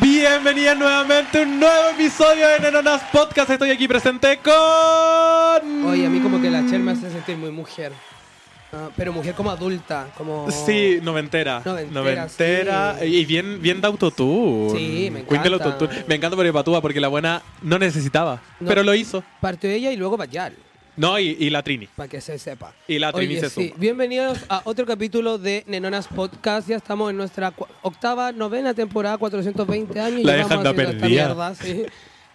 [0.00, 3.50] Bienvenida nuevamente a un nuevo episodio de Nenonas Podcast.
[3.50, 5.84] Estoy aquí presente con.
[5.86, 7.92] Oye, a mí como que la Cher me hace sentir muy mujer.
[8.72, 10.50] Ah, pero mujer como adulta, como...
[10.50, 11.62] Sí, noventera.
[11.64, 12.96] Noventera, Noventera.
[12.98, 13.04] sí.
[13.06, 14.76] Y bien, bien de autotune.
[14.76, 15.74] Sí, me Queen del encanta.
[15.74, 16.04] autotune.
[16.08, 18.40] Me encanta por Patúa porque la buena no necesitaba.
[18.58, 18.68] No.
[18.68, 19.22] Pero lo hizo.
[19.40, 20.54] Partió ella y luego Bayal,
[20.96, 21.88] No, y, y la Trini.
[21.96, 22.72] para que se sepa.
[22.86, 23.80] Y la Trini Oye, se sí, suma.
[23.80, 26.68] bienvenidos a otro capítulo de Nenonas Podcast.
[26.68, 30.22] Ya estamos en nuestra octava, novena temporada, 420 años.
[30.22, 31.06] La haciendo esta perdida.
[31.08, 31.84] mierda, sí.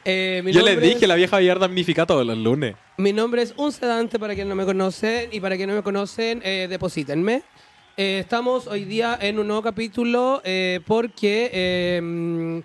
[0.03, 2.75] Eh, Yo les dije, es- la vieja Villar damnifica todos los lunes.
[2.97, 5.29] Mi nombre es Un Sedante, para quienes no me conocen.
[5.31, 7.43] Y para quienes no me conocen, eh, deposítenme.
[7.95, 12.61] Eh, estamos hoy día en un nuevo capítulo eh, porque...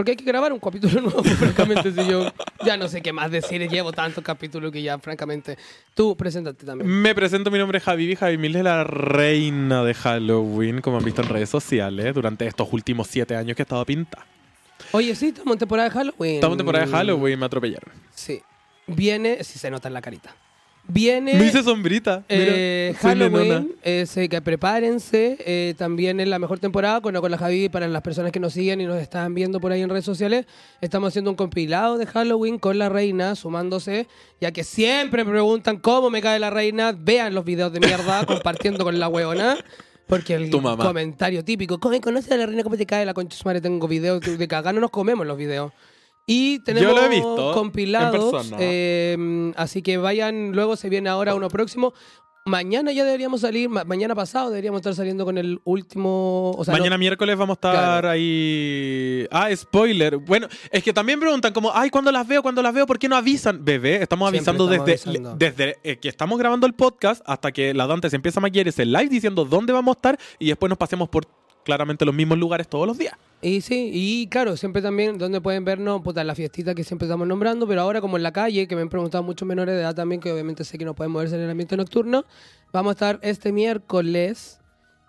[0.00, 1.92] porque hay que grabar un capítulo nuevo, francamente.
[1.92, 2.32] Si yo
[2.64, 5.58] ya no sé qué más decir, llevo tantos capítulos que ya, francamente.
[5.94, 6.88] Tú, preséntate también.
[6.88, 11.04] Me presento, mi nombre es Javi Javi Mil es la reina de Halloween, como han
[11.04, 14.24] visto en redes sociales, durante estos últimos siete años que he estado pinta.
[14.92, 16.34] Oye, sí, estamos en temporada de Halloween.
[16.36, 17.92] Estamos en temporada de Halloween, me atropellaron.
[18.14, 18.40] Sí.
[18.86, 20.34] Viene, sí se nota en la carita.
[20.92, 21.34] Viene...
[21.34, 22.24] Me hice sombrita.
[22.28, 22.94] Eh.
[23.00, 25.36] Halloween, eh, que prepárense.
[25.40, 28.52] eh, también es la mejor temporada con, con la Javi para las personas que nos
[28.52, 30.46] siguen y nos están viendo por ahí en redes sociales.
[30.80, 34.06] Estamos haciendo un compilado de Halloween con la reina, sumándose,
[34.40, 36.92] ya que siempre me preguntan cómo me cae la reina.
[36.96, 39.56] Vean los videos de mierda compartiendo con la hueona.
[40.06, 40.84] Porque el Tu mamá.
[40.84, 42.64] comentario típico, ¿cómo conoces a la reina?
[42.64, 43.60] ¿Cómo te cae la concha madre?
[43.60, 45.72] Tengo videos de cagar, no nos comemos los videos.
[46.32, 51.34] Y tenemos lo he visto en compilados, eh, así que vayan, luego se viene ahora
[51.34, 51.92] uno próximo.
[52.46, 56.52] Mañana ya deberíamos salir, ma- mañana pasado deberíamos estar saliendo con el último...
[56.56, 58.08] O sea, Mañana no- miércoles vamos a estar Claro.
[58.08, 59.26] ahí.
[59.30, 60.16] Ah, spoiler.
[60.16, 62.42] Bueno, es que también preguntan como, ay, ¿cuándo las veo?
[62.42, 62.86] ¿Cuándo las veo?
[62.86, 63.62] ¿Por qué no avisan?
[63.62, 65.36] Bebé, estamos avisando estamos desde, avisando.
[65.36, 68.68] desde eh, que estamos grabando el podcast hasta que la Dante se empieza a maquillar
[68.68, 71.26] ese live diciendo dónde vamos a estar y después nos pasemos por
[71.64, 73.14] claramente los mismos lugares todos los días.
[73.42, 77.26] Y sí, y claro, siempre también donde pueden vernos, puta, la fiestita que siempre estamos
[77.26, 79.94] nombrando, pero ahora como en la calle, que me han preguntado muchos menores de edad
[79.94, 82.26] también, que obviamente sé que no pueden moverse en el ambiente nocturno,
[82.72, 84.59] vamos a estar este miércoles...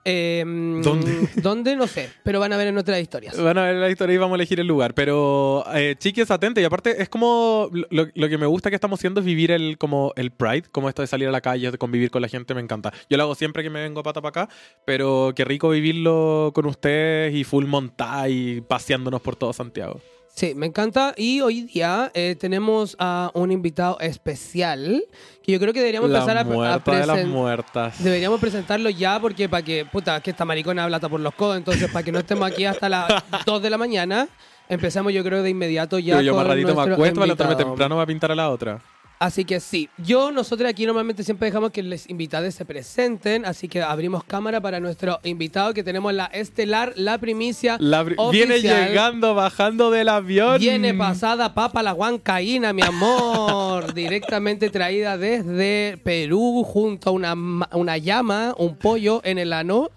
[0.04, 1.30] eh, ¿Dónde?
[1.36, 1.76] ¿Dónde?
[1.76, 3.42] No sé, pero van a ver en nuestras historias.
[3.42, 4.94] Van a ver la historia y vamos a elegir el lugar.
[4.94, 6.62] Pero, eh, chiques, atente.
[6.62, 7.70] Y aparte, es como.
[7.90, 10.64] Lo, lo que me gusta que estamos haciendo es vivir el, como el Pride.
[10.72, 12.92] Como esto de salir a la calle, de convivir con la gente, me encanta.
[13.10, 14.54] Yo lo hago siempre que me vengo pata para acá.
[14.86, 20.02] Pero qué rico vivirlo con ustedes y full montar y paseándonos por todo Santiago.
[20.34, 21.14] Sí, me encanta.
[21.18, 25.04] Y hoy día eh, tenemos a un invitado especial
[25.44, 28.04] que yo creo que deberíamos La empezar a, a muerta de las presen- muertas.
[28.04, 31.58] Deberíamos presentarlo ya porque para que, puta, que esta maricona habla hasta por los codos,
[31.58, 33.08] entonces para que no estemos aquí hasta las
[33.46, 34.28] 2 de la mañana,
[34.70, 37.70] empezamos yo creo de inmediato ya Pero yo más con ratito me acuesto levantarme invitado.
[37.70, 38.82] temprano para pintar a la otra.
[39.22, 43.68] Así que sí, yo, nosotros aquí normalmente siempre dejamos que los invitados se presenten, así
[43.68, 48.60] que abrimos cámara para nuestro invitado que tenemos la estelar, la primicia La br- viene
[48.62, 50.60] llegando, bajando del avión.
[50.60, 53.94] Viene pasada papa la huancaína, mi amor.
[53.94, 57.36] Directamente traída desde Perú junto a una,
[57.74, 59.92] una llama, un pollo en el ano.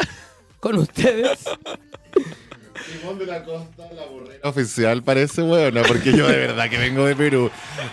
[0.60, 1.44] Con ustedes.
[3.00, 7.04] Simón de la Costa, la burrera oficial, parece buena, porque yo de verdad que vengo
[7.06, 7.50] de Perú.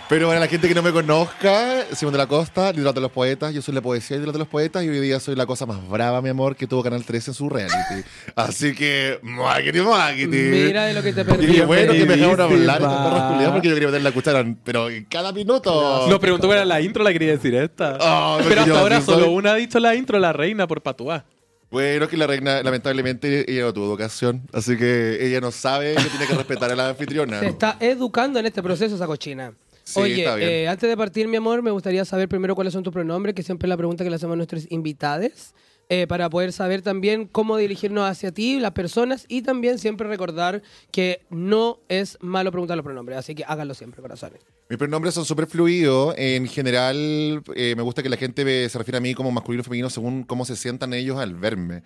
[0.08, 3.10] Pero para la gente que no me conozca, Simón de la Costa, líder de los
[3.12, 5.66] poetas, yo soy la poesía y de los poetas, y hoy día soy la cosa
[5.66, 8.04] más brava, mi amor, que tuvo Canal 13 en su reality.
[8.36, 10.26] Así que, muaquiti, muaquiti.
[10.26, 11.60] Mira de lo que te Y perdí.
[11.62, 15.32] bueno que me dejaron hablar estas porque yo quería meter la cuchara, pero en cada
[15.32, 16.06] minuto.
[16.08, 17.96] Lo preguntó para la intro, la quería decir esta.
[18.00, 20.66] Oh, Pero hasta yo ahora sí soy- solo una ha dicho la intro, la reina,
[20.66, 21.24] por patuá.
[21.72, 26.02] Bueno, que la reina, lamentablemente, ella no tuvo educación, así que ella no sabe que
[26.04, 27.40] tiene que respetar a la anfitriona.
[27.40, 29.54] Se está educando en este proceso esa cochina.
[29.82, 30.50] Sí, Oye, está bien.
[30.50, 33.42] eh, antes de partir, mi amor, me gustaría saber primero cuáles son tus pronombres, que
[33.42, 35.54] siempre es la pregunta que le hacemos a nuestros invitados,
[35.94, 40.62] eh, para poder saber también cómo dirigirnos hacia ti, las personas, y también siempre recordar
[40.90, 44.40] que no es malo preguntar los pronombres, así que háganlo siempre, corazones.
[44.70, 46.14] Mis pronombres son súper fluidos.
[46.16, 49.64] En general, eh, me gusta que la gente se refiere a mí como masculino o
[49.64, 51.82] femenino según cómo se sientan ellos al verme.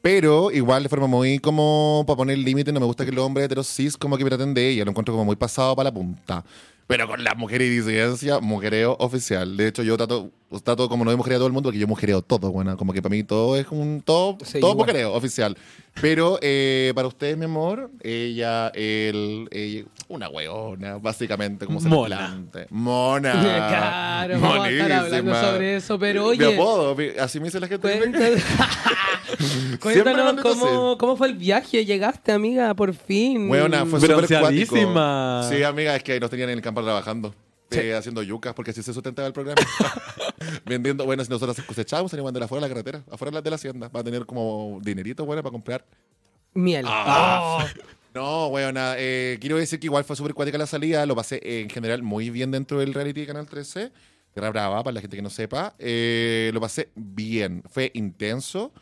[0.00, 3.42] Pero igual de forma muy como para poner límite, no me gusta que el hombre
[3.42, 4.84] hetero cis como que me traten de ella.
[4.84, 6.44] Lo encuentro como muy pasado para la punta.
[6.86, 9.56] Pero con las mujeres y disidencia, mujereo oficial.
[9.56, 10.30] De hecho, yo trato,
[10.64, 12.76] trato como no de mujereo a todo el mundo, porque yo mujereo todo, bueno.
[12.76, 14.88] Como que para mí todo es un todo, Sí, todo igual.
[14.88, 15.56] mujereo oficial.
[16.00, 22.16] Pero eh, para ustedes, mi amor, ella, él, ella, una weona, básicamente, como se Mona.
[22.16, 22.66] plante.
[22.70, 23.32] Mona.
[23.32, 25.52] claro, vamos a estar hablando Monísima.
[25.52, 27.98] sobre eso, pero Mi oye, apodo, mi- así me dice la gente.
[27.98, 28.40] cuéntanos,
[29.80, 33.48] cuéntanos cómo, cómo fue el viaje, llegaste, amiga, por fin.
[33.50, 34.26] Weona, fue súper.
[34.26, 37.34] Sí, amiga, es que nos tenían en el campo trabajando.
[37.70, 39.60] Eh, haciendo yucas, porque así se sustentaba el programa.
[40.64, 43.88] Vendiendo, bueno, si nosotros cosechábamos, salíamos de afuera de la carretera, afuera de la hacienda,
[43.88, 45.84] para tener como dinerito, bueno, para comprar.
[46.54, 46.84] Miel.
[46.88, 47.58] Ah.
[47.62, 47.80] Oh.
[48.14, 51.60] No, bueno, eh, quiero decir que igual fue súper cuática la salida, lo pasé eh,
[51.60, 53.92] en general muy bien dentro del reality de Canal 13,
[54.34, 58.72] Tierra Brava, para la gente que no sepa, eh, lo pasé bien, fue intenso,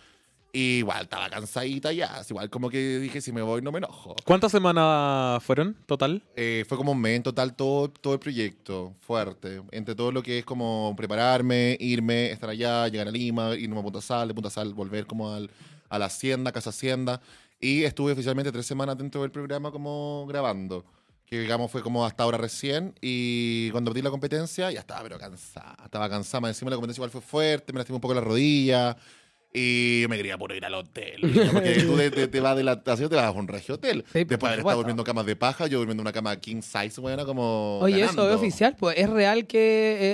[0.52, 4.16] y igual estaba cansadita ya, igual como que dije, si me voy no me enojo.
[4.24, 6.22] ¿Cuántas semanas fueron total?
[6.36, 10.22] Eh, fue como un mes en total todo, todo el proyecto, fuerte, entre todo lo
[10.22, 14.34] que es como prepararme, irme, estar allá, llegar a Lima, irme a Punta Sal, de
[14.34, 15.50] Punta Sal volver como al,
[15.88, 17.20] a la hacienda, casa hacienda,
[17.60, 20.84] y estuve oficialmente tres semanas dentro del programa como grabando.
[21.26, 22.94] Que digamos fue como hasta ahora recién.
[23.02, 25.76] Y cuando perdí la competencia, ya estaba, pero cansada.
[25.84, 26.40] Estaba cansada.
[26.40, 28.96] Más encima la competencia igual fue fuerte, me lastimé un poco la rodilla.
[29.52, 31.20] Y yo me quería puro ir al hotel.
[31.46, 31.52] ¿no?
[31.52, 34.04] Porque tú te, te- te vas de la estación, te vas a un regio hotel.
[34.12, 36.36] Sí, Después de haber estado durmiendo en camas de paja, yo durmiendo en una cama
[36.36, 37.78] king size, bueno, como.
[37.80, 39.58] Oye, eso es oficial, pues es real que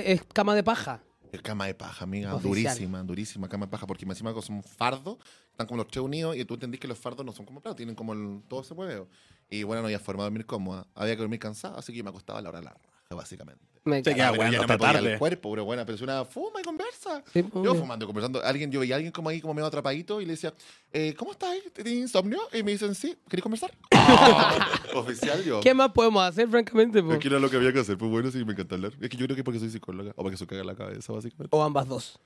[0.07, 1.01] eh, es cama de paja.
[1.31, 2.33] Es Cama de paja, amiga.
[2.33, 2.73] Oficial.
[2.75, 3.85] Durísima, durísima cama de paja.
[3.85, 5.17] Porque encima son fardos,
[5.51, 7.75] están como los tres unidos y tú entendís que los fardos no son como platos,
[7.75, 9.09] tienen como el, todo ese huevo.
[9.49, 10.87] Y bueno, no había forma de dormir cómoda.
[10.95, 12.94] Había que dormir cansada, así que yo me acostaba a la hora de la raja,
[13.09, 13.63] básicamente.
[13.83, 14.15] Me encanta.
[14.15, 15.13] queda bueno hasta tarde.
[15.13, 17.23] el cuerpo, pero bueno, pero si una fuma y conversa.
[17.31, 17.75] Sí, Yo obvio.
[17.75, 18.43] fumando y conversando.
[18.43, 20.51] Alguien, yo veía a alguien como ahí, como medio atrapadito, y le decía,
[20.91, 21.55] eh, ¿cómo estás?
[21.71, 22.39] ¿Tienes insomnio?
[22.51, 23.71] Y me dicen, sí, ¿querés conversar?
[23.91, 25.59] Ah, oficial yo.
[25.61, 27.01] ¿Qué más podemos hacer, francamente?
[27.03, 27.13] po?
[27.13, 27.97] Es que era lo que había que hacer.
[27.97, 28.91] Pues bueno, sí, me encanta hablar.
[28.99, 31.55] Es que yo creo que porque soy psicóloga, o porque se caga la cabeza, básicamente.
[31.55, 32.19] O ambas dos.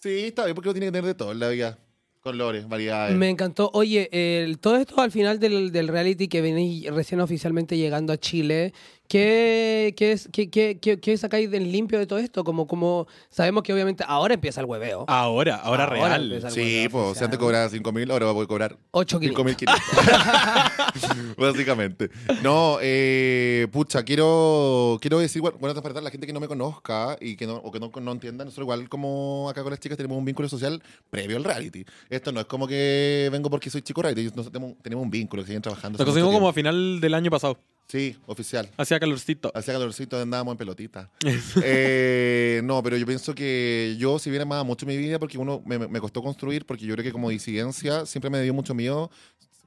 [0.00, 1.78] Sí, está bien, porque uno tiene que tener de todo en la vida.
[2.20, 3.16] Colores, variedades.
[3.16, 3.70] Me encantó.
[3.74, 8.16] Oye, el- todo esto al final del, del reality que venís recién oficialmente llegando a
[8.18, 8.72] Chile,
[9.12, 12.44] ¿qué, qué, es, qué, qué, qué- qué sacáis del limpio de todo esto?
[12.44, 15.04] Como, como sabemos que obviamente ahora empieza el hueveo.
[15.06, 16.50] Ahora, ahora, Ahora real.
[16.50, 19.44] Sí, pues, si antes cobraba 5 mil, ahora voy a cobrar 8 5 kilos.
[19.60, 22.08] mil Básicamente.
[22.42, 27.18] No, eh, pucha, quiero, quiero decir, bueno, bueno, para la gente que no me conozca
[27.20, 29.98] y que no, o que no, no entienda, nosotros igual como acá con las chicas
[29.98, 31.84] tenemos un vínculo social previo al reality.
[32.08, 35.42] Esto no es como que vengo porque soy chico reality, nosotros tenemos, tenemos un vínculo
[35.42, 35.98] que siguen trabajando.
[35.98, 37.58] Mucho conocimos como a final del año pasado.
[37.92, 38.70] Sí, oficial.
[38.78, 39.52] Hacía calorcito.
[39.54, 41.10] Hacía calorcito, andábamos en pelotita.
[41.62, 45.62] Eh, no, pero yo pienso que yo, si bien amaba mucho mi vida, porque uno
[45.66, 49.10] me, me costó construir, porque yo creo que como disidencia siempre me dio mucho miedo,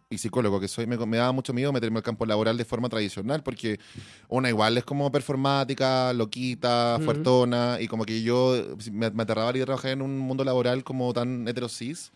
[0.09, 2.89] y psicólogo que soy, me, me daba mucho miedo meterme al campo laboral de forma
[2.89, 3.79] tradicional, porque
[4.27, 9.61] una igual es como performática, loquita, fuertona, y como que yo me, me aterraba ir
[9.61, 12.11] a trabajar en un mundo laboral como tan heterosis.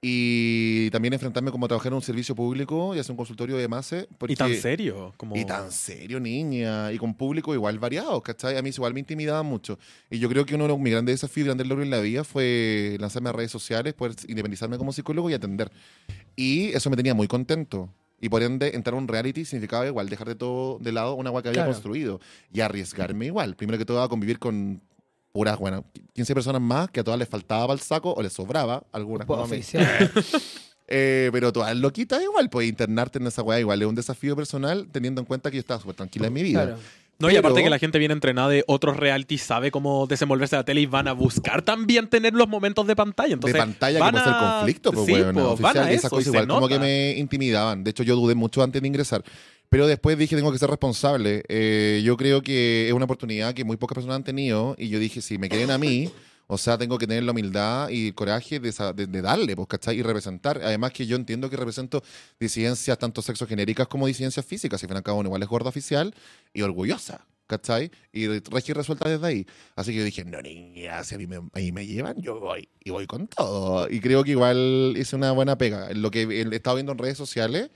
[0.00, 3.66] Y también enfrentarme como a trabajar en un servicio público y hacer un consultorio de
[3.66, 4.08] MASE.
[4.28, 5.12] Y tan porque- serio.
[5.16, 5.34] Como...
[5.36, 6.92] y tan serio, niña.
[6.92, 8.56] Y con público igual variado, ¿cachai?
[8.56, 9.76] A mí igual me intimidaba mucho.
[10.08, 12.96] Y yo creo que uno de mis grandes desafíos, grandes logros en la vida fue
[13.00, 15.72] lanzarme a redes sociales, poder independizarme como psicólogo y atender.
[16.36, 17.92] Y eso me tenía muy contento.
[18.20, 21.28] Y por ende, entrar a un reality significaba igual dejar de todo de lado una
[21.30, 21.72] agua que había Claro.
[21.72, 22.20] construido
[22.52, 23.56] y arriesgarme igual.
[23.56, 24.80] Primero que todo, a convivir con
[25.38, 28.32] puras, bueno, 15 personas más que a todas les faltaba para el saco o les
[28.32, 30.10] sobraba, algunas Pues, como a.
[30.90, 34.88] Eh, pero todas loquitas igual, pues internarte en esa weá igual es un desafío personal
[34.90, 36.64] teniendo en cuenta que yo estaba súper tranquila en mi vida.
[36.64, 36.78] Claro.
[37.18, 40.60] No, y aparte que la gente viene entrenada de otros reality, sabe cómo desenvolverse en
[40.60, 43.34] la tele y van a buscar también tener los momentos de pantalla.
[43.34, 45.84] Entonces, de pantalla van que pasa el a- conflicto, pues sí, weón, pues, oficial, van
[45.84, 47.84] a y esas eso, cosas igual como que me intimidaban.
[47.84, 49.22] De hecho, yo dudé mucho antes de ingresar.
[49.70, 51.42] Pero después dije, tengo que ser responsable.
[51.48, 54.74] Eh, yo creo que es una oportunidad que muy pocas personas han tenido.
[54.78, 56.10] Y yo dije, si me quieren a mí,
[56.46, 59.68] o sea, tengo que tener la humildad y el coraje de, de- de darle, pues,
[59.68, 59.98] ¿cachai?
[59.98, 60.58] Y representar.
[60.64, 62.02] Además que yo entiendo que represento
[62.40, 64.80] disidencias tanto sexogenéricas como disidencias físicas.
[64.80, 66.14] Si cada uno igual es gorda oficial
[66.54, 67.26] y orgullosa.
[67.46, 67.90] ¿Cachai?
[68.12, 69.46] Y regia resuelta desde ahí.
[69.74, 72.68] Así que yo dije, no, niña, si a mí me, ahí me llevan, yo voy.
[72.84, 73.88] Y voy con todo.
[73.90, 75.90] Y creo que igual hice una buena pega.
[75.94, 77.70] Lo que he estado viendo en redes sociales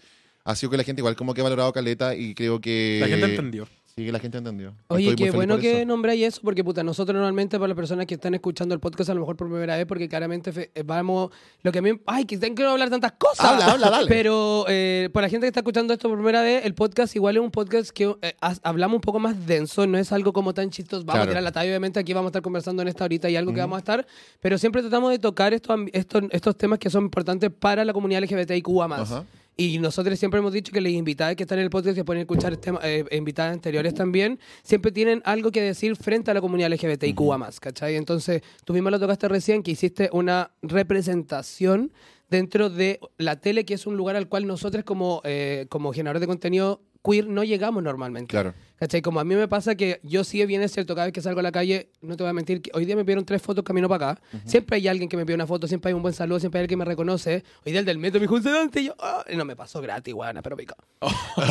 [0.44, 2.98] ha sido que la gente igual como que ha valorado Caleta y creo que...
[3.00, 3.66] La gente entendió.
[3.94, 4.72] Sí, que la gente entendió.
[4.88, 5.86] Oye, Estoy qué bueno que eso.
[5.86, 9.14] nombráis eso, porque puta, nosotros normalmente para las personas que están escuchando el podcast a
[9.14, 11.28] lo mejor por primera vez, porque claramente eh, vamos,
[11.62, 13.44] lo que a mí, ay, que tengo que hablar tantas cosas.
[13.44, 14.08] Habla, habla, dale.
[14.08, 17.36] Pero eh, para la gente que está escuchando esto por primera vez, el podcast igual
[17.36, 20.70] es un podcast que eh, hablamos un poco más denso, no es algo como tan
[20.70, 21.04] chistoso.
[21.04, 21.24] Vamos Claro.
[21.24, 23.52] a tirar la talla, obviamente aquí vamos a estar conversando en esta horita y algo
[23.52, 24.06] que vamos a estar,
[24.40, 28.22] pero siempre tratamos de tocar estos, estos, estos temas que son importantes para la comunidad
[28.22, 28.68] LGBTIQ+.
[28.90, 29.24] Ajá.
[29.56, 32.22] Y nosotros siempre hemos dicho que las invitadas que están en el podcast que pueden
[32.22, 36.72] escuchar tema- eh, invitadas anteriores también, siempre tienen algo que decir frente a la comunidad
[36.72, 37.96] LGBTIQ+, ¿cachai?
[37.96, 41.92] Entonces, tú misma lo tocaste recién, que hiciste una representación
[42.30, 46.22] dentro de la tele, que es un lugar al cual nosotros como, eh, como generadores
[46.22, 48.30] de contenido queer no llegamos normalmente.
[48.30, 48.54] Claro.
[48.76, 49.00] ¿Cachai?
[49.00, 51.38] Como a mí me pasa que yo sí, bien es cierto, cada vez que salgo
[51.38, 53.62] a la calle, no te voy a mentir, que hoy día me pidieron tres fotos
[53.62, 54.22] camino para acá.
[54.44, 56.64] Siempre hay alguien que me pide una foto, siempre hay un buen saludo, siempre hay
[56.64, 57.44] alguien que me reconoce.
[57.64, 59.80] Hoy día el del metro me dijo, "Sedante", y yo, "Ah", y no me pasó
[59.80, 60.74] gratis, guana, pero pica.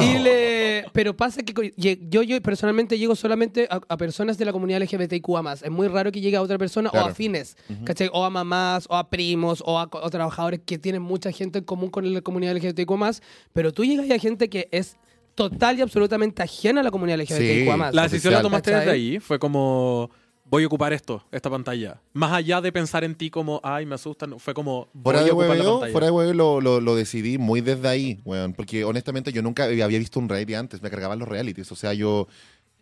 [0.02, 0.86] Y le...
[0.92, 5.54] Pero pasa que yo, yo personalmente llego solamente a, a personas de la comunidad LGBTIQA+.
[5.64, 7.56] Es muy raro que llegue a otra persona o a afines,
[7.86, 8.10] ¿cachai?
[8.12, 11.64] O a mamás, o a primos, o a, o trabajadores que tienen mucha gente en
[11.66, 13.14] común con la comunidad LGBTIQA+.
[13.54, 14.98] Pero tú llegas a gente que es
[15.36, 17.92] total y absolutamente ajena a la comunidad LGBTIQA+.
[17.92, 18.86] La decisión la tomaste ¿Cachai?
[18.86, 19.20] desde ahí.
[19.20, 20.10] Fue como,
[20.46, 22.02] voy a ocupar esto, esta pantalla.
[22.14, 25.24] Más allá de pensar en ti como, ay, me asustan, fue como, voy Fuera a
[25.34, 25.92] ocupar la hueveo, pantalla.
[25.92, 28.54] fuera de hueveo lo, lo, lo decidí muy desde ahí, weón.
[28.54, 30.82] Porque honestamente yo nunca había visto un reality antes.
[30.82, 31.72] Me cargaban los realities.
[31.72, 32.28] O sea, yo.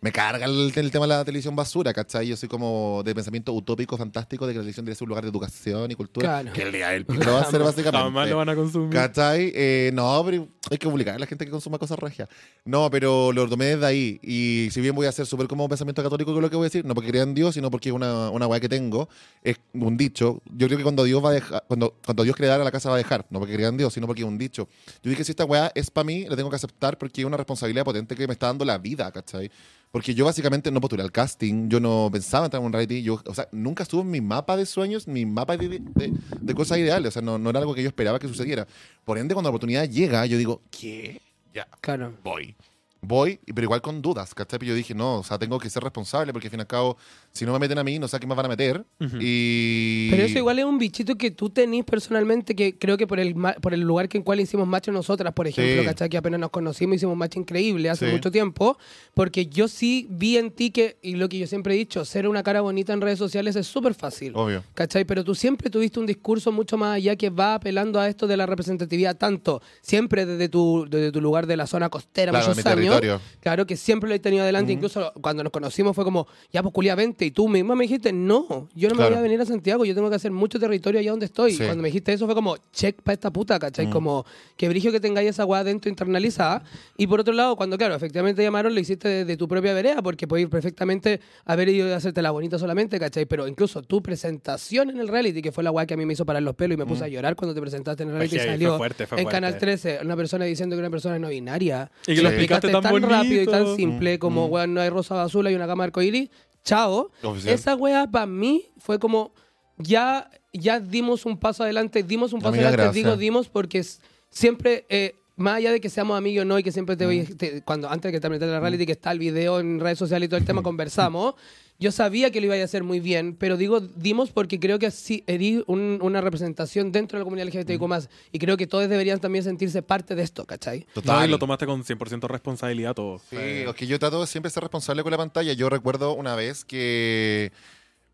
[0.02, 2.26] Me carga el, el tema de la televisión basura, ¿cachai?
[2.26, 5.24] Yo soy como de pensamiento utópico, fantástico, de que la televisión debe ser un lugar
[5.24, 6.40] de educación y cultura.
[6.40, 6.52] Claro.
[6.54, 7.98] Que el día del pico lo va a hacer básicamente.
[7.98, 8.90] Jamás lo van a consumir.
[8.90, 9.52] ¿Cachai?
[9.54, 12.30] Eh, no, pero hay que publicar a la gente que consuma cosas regias.
[12.64, 14.18] No, pero lo tomé desde ahí.
[14.22, 16.68] Y si bien voy a ser súper como pensamiento católico con lo que voy a
[16.68, 19.06] decir, no porque crea en Dios, sino porque es una, una weá que tengo,
[19.42, 20.40] es un dicho.
[20.46, 22.94] Yo creo que cuando Dios va a dejar, cuando, cuando Dios creara la casa va
[22.94, 24.66] a dejar, no porque crea en Dios, sino porque es un dicho.
[25.02, 27.36] Yo dije, si esta weá es para mí, la tengo que aceptar porque es una
[27.36, 29.50] responsabilidad potente que me está dando la vida, ¿cachai?
[29.90, 33.20] Porque yo básicamente no postulé al casting, yo no pensaba entrar en un reality, yo,
[33.26, 36.12] o sea, nunca estuvo en mi mapa de sueños, mi mapa de, de-
[36.46, 38.68] de cosas ideales, o sea, no, no era algo que yo esperaba que sucediera.
[39.04, 41.20] Por ende, cuando la oportunidad llega, yo digo, ¿qué?
[41.52, 42.12] Ya, Claro.
[42.22, 42.54] voy.
[43.02, 44.58] Voy, pero igual con dudas, ¿cachai?
[44.60, 46.98] Yo dije, no, o sea, tengo que ser responsable porque al fin y al cabo,
[47.32, 48.84] si no me meten a mí, no sé a quién me van a meter.
[49.20, 50.10] Y...
[50.10, 53.34] Pero eso igual es un bichito que tú tenís personalmente, que creo que por el,
[53.34, 55.86] ma- por el lugar que en cual hicimos match nosotras, por ejemplo, Sí.
[55.86, 56.08] ¿cachai?
[56.08, 58.12] Que apenas nos conocimos, hicimos match increíble hace Sí.
[58.12, 58.76] mucho tiempo,
[59.14, 62.26] porque yo sí vi en ti que, y lo que yo siempre he dicho, ser
[62.28, 64.32] una cara bonita en redes sociales es súper fácil.
[64.34, 64.64] Obvio.
[64.74, 65.04] ¿Cachai?
[65.04, 68.36] Pero tú siempre tuviste un discurso mucho más allá que va apelando a esto de
[68.36, 72.64] la representatividad, tanto siempre desde tu, desde tu lugar de la zona costera, Claro, muchos
[72.64, 72.76] mi años.
[73.00, 73.20] territorio.
[73.40, 74.72] Claro que siempre lo he tenido adelante.
[74.72, 77.24] Incluso cuando nos conocimos fue como, ya pues culia 20.
[77.26, 79.10] Y tú misma me dijiste, no, yo no me Claro.
[79.10, 81.52] voy a venir a Santiago, yo tengo que hacer mucho territorio allá donde estoy.
[81.52, 81.64] Sí.
[81.64, 83.88] Cuando me dijiste eso fue como, check para esta puta, ¿cachai?
[83.90, 84.24] Como
[84.56, 86.62] que brigio que tengáis esa weá dentro internalizada.
[86.96, 89.72] Y por otro lado, cuando claro, efectivamente te llamaron, lo hiciste de, de tu propia
[89.74, 93.26] vereda, porque puedes ir perfectamente haber ido a hacerte la bonita solamente, ¿cachai?
[93.26, 96.12] Pero incluso tu presentación en el reality, que fue la weá que a mí me
[96.14, 98.36] hizo parar los pelos y me puse a llorar cuando te presentaste en el reality,
[98.36, 99.36] Es que fue salió fuerte, fue en fuerte.
[99.36, 101.90] Canal 13, una persona diciendo que una persona es no binaria.
[102.06, 103.08] Y que lo explicaste tan, bonito.
[103.08, 104.52] rápido y tan simple como, Mm.
[104.52, 106.28] weón, no hay rosa o azul, hay una cama arcoíris.
[106.64, 107.10] Chao.
[107.22, 107.54] Oficial.
[107.54, 109.32] Esa weá para mí fue como,
[109.78, 113.04] ya, ya dimos un paso adelante, dimos un paso Amiga, adelante, gracias.
[113.04, 113.84] digo dimos porque
[114.30, 117.08] siempre, eh, más allá de que seamos amigos o no y que siempre te Mm.
[117.08, 119.98] voy, te- cuando antes de que termine la reality, que está el video en redes
[119.98, 121.34] sociales y todo el tema, conversamos.
[121.80, 124.86] Yo sabía que lo iba a hacer muy bien, pero digo dimos porque creo que
[124.86, 127.88] así herí un- una representación dentro de la comunidad LGBTIQ+.
[127.88, 130.80] más Y creo que todos deberían también sentirse parte de esto, ¿cachai?
[130.80, 131.26] No, Total.
[131.26, 133.18] y lo tomaste con 100% responsabilidad todo.
[133.18, 135.54] Sí, Fue- es que yo trato de siempre ser responsable con la pantalla.
[135.54, 137.50] Yo recuerdo una vez que.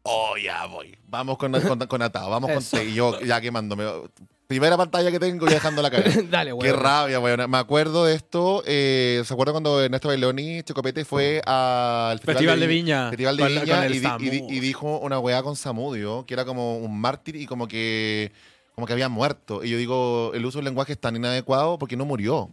[0.05, 0.97] Oh, ya voy.
[1.09, 2.81] Vamos con, con, con Atado, vamos con Eso.
[2.81, 3.85] Y yo ya quemándome.
[4.47, 6.05] Primera pantalla que tengo y dejando la cara.
[6.31, 6.81] Dale, Qué weón.
[6.81, 7.51] rabia, weón.
[7.51, 8.63] Me acuerdo de esto.
[8.65, 13.09] Eh, ¿Se acuerdan cuando Ernesto Bailoni, Chocopete, fue al Festival de Viña.
[13.11, 16.45] Festival de Con Viña con y, di- y dijo una weá con Samudio, que era
[16.45, 18.31] como un mártir y como que,
[18.77, 19.65] como que había muerto.
[19.65, 22.49] Y yo digo, el uso del lenguaje es tan inadecuado porque no murió.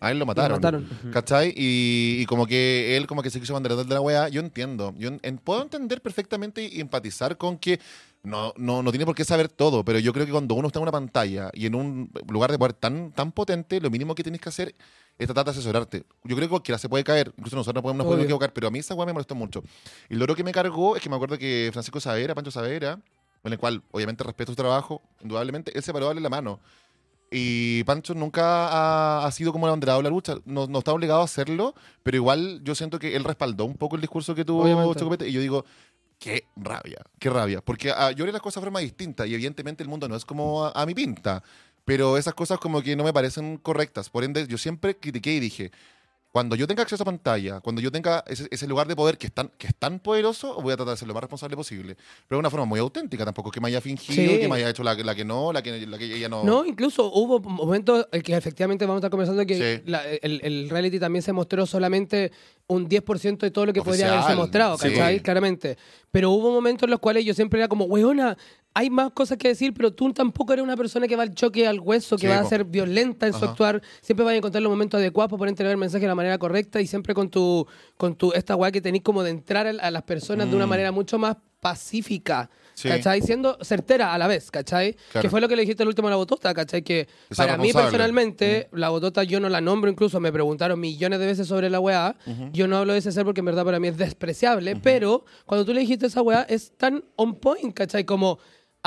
[0.00, 0.56] A él lo mataron.
[0.58, 0.88] mataron.
[1.12, 1.54] ¿Cachai?
[1.56, 4.28] Y, y como que él como que se quiso banderar de la weá.
[4.28, 4.94] Yo entiendo.
[4.98, 7.78] Yo en- puedo entender perfectamente y empatizar con que
[8.26, 10.80] no, no, no tiene por qué saber todo, pero yo creo que cuando uno está
[10.80, 14.24] en una pantalla y en un lugar de poder tan, tan potente, lo mínimo que
[14.24, 14.74] tienes que hacer
[15.16, 16.04] es tratar de asesorarte.
[16.24, 18.66] Yo creo que cualquiera se puede caer, incluso nosotros nos podemos, nos podemos equivocar, pero
[18.66, 19.62] a mí esa weá me molestó mucho.
[20.10, 23.00] Y lo otro que me cargó es que me acuerdo que Francisco Savera, Pancho Savera,
[23.44, 26.58] en el cual obviamente respeto su trabajo, indudablemente, él se paró a darle la mano.
[27.30, 30.92] Y Pancho nunca ha, ha sido como el abanderado de la lucha, no, no está
[30.92, 34.44] obligado a hacerlo, pero igual yo siento que él respaldó un poco el discurso que
[34.44, 34.64] tuvo.
[34.94, 35.64] Chocopete y yo digo,
[36.18, 39.82] qué rabia, qué rabia, porque ah, yo haré las cosas de forma distinta y evidentemente
[39.82, 41.42] el mundo no es como a, a mi pinta,
[41.84, 45.40] pero esas cosas como que no me parecen correctas, por ende yo siempre critiqué y
[45.40, 45.72] dije,
[46.36, 49.28] cuando yo tenga acceso a pantalla, cuando yo tenga ese, ese lugar de poder que
[49.28, 51.94] es, tan, que es tan poderoso, voy a tratar de ser lo más responsable posible.
[52.28, 54.40] Pero de una forma muy auténtica, tampoco que me haya fingido, Sí.
[54.40, 56.44] que me haya hecho la, la que no, la que, la que ella no.
[56.44, 59.82] No, incluso hubo momentos en que efectivamente vamos a estar conversando que Sí.
[59.90, 62.30] la- el, el reality también se mostró solamente
[62.66, 64.90] un 10% de todo lo que podría Oficial, haberse mostrado, sí.
[64.90, 65.20] ¿cachai?
[65.20, 65.78] Claramente.
[66.10, 68.36] Pero hubo momentos en los cuales yo siempre era como, weona,
[68.78, 71.66] hay más cosas que decir, pero tú tampoco eres una persona que va al choque
[71.66, 73.80] al hueso, que Sí, va a ser violenta en su actuar.
[74.02, 76.36] Siempre vas a encontrar los momentos adecuados para poder entregar el mensaje de la manera
[76.36, 77.66] correcta y siempre con tu,
[77.96, 80.68] con tu esta weá que tenés como de entrar a, las personas de una Mm.
[80.68, 82.88] manera mucho más pacífica, Sí.
[82.90, 83.22] ¿cachai?
[83.22, 84.94] Siendo certera a la vez, ¿cachai?
[85.10, 85.22] Claro.
[85.22, 86.82] Que fue lo que le dijiste el último a la botota, ¿cachai?
[86.82, 91.26] Que para mí personalmente, la botota yo no la nombro, incluso me preguntaron millones de
[91.26, 92.14] veces sobre la weá.
[92.52, 95.64] Yo no hablo de ese ser porque en verdad para mí es despreciable, pero cuando
[95.64, 98.04] tú le dijiste esa weá es tan on point, ¿cachai?
[98.04, 98.38] Como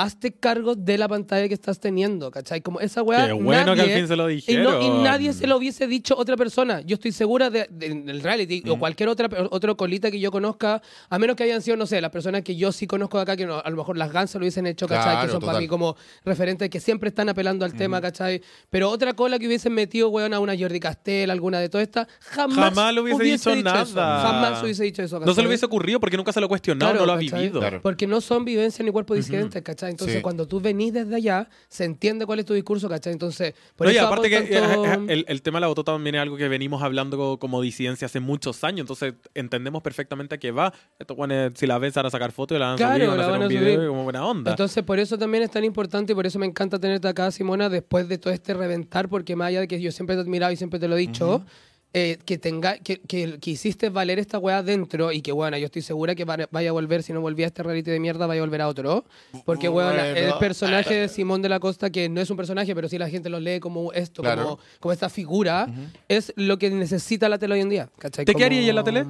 [0.02, 2.60] hazte cargo de la pantalla que estás teniendo, ¿cachai?
[2.60, 3.26] Como esa weá.
[3.26, 4.64] Qué bueno que al fin se lo y, dijeron.
[4.64, 6.80] no- y nadie se lo hubiese dicho otra persona.
[6.80, 10.80] Yo estoy segura de, de- del reality o cualquier otra otro colita que yo conozca,
[11.08, 13.36] a menos que hayan sido, no sé, las personas que yo sí conozco de acá,
[13.36, 15.12] que no- a lo mejor las gansas lo hubiesen hecho, ¿cachai?
[15.12, 18.40] Claro, que son para mí como referentes que siempre están apelando al tema, ¿cachai?
[18.70, 22.06] Pero otra cola que hubiesen metido, weón, a una Jordi Castel, alguna de todas estas,
[22.20, 23.62] jamás, Jamás le hubiese dicho eso.
[23.62, 23.84] nada.
[24.22, 25.16] Jamás hubiese dicho eso.
[25.20, 25.46] No se le ¿cachai?
[25.48, 27.40] hubiese ocurrido porque nunca se lo ha cuestionado, Claro, no lo ha ¿cachai?
[27.42, 27.60] vivido.
[27.60, 27.80] Claro.
[27.82, 29.89] Porque no son vivencias ni cuerpos disidentes, ¿cachai?
[29.90, 30.22] Entonces, Sí.
[30.22, 33.12] cuando tú venís desde allá, se entiende cuál es tu discurso, ¿cachai?
[33.12, 35.92] Entonces, por No, y eso aparte hago que tanto- el, el tema de la botota
[35.92, 40.34] también es algo que venimos hablando co- como disidencia hace muchos años, entonces entendemos perfectamente
[40.34, 40.72] a qué va.
[40.98, 43.08] Estos guanes, si la ves, van a sacar fotos y la van a Claro, subir,
[43.08, 43.84] van a hacer van un a video subir.
[43.84, 44.50] y como buena onda.
[44.52, 47.68] Entonces, por eso también es tan importante y por eso me encanta tenerte acá, Simona,
[47.68, 50.52] después de todo este reventar, porque más allá de que yo siempre te he admirado
[50.52, 51.44] y siempre te lo he dicho,
[51.92, 55.66] eh, que, tenga, que, que, que hiciste valer esta weá dentro y que, bueno, yo
[55.66, 58.26] estoy segura que va- vaya a volver, si no volvía a este reality de mierda,
[58.26, 59.04] vaya a volver a otro.
[59.44, 60.02] Porque, bueno, Bueno.
[60.04, 63.08] el personaje de Simón de la Costa, que no es un personaje, pero sí la
[63.08, 64.42] gente lo lee como esto, Claro.
[64.44, 65.66] como, como esta figura,
[66.08, 67.88] es lo que necesita la tele hoy en día.
[67.98, 68.24] ¿cachai?
[68.24, 69.04] ¿Te Como- quedarías en la tele?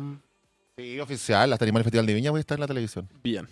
[0.79, 1.53] Sí, oficial.
[1.53, 3.07] Hasta animal el Festival de Viña voy a estar en la televisión.
[3.23, 3.47] Bien.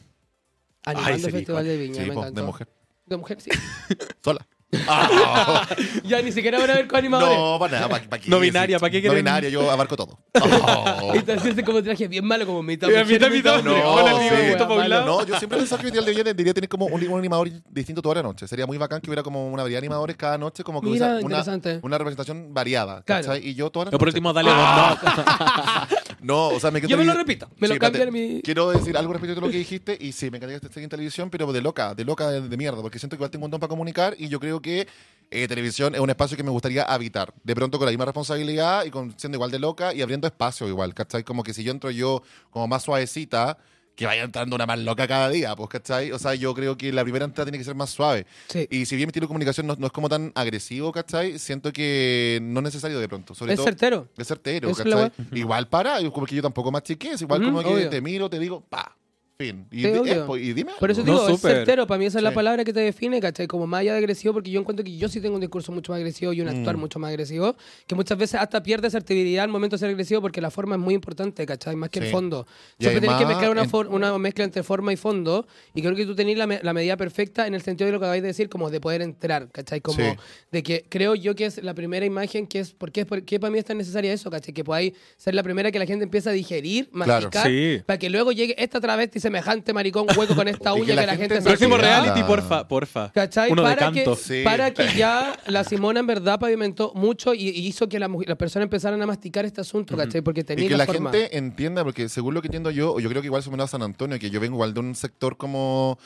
[0.87, 2.41] Animando Ay, el Festival de Viña, Sí, me po, encantó.
[2.41, 2.69] de mujer.
[3.05, 3.51] De mujer, sí.
[4.25, 4.47] Sola.
[6.05, 7.39] Ya ni siquiera van a ver con animadores.
[7.39, 7.89] no, para nada.
[7.89, 8.31] ¿para, para qué?
[8.31, 10.19] No binaria, ¿para qué No binaria, yo abarco todo.
[10.41, 11.13] Oh.
[11.15, 13.79] Y te hacías como traje bien malo, como mitad Y a mujer, mitad, mitad hombre.
[13.83, 15.07] No, Hola, sí.
[15.07, 18.03] No, yo siempre pensaba que Festival de Viña debería tener como un, un animador distinto
[18.03, 18.47] toda la noche.
[18.47, 21.19] Sería muy bacán que hubiera como una variedad de animadores cada noche, como que Mira,
[21.21, 23.03] hubiera una, una representación variada.
[23.03, 23.27] Claro.
[23.27, 23.47] ¿cachai?
[23.49, 24.99] Y yo todas las Yo por último, dale no.
[26.21, 28.35] No, o sea, me Yo me lo repito, me lo Sí, cambian espérate.
[28.35, 28.43] mi...
[28.43, 31.31] Quiero decir algo respecto a lo que dijiste y sí, me encantaría esté en televisión,
[31.31, 33.61] pero de loca, de loca de, de mierda, porque siento que igual tengo un don
[33.61, 34.87] para comunicar y yo creo que
[35.31, 37.35] eh, televisión es un espacio que me gustaría habitar.
[37.45, 40.67] De pronto con la misma responsabilidad y con, siendo igual de loca y abriendo espacio
[40.69, 41.23] igual, ¿cachai?
[41.25, 43.59] Como que si yo entro yo como más suavecita,
[43.95, 46.13] que vaya entrando una más loca cada día, pues, ¿cachai?
[46.13, 48.27] O sea, yo creo que la primera entrada tiene que ser más suave.
[48.47, 48.65] Sí.
[48.71, 51.37] Y si bien mi estilo de comunicación no, no es como tan agresivo, ¿cachai?
[51.41, 53.35] Siento que no es necesario de pronto.
[53.35, 54.09] Sobre Es todo, certero.
[54.17, 55.11] es certero, es ¿cachai?
[55.33, 57.91] Igual para, como que yo tampoco más chiqués, igual Ujú, como que obvio.
[57.91, 58.97] te miro, te digo, pa,
[59.41, 59.69] fin.
[59.71, 60.35] Y, Sí, di- obvio.
[60.37, 60.73] eh, y dime.
[60.81, 61.13] Por eso algo.
[61.13, 61.57] No, digo, es súper.
[61.59, 61.87] certero.
[61.87, 62.35] Para mí esa es la Sí.
[62.35, 63.47] palabra que te define, ¿cachai?
[63.47, 65.93] Como más allá de agresivo, porque yo encuentro que yo sí tengo un discurso mucho
[65.93, 66.81] más agresivo y un actuar Mm.
[66.81, 67.55] mucho más agresivo,
[67.87, 70.81] que muchas veces hasta pierde asertividad al momento de ser agresivo porque la forma es
[70.81, 71.77] muy importante, ¿cachai?
[71.77, 72.11] Más que el Sí.
[72.11, 72.49] fondo.
[72.81, 75.83] Y Siempre tenés que además, mezclar una, en- una mezcla entre forma y fondo y
[75.83, 78.07] creo que tú tenés la, me- la medida perfecta en el sentido de lo que
[78.07, 79.81] acabáis de decir, como de poder entrar, ¿cachai?
[79.81, 80.17] Como Sí.
[80.51, 83.39] de que creo yo que es la primera imagen que es, ¿por qué, por qué
[83.39, 84.53] para mí es tan necesaria eso, ¿cachai?
[84.53, 87.27] Que podáis ser la primera que la gente empieza a digerir, Claro.
[87.27, 87.83] masticar, Sí.
[87.87, 91.07] para que luego llegue esta travesti semejante maricón hueco con esta Y uña que que
[91.07, 93.13] la gente se Próximo reality, porfa, porfa.
[93.13, 93.53] ¿Cachai?
[93.53, 94.13] Uno de para, canto.
[94.17, 94.43] que, Sí.
[94.45, 98.23] para que ya la Simona en verdad pavimentó mucho y, y hizo que la mu-
[98.27, 100.21] las personas empezaran a masticar este asunto, ¿cachai?
[100.23, 101.11] Porque Y tenía que la forma.
[101.13, 103.83] gente entienda, porque según lo que entiendo yo, yo creo que igual somos a San
[103.83, 105.99] Antonio, que yo vengo igual de un sector como,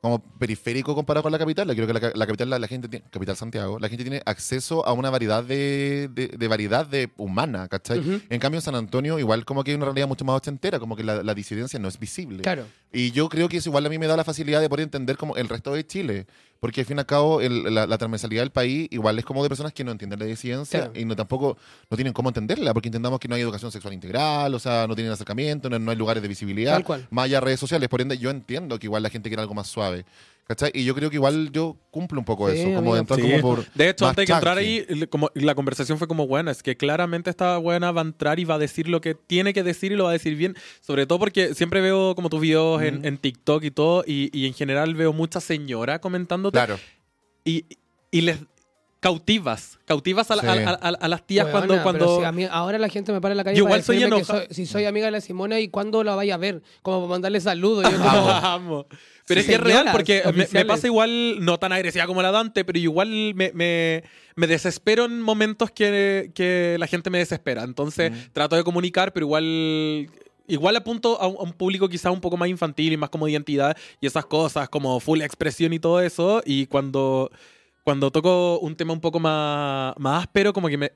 [0.00, 1.68] como periférico comparado con la capital.
[1.68, 4.02] Yo creo que la, ca- la capital, la, la gente tiene, capital Santiago, la gente
[4.02, 7.98] tiene acceso a una variedad de, de, de variedad de humana, ¿cachai?
[7.98, 8.20] Ujú.
[8.30, 10.96] En cambio, en San Antonio, igual como que hay una realidad mucho más ochentera, como
[10.96, 12.42] que la, la disidencia no es visible.
[12.42, 12.64] Claro.
[12.92, 15.16] Y yo creo que eso igual a mí me da la facilidad de poder entender
[15.16, 16.26] como el resto de Chile.
[16.60, 19.42] Porque al fin y al cabo el- la, la transversalidad del país igual es como
[19.42, 20.92] de personas que no entienden la disidencia Claro.
[21.00, 21.56] y no tampoco
[21.90, 24.94] no tienen cómo entenderla, porque entendamos que no hay educación sexual integral, o sea, no
[24.94, 27.08] tienen acercamiento, no, no hay lugares de visibilidad, Tal cual.
[27.10, 27.88] más allá de redes sociales.
[27.88, 30.04] Por ende, yo entiendo que igual la gente quiere algo más suave.
[30.50, 30.72] ¿Cachai?
[30.74, 33.30] Y yo creo que igual yo cumplo un poco Sí, eso, como de entrar Sí.
[33.30, 33.72] como por.
[33.72, 36.50] De hecho, antes de que entrar ahí, como la conversación fue como buena.
[36.50, 39.54] Es que claramente esta buena va a entrar y va a decir lo que tiene
[39.54, 40.56] que decir y lo va a decir bien.
[40.80, 43.06] Sobre todo porque siempre veo como tus videos en, Ujú.
[43.06, 44.02] en TikTok y todo.
[44.04, 46.54] Y, y en general veo mucha señora comentándote.
[46.58, 46.80] Claro.
[47.44, 47.64] Y,
[48.10, 48.38] y les
[49.00, 49.78] cautivas.
[49.86, 50.48] Cautivas a, la- Sí.
[50.48, 51.74] a- a- a- a las tías Weona, cuando.
[51.74, 53.76] pero cuando si a mí- ahora la gente me para en la calle Yo para
[53.78, 56.34] igual soy que enoja- soy- si soy amiga de la Simona y cuándo la vaya
[56.34, 57.90] a ver, como para mandarle saludos.
[57.90, 58.86] Yo como, Vamos.
[59.26, 62.64] Pero es que es real porque me- pasa igual, no tan agresiva como la Dante,
[62.64, 64.02] pero igual me, me,
[64.34, 67.62] me desespero en momentos que, que la gente me desespera.
[67.62, 68.14] Entonces Mm.
[68.32, 70.08] trato de comunicar, pero igual...
[70.48, 73.26] Igual apunto a un, a un público quizá un poco más infantil y más como
[73.26, 76.42] de identidad y esas cosas, como full expresión y todo eso.
[76.44, 77.30] Y cuando,
[77.84, 80.92] cuando toco un tema un poco más, más áspero, como que me,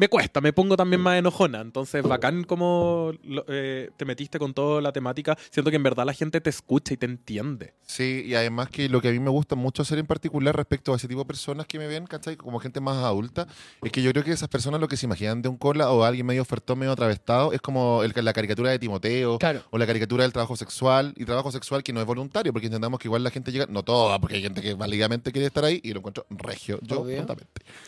[0.00, 1.60] me cuesta, me pongo también más enojona.
[1.60, 3.12] Entonces, bacán como
[3.48, 5.36] eh, te metiste con toda la temática.
[5.50, 7.74] Siento que en verdad la gente te escucha y te entiende.
[7.82, 10.92] Sí, y además que lo que a mí me gusta mucho hacer en particular respecto
[10.94, 12.36] a ese tipo de personas que me ven, ¿cachai?
[12.36, 13.46] Como gente más adulta,
[13.82, 16.02] es que yo creo que esas personas lo que se imaginan de un cola o
[16.04, 19.62] alguien medio ofertón, medio atravestado, es como el- la caricatura de Timoteo Claro.
[19.70, 22.98] o la caricatura del trabajo sexual y trabajo sexual que no es voluntario, porque entendamos
[23.00, 25.78] que igual la gente llega, no toda, porque hay gente que válidamente quiere estar ahí
[25.82, 27.26] y lo encuentro regio, yo Obvio.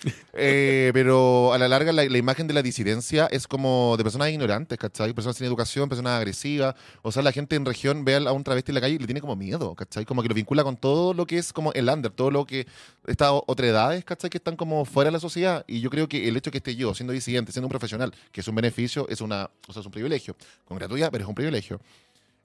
[0.35, 4.31] Eh, pero a la larga la, la imagen de la disidencia es como de personas
[4.31, 5.13] ignorantes, ¿cachai?
[5.13, 6.75] Personas sin educación, personas agresivas.
[7.03, 9.07] O sea, la gente en región ve a un travesti en la calle y le
[9.07, 10.05] tiene como miedo, ¿cachai?
[10.05, 12.67] Como que lo vincula con todo lo que es como el under, todo lo que
[13.07, 14.31] estas otredades, ¿cachai?
[14.31, 15.65] Que están como fuera de la sociedad.
[15.67, 18.41] Y yo creo que el hecho que esté yo siendo disidente, siendo un profesional, que
[18.43, 20.37] es un beneficio, es una, o sea, es un privilegio.
[20.65, 21.81] Con gratuidad, pero es un privilegio.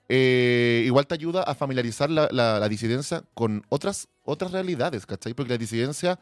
[0.09, 5.33] Eh, igual te ayuda a familiarizar la, la- la disidencia con otras, otras realidades, ¿cachai?
[5.33, 6.17] Porque la disidencia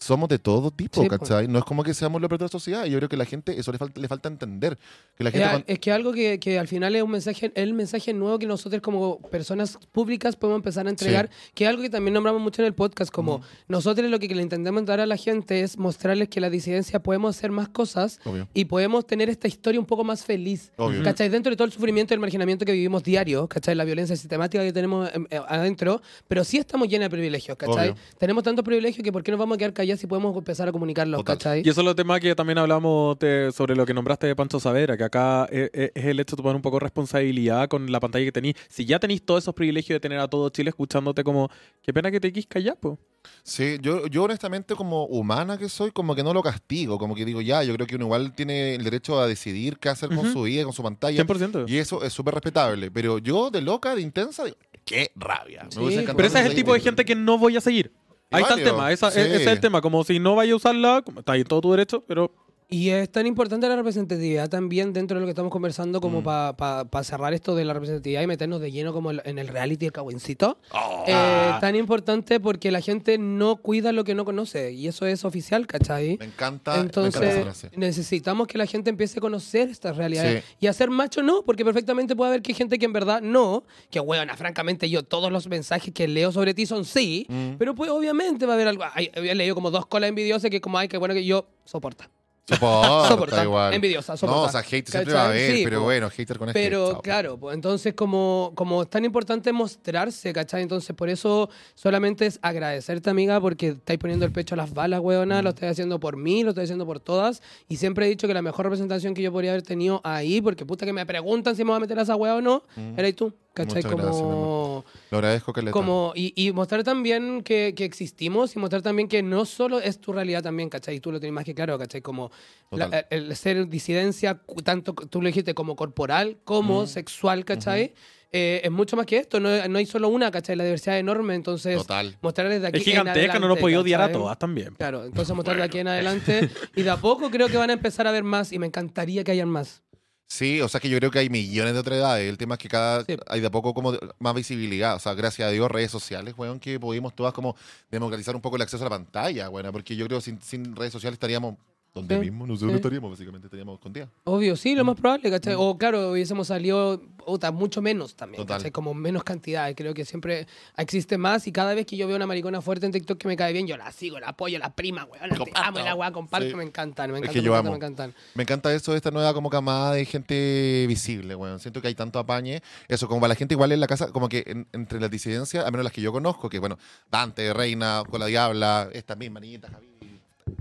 [0.00, 1.18] somos de todo tipo, Sí, po.
[1.18, 1.48] ¿cachai?
[1.48, 2.84] No es como que seamos lo peor de la sociedad.
[2.86, 4.78] Y yo creo que la gente, eso le falta, le falta entender.
[5.16, 7.10] Que la Es, gente a- cuan- es que algo que, que al final es un
[7.10, 11.70] mensaje, el mensaje nuevo que nosotros como personas públicas podemos empezar a entregar, que es
[11.70, 15.00] algo que también nombramos mucho en el podcast, como nosotros lo que le intentamos dar
[15.00, 18.48] a la gente es mostrarles que la disidencia podemos hacer más cosas Obvio.
[18.54, 20.70] y podemos tener esta historia un poco más feliz.
[20.76, 21.02] Obvio.
[21.02, 21.28] ¿Cachai?
[21.28, 23.74] Dentro de todo el sufrimiento y el marginamiento que vivimos diario, ¿cachai?
[23.74, 27.90] La violencia sistemática que tenemos em, eh, adentro, pero sí estamos llenos de privilegios, ¿cachai?
[27.90, 28.02] Obvio.
[28.18, 30.72] Tenemos tantos privilegios que ¿por qué nos vamos a quedar callados si podemos empezar a
[30.72, 31.38] comunicarlos, Total.
[31.38, 31.62] ¿cachai?
[31.64, 34.60] Y eso es lo tema que también hablamos de- sobre lo que nombraste de Pancho
[34.60, 37.90] Savera, que acá eh, eh, es, el hecho de tomar un poco de responsabilidad con
[37.90, 38.54] la pantalla que tenís.
[38.68, 41.50] Si ya tenéis todos esos privilegios de tener a todo Chile escuchándote como,
[41.82, 42.98] qué pena que te quisca ya, po.
[43.42, 47.24] Sí, yo, yo honestamente como humana que soy, como que no lo castigo, como que
[47.24, 50.32] digo, ya, yo creo que uno igual tiene el derecho a decidir qué hacer con
[50.32, 51.24] su vida, con su pantalla.
[51.24, 51.68] 100%.
[51.68, 52.90] Y eso es súper respetable.
[52.90, 55.64] Pero yo de loca, de intensa, digo, qué rabia.
[55.64, 57.92] Me Sí, Pero ese es el tipo de gente que no voy a seguir.
[58.30, 59.20] Ahí está el tema, esa- sí.
[59.20, 59.80] ese es el tema.
[59.80, 62.30] Como si no vaya a usarla, está ahí todo tu derecho, pero
[62.70, 66.02] Y es tan importante la representatividad también dentro de lo que estamos conversando Mm.
[66.02, 69.48] como para cerrar esto de la representatividad y meternos de lleno como el- en el
[69.48, 70.58] reality del cagüencito.
[70.72, 71.04] Oh.
[71.06, 75.24] Eh, tan importante porque la gente no cuida lo que no conoce y eso es
[75.24, 76.18] oficial, ¿cachai?
[76.18, 76.72] Me encanta.
[76.74, 80.56] me encanta Entonces necesitamos que la gente empiece a conocer estas realidades Sí.
[80.60, 83.22] y a ser macho no, porque perfectamente puede haber que hay gente que en verdad
[83.22, 87.52] no, que huevona, francamente yo todos los mensajes que leo sobre ti son sí, Mm.
[87.58, 90.76] pero pues obviamente va a haber algo, había leído como dos colas envidiosas que como
[90.76, 92.10] ay, que bueno que yo soporta.
[92.48, 93.74] Soporta, Soporta, igual.
[93.74, 94.40] envidiosa, soporta.
[94.40, 95.84] No, o sea, hater siempre va a haber, Sí, pero po.
[95.84, 97.02] bueno, hater con Pero hate, chao.
[97.02, 100.62] claro, pues, entonces como, como es tan importante mostrarse, ¿cachai?
[100.62, 105.00] Entonces por eso solamente es agradecerte, amiga, porque estáis poniendo el pecho a las balas,
[105.00, 105.04] Mm.
[105.04, 108.26] weona, lo estás haciendo por mí, lo estás haciendo por todas, y siempre he dicho
[108.26, 111.54] que la mejor representación que yo podría haber tenido ahí, porque puta que me preguntan
[111.54, 112.62] si me voy a meter a esa wea o no,
[112.96, 113.82] eres tú, ¿cachai?
[113.82, 113.86] Mm.
[113.86, 114.84] Muchas gracias, como...
[115.10, 115.72] Lo agradezco, Caleta.
[115.72, 120.00] Como, y, y mostrar también que, que existimos y mostrar también que no solo es
[120.00, 120.96] tu realidad también, ¿cachai?
[120.96, 122.00] Y tú lo tienes más que claro, ¿cachai?
[122.02, 122.30] Como
[122.70, 127.94] la- el ser disidencia, tanto tú lo dijiste como corporal, como sexual, ¿cachai?
[128.30, 130.54] Eh, es mucho más que esto, no, no hay solo una, ¿cachai?
[130.54, 132.14] La diversidad es enorme, entonces Total.
[132.20, 134.74] mostrar desde aquí es en gigantesca, no lo podía odiar a todas también.
[134.74, 137.72] Claro, entonces mostrar de aquí en adelante y de a poco creo que van a
[137.72, 139.82] empezar a ver más y me encantaría que hayan más.
[140.30, 142.28] Sí, o sea que yo creo que hay millones de otras edades.
[142.28, 143.16] El tema es que cada Sí.
[143.28, 144.94] hay de a poco como más visibilidad.
[144.94, 147.56] O sea, gracias a Dios, redes sociales, weón, que pudimos todas como
[147.90, 150.76] democratizar un poco el acceso a la pantalla, bueno, porque yo creo que sin, sin
[150.76, 151.56] redes sociales estaríamos
[151.94, 152.76] donde Sí, mismo, nosotros sí.
[152.76, 154.08] estaríamos, básicamente estaríamos escondidas.
[154.24, 154.78] Obvio, sí, Mm.
[154.78, 155.54] lo más probable, ¿cachai?
[155.56, 158.58] O claro, hubiésemos salido puta, mucho menos también, Total.
[158.58, 158.70] ¿cachai?
[158.70, 159.74] Como menos cantidad.
[159.74, 160.46] Creo que siempre
[160.76, 163.36] existe más y cada vez que yo veo una maricona fuerte en TikTok que me
[163.36, 165.28] cae bien, yo la sigo, la apoyo, la prima, weón.
[165.44, 166.54] Te amo la weá, comparto, Sí.
[166.56, 167.70] me encantan, me Es encantan, que me yo amo.
[167.70, 168.14] me encantan.
[168.34, 171.58] Me encanta eso esta nueva como camada de gente visible, weón.
[171.60, 172.62] Siento que hay tanto apañe.
[172.86, 175.64] Eso, como para la gente igual en la casa, como que en- entre las disidencias,
[175.64, 176.78] al menos las que yo conozco, que bueno,
[177.10, 179.88] Dante, Reina, con la Diabla, esta misma niñita, Javi,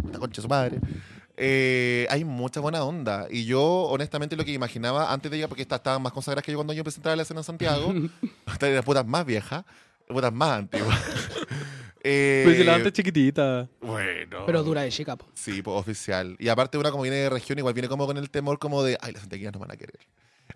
[0.06, 0.80] esta concha de su madre.
[1.38, 3.28] Eh, hay mucha buena onda.
[3.30, 6.52] Y yo, honestamente, lo que imaginaba antes de ella, porque estas estaban más consagradas que
[6.52, 7.94] yo cuando yo empecé a entrar a la escena en Santiago,
[8.48, 9.64] estas eran putas más viejas,
[10.08, 11.00] putas más antiguas.
[12.10, 13.68] Eh, Pues si la antes chiquitita.
[13.82, 14.44] bueno.
[14.46, 15.26] Pero dura de chica, po.
[15.34, 16.38] Sí, pues oficial.
[16.40, 18.98] Y aparte una como viene de región, igual viene como con el temor como de,
[19.02, 20.00] ay, las santiaguinas no van a querer.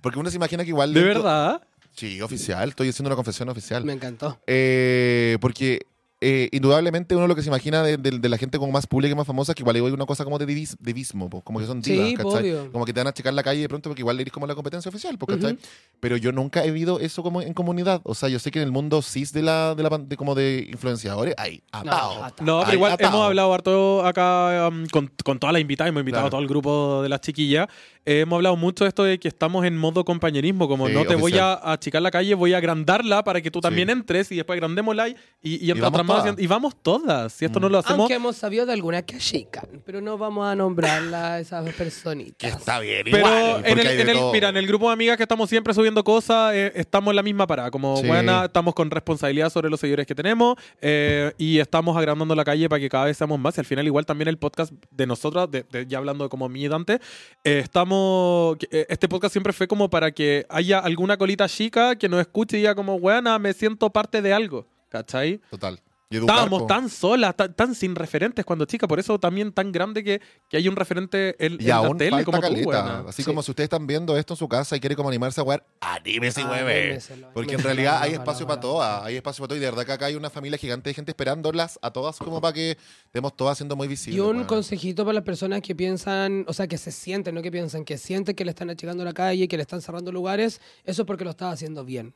[0.02, 0.94] Porque uno se imagina que igual...
[0.94, 1.62] ¿De dentro- verdad?
[1.94, 2.70] Sí, oficial.
[2.70, 3.84] Estoy haciendo una confesión oficial.
[3.84, 4.40] Me encantó.
[4.48, 5.88] Eh, porque
[6.22, 9.12] eh, indudablemente uno lo que se imagina de, de- de la gente como más pública
[9.12, 11.66] y más famosa, que igual hay una cosa como de divis- divismo, po, como que
[11.66, 12.32] son divas, Sí, ¿cachai?
[12.52, 12.72] obvio.
[12.72, 14.54] Como que te van a checar la calle de pronto porque igual eres como la
[14.56, 15.54] competencia oficial, po, ¿cachai?
[15.54, 15.62] Ujú.
[16.00, 18.02] Pero yo nunca he vivido eso como en comunidad.
[18.04, 20.36] O sea, yo sé que en el mundo cis de la, de la de como
[20.36, 22.24] de influenciadores, hay atado.
[22.24, 22.36] atado.
[22.46, 23.10] No, pero Hay igual atado.
[23.10, 26.28] hemos hablado harto acá um, con, con todas las invitadas, hemos invitado Claro.
[26.28, 27.68] a todo el grupo de las chiquillas.
[28.06, 31.02] Eh, hemos hablado mucho de esto de que estamos en modo compañerismo, como Sí, no
[31.06, 31.60] te voy oficial.
[31.64, 33.92] a achicar la calle, voy a agrandarla para que tú también Sí.
[33.94, 36.20] entres y después agrandémosla y, y, Y entra otra estamos todas.
[36.22, 36.42] haciendo.
[36.42, 37.34] Y vamos todas.
[37.34, 38.00] Si esto no lo hacemos.
[38.00, 41.72] Aunque hemos sabido de algunas que chican, pero no vamos a nombrarla a esas Que
[41.72, 42.58] personitas.
[42.58, 45.24] está bien, Pero igual, en el, en el- mira, en el grupo de amigas que
[45.24, 47.72] estamos siempre subiendo cosas, eh, estamos en la misma parada.
[47.72, 48.08] Como, Sí.
[48.08, 52.68] buena, estamos con responsabilidad sobre los seguidores que tenemos eh, y estamos agrandando la calle
[52.70, 53.58] para que cada vez seamos más.
[53.58, 56.64] Y al final, igual también el podcast de nosotras, de, de- ya hablando como mi
[56.64, 57.00] y Dante,
[57.44, 58.58] eh, estamos.
[58.72, 62.58] eh, Este podcast siempre fue como para que haya alguna colita chica que nos escuche
[62.58, 64.68] y diga, como, buena, me siento parte de algo.
[64.90, 65.40] ¿Cachai?
[65.50, 65.80] Total.
[66.12, 70.04] Y Estábamos tan solas, tan, tan sin referentes cuando chicas, por eso también tan grande
[70.04, 73.00] que, que hay un referente en, en Y la aún tele falta como tú, caleta.
[73.08, 73.26] Así Sí.
[73.26, 75.66] como si ustedes están viendo esto en su casa y quieren como animarse a jugar,
[75.80, 76.82] anímese y Ah, mueve.
[76.84, 79.58] anímeselo, Porque en realidad hay espacio para todas, hay espacio para todas.
[79.60, 82.42] Y de verdad que acá hay una familia gigante de gente esperándolas a todas como
[82.42, 84.18] para que estemos todas siendo muy visibles.
[84.18, 87.52] Y un consejito para las personas que piensan, o sea, que se sienten, no que
[87.52, 91.04] piensan, que sienten que le están achicando la calle, que le están cerrando lugares, eso
[91.04, 92.14] es porque lo estás haciendo bien.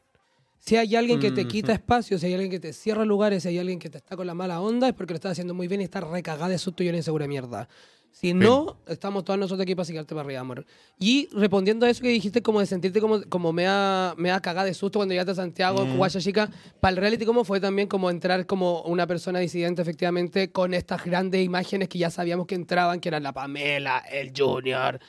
[0.65, 3.49] Si hay alguien que te quita espacio, si hay alguien que te cierra lugares, si
[3.49, 5.67] hay alguien que te está con la mala onda, es porque lo estás haciendo muy
[5.67, 7.69] bien y está recagada de susto y una insegura mierda.
[8.11, 10.65] Si no, estamos todos nosotros aquí para sacarte para arriba, amor.
[10.97, 14.39] Y respondiendo a eso que dijiste, como de sentirte como, como me ha, me ha
[14.39, 15.97] cagado de susto cuando llegaste a Santiago, Mm.
[15.97, 16.49] guaya chica,
[16.79, 21.03] para el reality, ¿cómo fue también como entrar como una persona disidente, efectivamente, con estas
[21.05, 24.99] grandes imágenes que ya sabíamos que entraban, que eran la Pamela, el Junior?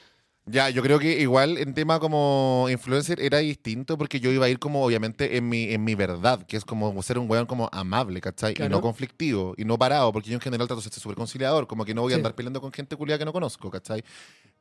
[0.49, 4.49] Ya, yo creo que igual en tema como influencer era distinto porque yo iba a
[4.49, 7.69] ir como obviamente en mi, en mi verdad, que es como ser un weón como
[7.73, 8.53] amable, ¿cachai?
[8.53, 8.71] Y Claro.
[8.71, 11.85] no conflictivo y no parado, porque yo en general trato de ser súper conciliador, como
[11.85, 12.21] que no voy a Sí.
[12.21, 14.05] andar peleando con gente culiada que no conozco, ¿cachai?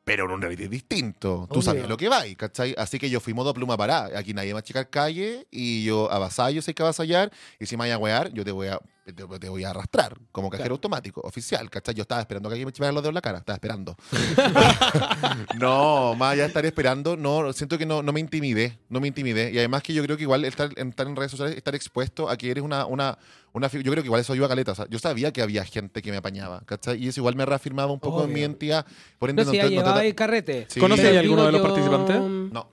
[0.02, 1.46] Pero en un reality es distinto.
[1.48, 1.62] Tú Obvio.
[1.62, 2.74] sabías lo que va, ¿cachai?
[2.76, 4.18] Así que yo fui modo pluma parada.
[4.18, 7.30] Aquí nadie va a chicar calle y yo avasallo hay que avasallar.
[7.60, 8.80] Y si me vaya a wear, yo te voy a,
[9.12, 10.74] te, te voy a arrastrar como cajero Claro.
[10.74, 11.94] automático, oficial, ¿cachai?
[11.94, 13.38] Yo estaba esperando que alguien me chivara los dedos en la cara.
[13.38, 13.96] Estaba esperando.
[15.58, 18.78] no, más allá de estar esperando, no, siento que no, no me intimidé.
[18.88, 19.50] No me intimidé.
[19.52, 22.36] Y además que yo creo que igual estar, estar en redes sociales, estar expuesto a
[22.36, 23.18] que eres una, una,
[23.52, 24.72] una Yo creo que igual eso ayuda a caleta.
[24.72, 27.02] O sea, yo sabía que había gente que me apañaba, ¿cachai?
[27.02, 28.42] Y eso igual me reafirmaba un poco en mi Obvio.
[28.46, 28.86] identidad.
[29.18, 30.66] Por ende, No, si el carrete.
[30.68, 30.80] Sí.
[30.80, 32.20] ¿Conoces a alguno de los yo- participantes?
[32.20, 32.70] No,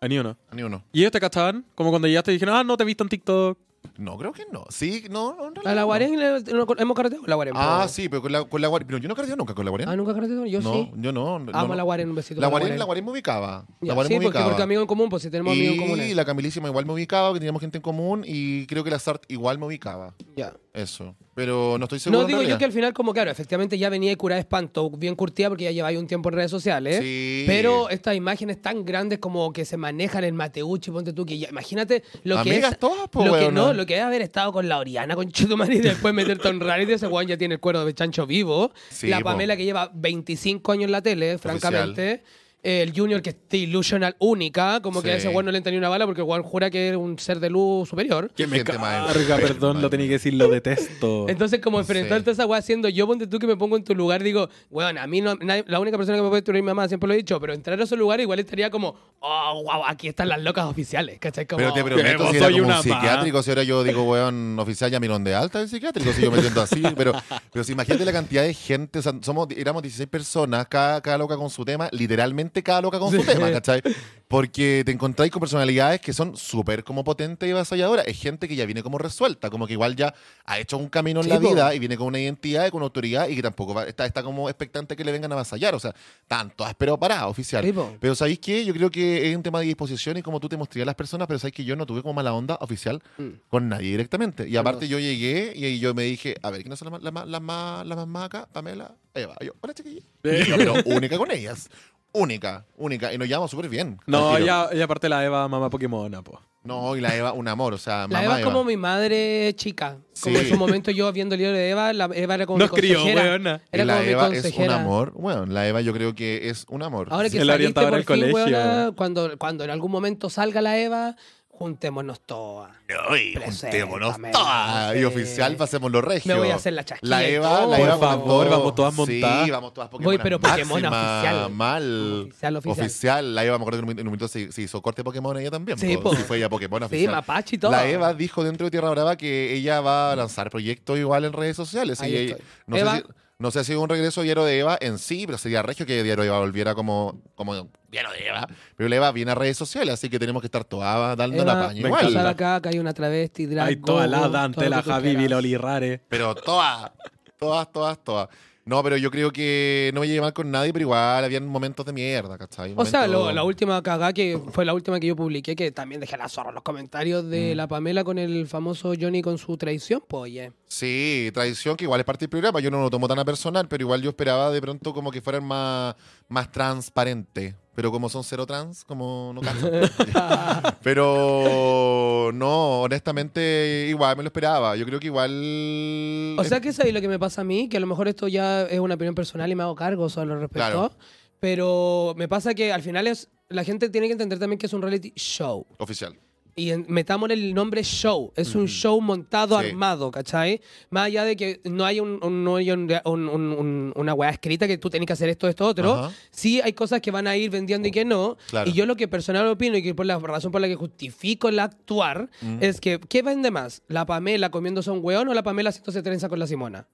[0.00, 0.36] A ni uno.
[0.52, 0.84] ni uno.
[0.92, 1.64] ¿Y ellos te cachaban?
[1.74, 3.58] Como cuando llegaste y dijeron, ah, no te he visto en TikTok.
[3.96, 4.64] No, creo que no.
[4.70, 5.46] Sí, no, no.
[5.48, 5.82] en ¿A realidad la.
[5.84, 7.54] Guarén no- hemos carreteado con la Guarén?
[7.56, 8.86] Ah, sí, pero con la, con la Guarén.
[8.86, 9.88] Pero yo no cargué nunca con la Guarén.
[9.88, 10.46] Ah, ¿nunca carreteado?
[10.46, 10.90] Yo no, sí.
[10.96, 11.38] yo no.
[11.40, 11.74] no, Amo no.
[11.74, 12.40] la Guarén, un besito.
[12.40, 13.64] La Guarén, la Guarén me ubicaba.
[13.80, 14.50] Ya, La Guarén sí, me porque, ubicaba.
[14.50, 16.16] porque amigos en común, pues si tenemos amigos en y común.
[16.16, 19.24] la Camilísima igual me ubicaba, que teníamos gente en común y creo que la Sart
[19.28, 20.14] igual me ubicaba.
[20.36, 20.52] Ya.
[20.72, 21.16] Eso.
[21.38, 22.22] Pero no estoy seguro.
[22.22, 25.14] No digo yo que al final, como claro, efectivamente ya venía curada de espanto, bien
[25.14, 26.98] curtida porque ya lleváis un tiempo en redes sociales.
[26.98, 27.44] Sí.
[27.46, 31.48] Pero estas imágenes tan grandes como que se manejan en Mateucci, ponte tú, que ya,
[31.48, 32.78] imagínate lo que Amigas es.
[32.80, 35.76] todas, po, lo que no, lo que es haber estado con la Oriana, con Chetumare
[35.76, 38.72] y después meterte a un reality, ese weón ya tiene el cuero de chancho vivo.
[38.90, 39.26] Sí, la po.
[39.26, 42.24] Pamela que lleva 25 años en la tele, francamente.
[42.60, 45.78] El Junior que es delusional única, como que a ese weón no le entra ni
[45.78, 48.30] una bala porque el weón jura que es un ser de luz superior.
[48.36, 51.26] Que me carga, perdón, lo tenía que decir, lo detesto.
[51.28, 53.94] Entonces, como enfrentarte a esa weá haciendo yo, ponte tú que me pongo en tu
[53.94, 56.62] lugar, digo, weón, a mí no, nadie- la única persona que me puede destruir es
[56.64, 59.62] mi mamá, siempre lo he dicho, pero entrar a esos lugares igual estaría como, oh,
[59.64, 61.46] wow, aquí están las locas oficiales, ¿cachai?
[61.46, 64.02] Como, Pero te prometo vos si era soy como un psiquiátrico, si ahora yo digo,
[64.02, 67.12] weón, oficial ya mirón de alta el psiquiátrico, si yo me siento así, pero,
[67.52, 71.18] pero si imagínate la cantidad de gente, o sea, somos, éramos 16 personas, cada, cada
[71.18, 73.82] loca con su tema, literalmente cada loca con su tema, ¿cachai?
[74.26, 78.06] Porque te encontráis con personalidades que son súper como potentes y avasalladoras.
[78.06, 80.12] Es gente que ya viene como resuelta, como que igual ya
[80.44, 81.48] ha hecho un camino en Sí, la po.
[81.50, 84.22] vida y viene con una identidad y con autoridad y que tampoco va- está, está
[84.22, 85.74] como expectante que le vengan a avasallar.
[85.74, 85.94] O sea,
[86.26, 87.64] tanto pero parada, oficial.
[87.64, 87.72] Sí.
[88.00, 88.64] Pero ¿sabéis qué?
[88.66, 90.94] Yo creo que es un tema de disposición y como tú te mostrarías a las
[90.94, 93.28] personas, pero sabéis que yo no tuve como mala onda oficial Mm.
[93.48, 94.46] con nadie directamente.
[94.46, 94.92] Y aparte Hermoso.
[94.92, 97.96] yo llegué y yo me dije, a ver, ¿quiénes son las más, las más, las
[97.96, 98.46] más, más macas?
[98.52, 99.34] Pamela, Eva.
[99.40, 100.02] Yo, hola chiquilla.
[100.22, 101.70] No, pero única con ellas.
[102.18, 103.12] Única, única.
[103.12, 103.98] Y nos llevamos súper bien.
[104.06, 106.40] No, ya, y aparte la Eva, mamá Pokémon, po.
[106.64, 107.72] No, y la Eva, un amor.
[107.72, 108.50] O sea, La mamá Eva es Eva.
[108.52, 109.96] como mi madre chica.
[110.20, 110.42] Como Sí.
[110.44, 112.78] en su momento yo viendo el libro de Eva, la Eva era como Nos mi
[112.78, 113.22] crió, consejera.
[113.22, 113.60] weona.
[113.72, 114.74] Y Era la como mi Eva es un consejera.
[114.80, 115.12] amor.
[115.14, 117.08] Bueno, la Eva yo creo que es un amor.
[117.10, 118.58] Ahora que Sí, la saliste orientadora por del fin, colegio.
[118.58, 121.16] weona, cuando, cuando en algún momento salga la Eva,
[121.58, 122.70] juntémonos todas.
[123.10, 124.94] Ay, juntémonos todas.
[124.94, 125.04] Y sí.
[125.04, 126.26] oficial, pasemos los regios.
[126.26, 129.44] Me voy a hacer la chasquilla La Eva, la Eva Por favor, vamos todas montadas.
[129.44, 130.04] Sí, vamos todas Pokémon.
[130.14, 131.50] Voy, pero Pokémon oficial.
[131.50, 132.22] Mal.
[132.28, 132.86] Oficial, oficial.
[132.86, 133.34] Oficial.
[133.34, 135.36] La Eva, me acuerdo que en un- en un momento se, se hizo corte Pokémon
[135.36, 135.76] ella también.
[135.78, 136.04] Sí, po.
[136.04, 136.16] po.
[136.16, 137.12] Sí, fue ella Pokémon Sí, oficial.
[137.12, 137.72] mapache y todo.
[137.72, 141.32] La Eva dijo dentro de Tierra Brava que ella va a lanzar proyectos igual en
[141.32, 142.00] redes sociales.
[142.00, 142.46] Ahí y ella- estoy.
[142.68, 142.96] no, Eva.
[142.96, 143.04] sé si,
[143.40, 146.22] no sé si un regreso Diario de Eva en sí, pero sería regio que Diario
[146.22, 148.48] de Eva volviera como, como Diario de Eva.
[148.76, 151.80] Pero Eva viene a redes sociales, así que tenemos que estar todas dando la paña
[151.80, 152.06] igual.
[152.06, 155.56] pasar acá que hay una travesti, drag, Hay toda la Dante, la Javi, la Oli
[155.56, 156.02] Rare.
[156.08, 156.90] Pero todas,
[157.38, 158.28] todas, todas, todas.
[158.68, 161.86] No, pero yo creo que no me llevé mal con nadie, pero igual habían momentos
[161.86, 162.74] de mierda, ¿cachai?
[162.76, 166.02] O sea, lo- la última cagada que fue la última que yo publiqué, que también
[166.02, 167.56] dejé la zorra en los comentarios de Mm.
[167.56, 170.52] la Pamela con el famoso Johnny con su traición, pues oye.
[170.66, 172.60] Sí, tradición que igual es parte del programa.
[172.60, 175.22] Yo no lo tomo tan a personal, pero igual yo esperaba de pronto como que
[175.22, 175.94] fueran más,
[176.28, 177.54] más transparente.
[177.78, 179.70] Pero como son cero trans, como no cacho.
[180.82, 184.74] pero no, honestamente, igual me lo esperaba.
[184.74, 186.34] Yo creo que igual.
[186.36, 188.26] O sea, que sabéis lo que me pasa a mí, que a lo mejor esto
[188.26, 190.70] ya es una opinión personal y me hago cargo solo al respecto.
[190.70, 190.92] Claro.
[191.38, 193.28] Pero me pasa que al final es.
[193.48, 195.64] La gente tiene que entender también que es un reality show.
[195.78, 196.18] Oficial.
[196.58, 198.32] Y metamos el nombre show.
[198.34, 199.66] Es un show montado, Sí.
[199.68, 200.60] armado, ¿cachai?
[200.90, 204.12] Más allá de que no hay, un, un- no hay un- un- un- un- una
[204.14, 205.92] weá escrita que tú tenés que hacer esto, esto, otro.
[205.94, 206.12] Ajá.
[206.30, 208.36] Sí hay cosas que van a ir vendiendo y que no.
[208.48, 208.68] Claro.
[208.68, 211.48] Y yo lo que personal opino y que por la razón por la que justifico
[211.48, 212.58] el actuar Mm.
[212.60, 213.82] es que, ¿qué vende más?
[213.86, 216.88] ¿La Pamela comiéndose un weón o la Pamela haciéndose trenza con la Simona?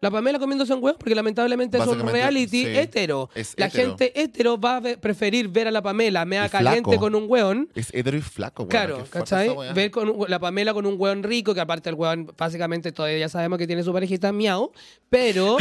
[0.00, 2.66] La Pamela comiéndose un weón porque lamentablemente es un reality sí.
[2.68, 3.28] hetero.
[3.34, 3.88] Es la hetero.
[3.88, 7.00] gente hetero va a preferir ver a la Pamela mea caliente flaco.
[7.00, 8.70] con un weón Es hetero y flaco, weón.
[8.70, 9.50] Claro, ¿cachai?
[9.74, 13.18] Ver con un- la Pamela con un hueón rico, que aparte el hueón básicamente todavía
[13.18, 14.70] ya sabemos que tiene su parejita miau,
[15.10, 15.56] pero...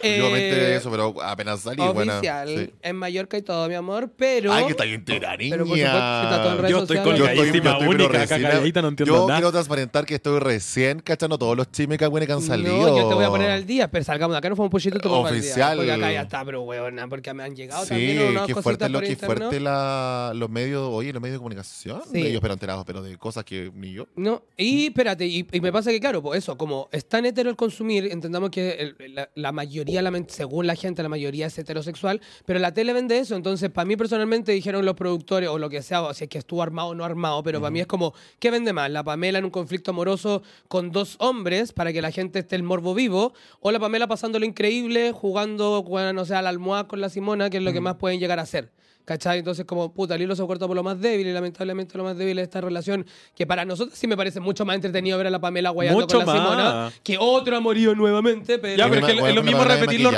[0.00, 2.14] Yo me enteré de eh, eso, pero apenas salí, buena.
[2.18, 2.70] Oficial, Sí.
[2.82, 4.52] en Mallorca y todo, mi amor, pero...
[4.52, 5.50] Ay, que está bien entera, niña.
[5.56, 7.18] Pero por supuesto, que está todo en redes Yo estoy sociales.
[7.18, 9.40] Yo estoy, yo estoy única, recién- calladita, no entiendo Yo nada.
[9.40, 12.76] quiero transparentar que estoy recién cachando todos los chismes que que han salido.
[12.76, 14.72] No, yo te voy a poner al día, pero salgamos de acá, no fue un
[14.74, 15.20] al día.
[15.40, 15.76] Oficial.
[15.76, 18.62] Porque acá ya está, pero huevona, porque me han llegado Sí, también unas qué cositas
[18.64, 19.26] fuerte, lo, interno.
[19.36, 22.02] fuerte la, los medios, oye, los medios de comunicación.
[22.12, 22.20] Sí.
[22.26, 24.06] Ellos pero enterados, pero de cosas que ni yo.
[24.16, 27.48] No, y espérate, y, y me pasa que, claro, pues eso, como es tan hetero
[27.50, 31.58] el consumir, entendamos que el- la, la mayoría, la- según la gente, la mayoría es
[31.58, 33.36] heterosexual, pero la tele vende eso.
[33.36, 36.38] Entonces, para mí personalmente, dijeron los productores o lo que sea, o si es que
[36.38, 38.90] estuvo armado o no armado, pero para mí es como, ¿qué vende más?
[38.90, 42.62] ¿La Pamela en un conflicto amoroso con dos hombres para que la gente esté el
[42.62, 43.32] morbo vivo?
[43.60, 47.08] ¿O la Pamela pasando lo increíble, jugando, bueno, no sé, a la almohada con la
[47.08, 48.70] Simona, que es lo que más pueden llegar a hacer?
[49.04, 49.38] ¿Cachai?
[49.38, 52.16] Entonces, como, puta, el hilo se corta por lo más débil y lamentablemente lo más
[52.18, 55.30] débil es esta relación que para nosotros sí me parece mucho más entretenido ver a
[55.30, 58.76] la Pamela guayando Mucho con la Simona que otro amorío nuevamente, pero...
[58.76, 60.10] Ya, Y pero una- es que es bueno, lo mismo repetirlo.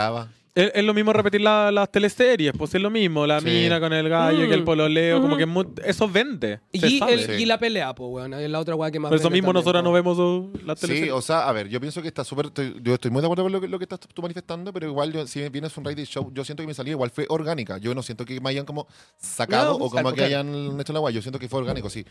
[0.52, 3.24] Es, es lo mismo repetir la- las teleseries, pues es lo mismo.
[3.24, 3.46] La Sí.
[3.46, 4.64] mina con el gallo, que el Mm.
[4.64, 6.58] pololeo, como que mu- eso vende.
[6.72, 7.32] Y, el- Sí.
[7.42, 9.62] y la pelea, pues, weón, es la otra weá que más Por eso mismo también,
[9.64, 11.12] nosotros no vemos oh, Sí, teleseries.
[11.12, 12.50] o sea, a ver, yo pienso que está súper.
[12.82, 15.12] Yo estoy muy de acuerdo con lo que, lo que estás tú manifestando, pero igual,
[15.12, 17.78] yo, si bien es un reality show, yo siento que mi salida igual fue orgánica.
[17.78, 20.98] Yo no siento que me hayan como sacado No, o como que hayan hecho la
[20.98, 21.14] guay.
[21.14, 22.04] Yo siento que fue orgánico, sí.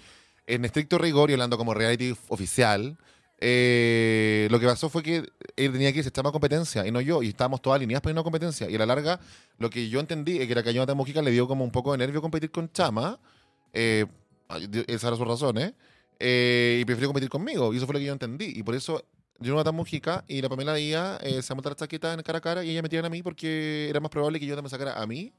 [0.47, 2.95] En estricto rigor y hablando como reality oficial,
[3.41, 5.17] eh, lo que pasó fue que
[5.56, 8.13] él tenía que irse a una competencia y no yo, y estábamos todas alineadas para
[8.13, 8.69] ir a competencia.
[8.69, 9.19] Y a la larga,
[9.58, 11.99] lo que yo entendí es que la Cañona Mojica le dio como un poco de
[11.99, 13.19] nervio competir con Chama.
[13.73, 14.06] Eh,
[14.88, 15.73] esas eran sus razones.
[16.19, 17.73] eh, y prefirió competir conmigo.
[17.73, 18.54] Y eso fue lo que yo entendí.
[18.56, 19.04] Y por eso
[19.39, 22.39] yo no tan Mojica y la Pamela Díaz eh, se monta la chaqueta en cara
[22.39, 24.69] a cara y ella me tiran a mí porque era más probable que yo también
[24.69, 25.34] sacara a mí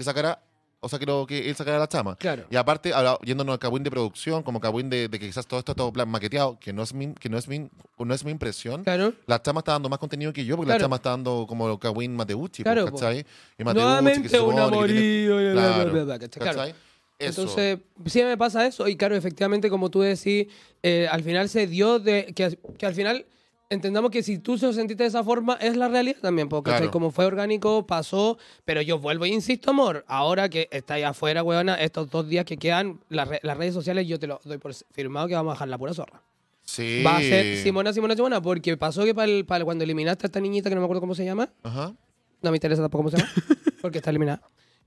[0.00, 0.42] que sacara,
[0.82, 2.16] o sea, que, lo, que él sacara la chama.
[2.16, 2.44] Claro.
[2.50, 5.60] Y aparte, ahora, yéndonos al Cagüín de producción, como Cagüín de, de que quizás todo
[5.60, 8.24] esto está todo plan maqueteado, que no es mi, que no es mi, no es
[8.24, 8.82] mi impresión.
[8.84, 9.12] Claro.
[9.26, 10.78] La chama está dando más contenido que yo, porque Claro.
[10.78, 13.00] la chama está dando como Cagüín Mateucci, Claro, pues.
[13.02, 13.26] ¿cachai?
[13.58, 15.40] Y Mateucci, que Nuevamente se un supone que tiene- amorío.
[15.40, 16.42] y bla, bla, Claro, bla, bla, ¿cachai?
[16.42, 16.58] Claro.
[16.58, 16.74] ¿cachai?
[17.18, 17.42] Eso.
[17.42, 18.88] Entonces, sí me pasa eso.
[18.88, 20.46] Y claro, efectivamente, como tú decís,
[20.82, 22.32] eh, al final se dio de.
[22.34, 23.26] Que, que al final
[23.70, 26.48] entendamos que si tú se sentiste de esa forma, es la realidad también.
[26.48, 26.90] Porque Claro.
[26.90, 28.36] como fue orgánico, pasó.
[28.64, 30.04] Pero yo vuelvo e insisto, amor.
[30.08, 33.72] Ahora que está ahí afuera, weona, estos dos días que quedan, las, re- las redes
[33.72, 36.22] sociales, yo te lo doy por firmado que vamos a dejar la pura zorra.
[36.64, 37.02] Sí.
[37.04, 38.42] Va a ser Simona, Simona, Simona.
[38.42, 41.00] Porque pasó que para, el- para cuando eliminaste a esta niñita que no me acuerdo
[41.00, 41.48] cómo se llama.
[41.62, 41.94] Ajá.
[42.42, 43.30] No me interesa tampoco cómo se llama.
[43.82, 44.42] porque está eliminada.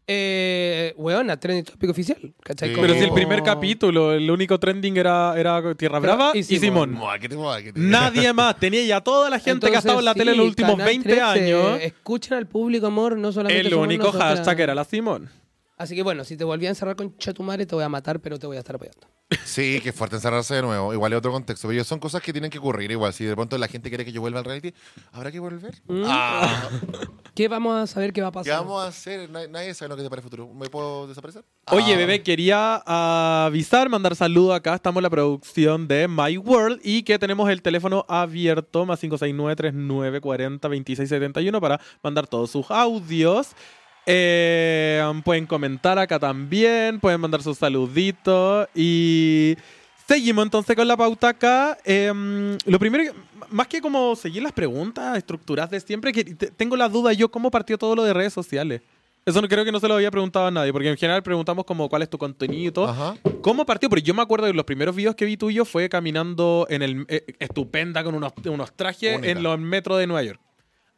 [0.06, 2.18] Eh, weona, trending topic oficial.
[2.44, 2.70] ¿cachai?
[2.76, 2.76] Sí.
[2.80, 6.44] Pero si el primer capítulo, el único trending era, era Tierra Pero- Brava y y,
[6.44, 7.00] Simón.
[7.76, 8.58] Nadie más.
[8.60, 10.88] Tenía ya toda la gente que ha estado en la tele en los últimos Canal
[10.88, 11.80] 20 13, años.
[11.82, 14.38] Escuchen al público, amor, no solamente El somos único nosotras.
[14.40, 15.30] hashtag era la Simón.
[15.78, 18.38] Así que bueno, si te volví a encerrar con Chetumare, te voy a matar, pero
[18.38, 19.08] te voy a estar apoyando.
[19.46, 20.94] Sí, que fuerte encerrarse de nuevo.
[20.94, 21.68] Igual es otro contexto.
[21.68, 22.92] Pero son cosas que tienen que ocurrir.
[22.92, 24.72] Igual, si de pronto la gente quiere que yo vuelva al reality,
[25.12, 25.82] ¿habrá que volver?
[26.06, 26.70] Ah,
[27.36, 28.60] ¿Qué vamos a saber qué va a ¿Qué pasar?
[28.60, 29.28] vamos a hacer?
[29.32, 30.54] Nadie, nadie sabe lo que te para el futuro.
[30.54, 31.44] ¿Me puedo desaparecer?
[31.72, 31.98] Oye, Ah.
[31.98, 32.76] bebé, quería
[33.46, 34.76] avisar, mandar saludos acá.
[34.76, 41.60] Estamos en la producción de My World y que tenemos el teléfono abierto, más 569-3940-2671,
[41.60, 43.56] para mandar todos sus audios.
[44.06, 49.56] Eh, pueden comentar acá también, pueden mandar sus saluditos y
[50.08, 51.78] seguimos entonces con la pauta acá.
[51.86, 56.52] Em, lo primero, que- más que como seguir las preguntas estructuradas de siempre, que te-
[56.52, 58.82] tengo la duda yo cómo partió todo lo de redes sociales.
[59.26, 61.64] Eso no creo que no se lo había preguntado a nadie, porque en general preguntamos
[61.64, 62.90] como cuál es tu contenido y todo.
[62.90, 63.16] Ajá.
[63.42, 63.88] ¿Cómo partió?
[63.88, 67.06] Porque yo me acuerdo de los primeros videos que vi tuyo fue caminando en el
[67.08, 69.32] eh, estupenda con unos, unos trajes Única.
[69.32, 70.42] en los metros de Nueva York.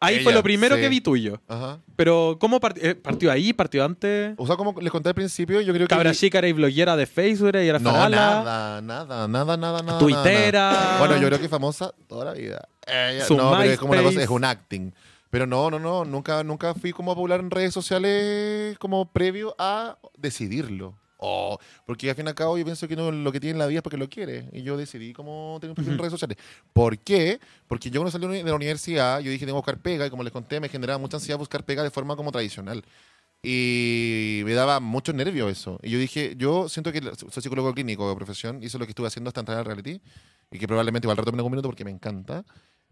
[0.01, 0.81] Ahí Ella, fue lo primero sí.
[0.81, 1.41] que vi tuyo.
[1.47, 1.79] Ajá.
[1.95, 3.53] Pero, ¿cómo part- eh, partió ahí?
[3.53, 4.33] ¿Partió antes?
[4.37, 5.95] O sea, como les conté al principio, yo creo que...
[5.95, 9.97] Cabra chica era y bloguera de Facebook, y era No, nada, nada, nada, nada, nada.
[9.99, 10.71] Tuitera.
[10.71, 10.99] nada.
[10.99, 12.67] Bueno, yo creo que famosa toda la vida.
[12.85, 14.91] Ella- Su no, pero es como una cosa, es un acting.
[15.29, 19.97] Pero no, no, no, nunca, nunca fui como popular en redes sociales como previo a
[20.17, 20.95] decidirlo.
[21.27, 21.57] Oh,
[21.87, 23.79] porque al fin y al cabo yo pienso que lo que tiene en la vida
[23.79, 24.47] es porque lo quiere.
[24.53, 26.37] Y yo decidí cómo tener un perfil en redes sociales.
[26.71, 27.39] ¿Por qué?
[27.67, 30.21] Porque yo cuando salí de la universidad, yo dije tengo que buscar pega y como
[30.21, 32.85] les conté, me generaba mucha ansiedad buscar pega de forma como tradicional.
[33.41, 35.79] Y me daba mucho nervio eso.
[35.81, 39.07] Y yo dije, yo siento que soy psicólogo clínico de profesión, es lo que estuve
[39.07, 40.01] haciendo hasta entrar al reality,
[40.51, 42.45] y que probablemente igual rato me un minuto porque me encanta.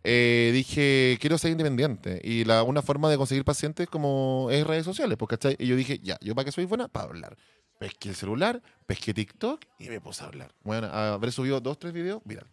[0.03, 2.19] Eh, dije, quiero ser independiente.
[2.23, 5.55] Y la, una forma de conseguir pacientes como es redes sociales, pues, ¿cachai?
[5.59, 6.87] Y yo dije, ya, ¿yo para qué soy buena?
[6.87, 7.37] Para hablar.
[7.79, 10.53] Pesqué el celular, pesqué TikTok y me puse a hablar.
[10.63, 12.47] Bueno, habré subido dos, tres videos, viral,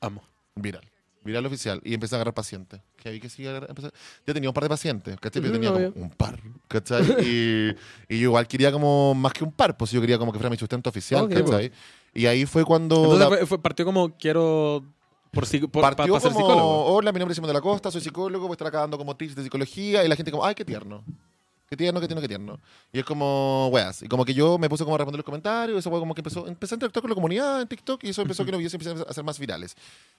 [0.00, 0.22] Amo.
[0.54, 0.88] viral.
[1.22, 1.82] Viral oficial.
[1.84, 2.80] Y empecé a agarrar pacientes.
[2.96, 3.90] Que ahí que sí, empecé-
[4.26, 5.42] Ya tenía un par de pacientes, ¿cachai?
[5.42, 7.02] Ujú, tenía como un par, ¿cachai?
[7.22, 7.68] y,
[8.08, 10.48] y yo igual quería como, más que un par, pues yo quería como que fuera
[10.48, 11.32] mi sustento oficial, Ok.
[11.34, 11.72] ¿cachai?
[12.14, 12.96] Y ahí fue cuando...
[12.96, 14.82] Entonces la- fue- fue- partió como quiero
[15.30, 16.84] por, por- pa- partió pa como, psicólogo.
[16.86, 18.98] hola, mi nombre es Simón de la Costa, soy psicólogo, voy a estar acá dando
[18.98, 21.02] como tips de psicología, y la gente como, ay, qué tierno.
[21.68, 22.58] Qué tierno, qué tierno, qué tierno.
[22.92, 24.02] Y es como, weas.
[24.02, 26.20] Y como que yo me puse como a responder los comentarios, eso fue como que
[26.20, 28.74] empezó, empecé a interactuar con la comunidad en TikTok y eso empezó que los videos
[28.74, 29.76] empezaron a ser más virales.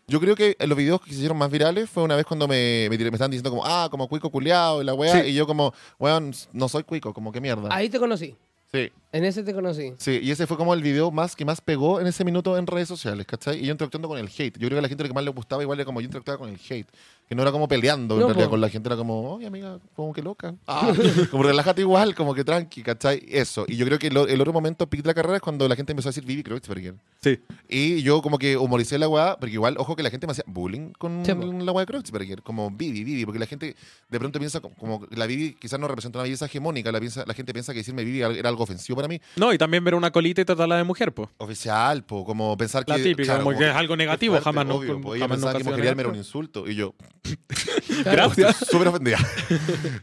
[0.07, 2.87] Yo creo que los videos que se hicieron más virales fue una vez cuando me,
[2.89, 5.27] me, me estaban diciendo como, ah, como cuico culiao y la wea, Sí.
[5.31, 7.67] y yo como, weón, no soy cuico, como que mierda.
[7.69, 8.33] Ahí te conocí.
[8.73, 8.91] Sí.
[9.11, 9.93] En ese te conocí.
[9.97, 12.65] Sí, y ese fue como el video más que más pegó en ese minuto en
[12.65, 13.59] redes sociales, ¿cachai?
[13.59, 14.57] Y yo interactuando con el hate.
[14.57, 16.05] Yo creo que a la gente lo que más le gustaba igual era como yo
[16.05, 16.87] interactuaba con el hate.
[17.31, 18.51] Que no era como peleando, en No, realidad po.
[18.51, 20.53] con la gente era como, oye amiga, como que loca.
[20.67, 20.91] Ah,
[21.31, 23.23] como relájate igual, como que tranqui, ¿cachai?
[23.25, 23.63] Eso.
[23.69, 25.77] Y yo creo que lo- el otro momento pic de la carrera es cuando la
[25.77, 26.95] gente empezó a decir Vivi Kreutzberger.
[27.21, 27.39] Sí.
[27.69, 30.43] Y yo como que humoricé la weá, porque igual, ojo que la gente me hacía
[30.45, 31.45] bullying con Sí, po.
[31.45, 33.77] la weá de Kreutzberger, como Vivi, Vivi, porque la gente
[34.09, 37.23] de pronto piensa como, como la Vivi quizás no representa una belleza hegemónica, la, piensa,
[37.25, 39.21] la gente piensa que decirme Vivi era algo ofensivo para mí.
[39.37, 41.29] No, y también ver una colita y tratarla de mujer, pues.
[41.37, 43.03] Oficial, po, como pensar La que.
[43.03, 45.11] típica, como que es algo negativo, fuerte, jamás no- obvio, po.
[45.11, 46.67] Jamás pensaba nunca que era un insulto.
[46.67, 46.93] Y yo,
[48.03, 48.57] Gracias.
[48.69, 49.17] súper ofendida.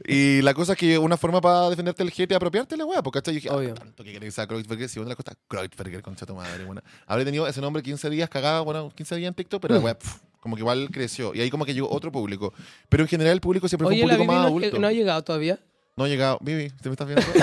[0.07, 3.03] y la cosa es que una forma para defenderte el hate es apropiarte la weá,
[3.03, 3.35] porque ¿cachai?
[3.35, 3.75] Yo dije, Obvio.
[3.77, 6.65] ah, tanto que queréis a Kreuzberger, si una de las cosas, Kreuzberger, concha tu madre,
[6.65, 6.81] bueno.
[7.07, 9.99] Habré tenido ese nombre 15 días cagada, bueno, 15 días en TikTok, pero la weá,
[9.99, 11.35] pf, como que igual creció.
[11.35, 12.53] Y ahí como que llegó otro público.
[12.89, 14.79] Pero en general el público siempre Oye, fue un público más no, adulto.
[14.79, 15.59] no ha llegado todavía.
[15.99, 16.39] No ha llegado.
[16.41, 17.25] Vivi, ¿te me estás viendo?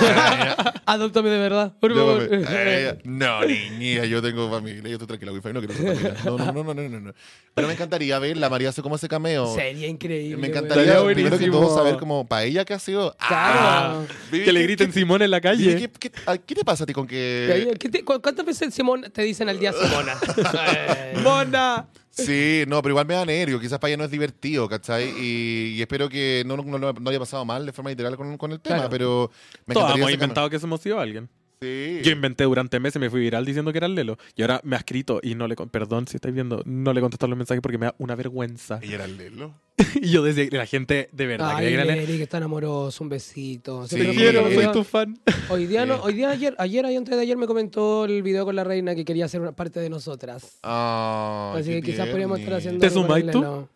[0.88, 2.28] Ah, Adóptame de verdad, por favor.
[2.30, 4.82] Eh, no, niña, yo tengo familia.
[4.82, 6.14] Yo estoy tranquila, wifi, no quiero ser familia.
[6.24, 7.12] No, no, no, no, no, no, no.
[7.54, 9.52] Pero me encantaría verla, María hace como ese cameo.
[9.54, 10.36] Sería increíble.
[10.36, 13.14] Me encantaría, primero que todo, saber como para ella qué ha sido.
[13.18, 13.26] Claro.
[13.28, 15.76] Ah, Vivi, Que le ¿qué- griten qué- Simón en la Vivi, calle.
[15.76, 17.74] ¿qué, qué, a- qué te pasa a ti con que.?
[17.80, 20.14] ¿Qué te- cu- ¿Cuántas veces Simón te dicen al día Simona?
[20.72, 21.86] Eh, ¡Mona!
[22.16, 23.60] Sí, no, pero igual me da nervio.
[23.60, 25.10] Quizás para ella no es divertido, ¿cachai?
[25.18, 28.60] Y, y espero que no, no, haya pasado mal de forma literal con, con el
[28.60, 28.90] tema, Claro.
[28.90, 29.30] pero
[29.66, 31.28] me Todos hemos ese inventado que hemos sido alguien.
[31.60, 32.00] Sí.
[32.02, 34.18] Yo inventé durante meses, me fui viral diciendo que era el Lelo.
[34.34, 35.56] Y ahora me ha escrito y no le...
[35.56, 38.78] Perdón si estáis viendo, no le contesté los mensajes porque me da una vergüenza.
[38.82, 39.54] Ella era el Lelo.
[39.94, 42.02] y yo decía que la gente de verdad Ay, que era el Lelo.
[42.02, 43.86] Eric, está amoroso, un besito.
[43.86, 43.96] Sí.
[43.96, 45.18] Te quiero, hoy soy día- tu fan.
[45.48, 48.44] Hoy día, no, hoy día ayer, ayer, ayer, antes de ayer me comentó el video
[48.44, 50.58] con la reina que quería ser una parte de nosotras.
[50.62, 52.80] Ah, Así que quizás podríamos estar haciendo.
[52.80, 53.68] ¿Te el tú?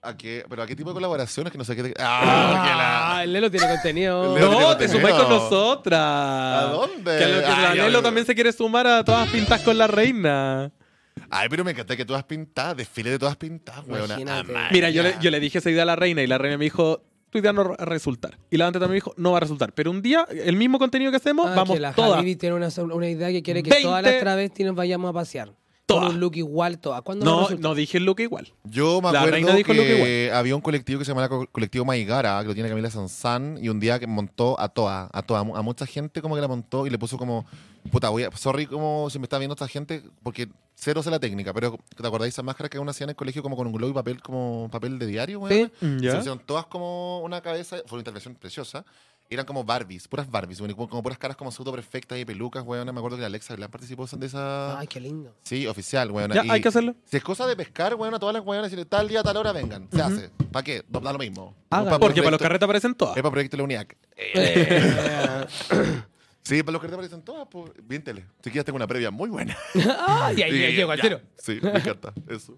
[0.00, 0.44] ¿A qué?
[0.48, 1.50] ¿Pero a qué tipo de colaboraciones?
[1.50, 1.82] Que no sé qué.
[1.82, 4.34] te- Ah, Ah, el Lelo tiene contenido.
[4.36, 6.00] Tiene No, te sumáis con nosotras.
[6.00, 7.18] ¿A dónde?
[7.18, 9.76] Que, a lo que Ay, la Lelo también se quiere sumar a todas pintas con
[9.76, 10.70] la reina.
[11.14, 14.14] que Ay, pero me encanta que todas pintadas, desfile de todas pintadas, weona.
[14.14, 14.68] Amaya.
[14.70, 16.64] Mira, yo le, yo le dije esa idea a la reina y la reina me
[16.64, 18.38] dijo, tu idea no va a resultar.
[18.50, 19.72] Y la antes también me dijo, no va a resultar.
[19.74, 22.24] Pero un día, el mismo contenido que hacemos, Ah, vamos que la todas.
[22.38, 23.82] Tiene una, una idea que quiere que 20.
[23.88, 25.50] todas las travestis nos vayamos a pasear.
[25.88, 26.04] Todas.
[26.04, 27.00] Con un look igual, todas.
[27.00, 28.52] ¿Cuándo No, no dije el look igual.
[28.64, 31.84] Yo me La acuerdo reina dijo que había un colectivo que se llamaba Co- Colectivo
[31.86, 35.40] Maigara, que lo tiene Camila Sanzán, y un día que montó a toda, a toda,
[35.40, 37.46] a mucha gente como que la montó y le puso como,
[37.90, 41.18] puta, voy a, sorry como si me está viendo esta gente, porque cero sé la
[41.18, 43.72] técnica, pero ¿te acordáis esa máscara que uno hacía en el colegio como con un
[43.72, 45.72] globo y papel, como papel de diario, weón?
[45.80, 45.86] Sí.
[46.02, 46.12] ¿Ya?
[46.12, 48.84] Se hicieron todas como una cabeza, fue una intervención preciosa.
[49.30, 52.24] Eran como Barbies, puras Barbies, weón, y como, como puras caras como pseudo perfectas y
[52.24, 52.86] pelucas, weón.
[52.86, 54.78] Me acuerdo que la Alexa Glam participó de esa.
[54.78, 55.34] Ay, qué lindo.
[55.42, 56.32] Sí, oficial, weón.
[56.32, 56.94] Ya, Y hay que hacerlo.
[57.04, 59.52] Si es cosa de pescar, weón, a todas las weonas, decirle tal día, tal hora
[59.52, 59.86] vengan.
[59.92, 60.30] Se hace.
[60.50, 60.82] ¿Para qué?
[60.88, 61.54] No, Da lo mismo.
[61.68, 61.90] Hágalo.
[61.90, 63.16] pa' Porque para los carretes aparecen todas.
[63.16, 63.96] Es para proyecto de la UNIAC.
[64.16, 65.46] Eh,
[66.42, 67.70] Sí, para los carretes aparecen todas, pues.
[67.84, 68.24] Bien tele.
[68.42, 69.54] Si quieres, tengo una previa muy buena.
[70.08, 71.02] Ay, ahí Sí, llego al ya.
[71.02, 71.20] tiro.
[71.36, 72.14] Sí, me encanta.
[72.26, 72.56] Eso.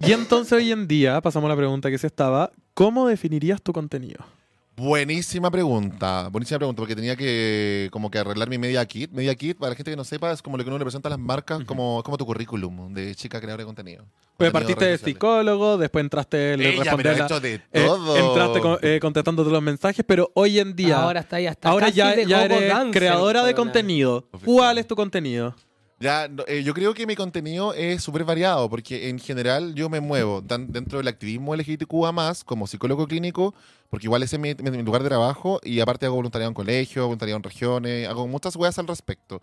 [0.00, 3.72] Y entonces hoy en día, pasamos a la pregunta que se estaba, ¿cómo definirías tu
[3.72, 4.22] contenido?
[4.80, 9.10] Buenísima pregunta, buenísima pregunta, porque tenía que como que arreglar mi media kit.
[9.12, 11.08] Media kit, para la gente que no sepa, es como lo que uno le presenta
[11.08, 14.06] a las marcas, como, es como tu currículum de chica creadora de contenido.
[14.38, 18.16] Pues partiste de psicólogo, después entraste le Ella, respondí pero la- hecho de eh, todo.
[18.16, 21.86] entraste con- eh, contestándote los mensajes, pero hoy en día Ahora está ahí hasta ahora
[21.86, 24.28] casi ya, ya eres dancer, creadora de contenido.
[24.46, 25.54] ¿Cuál es tu contenido?
[26.02, 30.00] Ya, eh, yo creo que mi contenido es súper variado, porque en general yo me
[30.00, 33.54] muevo tan dentro del activismo LGBTQA+, como psicólogo clínico,
[33.90, 37.04] porque igual ese es mi, mi- lugar de trabajo, y aparte hago voluntariado en colegios,
[37.04, 39.42] voluntariado en regiones, hago muchas weas al respecto,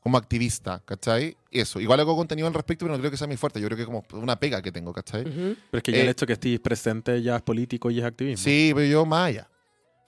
[0.00, 1.36] como activista, ¿cachai?
[1.50, 3.76] Eso, igual hago contenido al respecto, pero no creo que sea mi fuerte, yo creo
[3.76, 5.22] que es como una pega que tengo, ¿cachai?
[5.28, 5.56] Ujú.
[5.70, 8.04] Pero es que ya el Eh, hecho que estés presente ya es político y es
[8.06, 8.42] activismo.
[8.42, 9.48] Sí, pero yo más allá.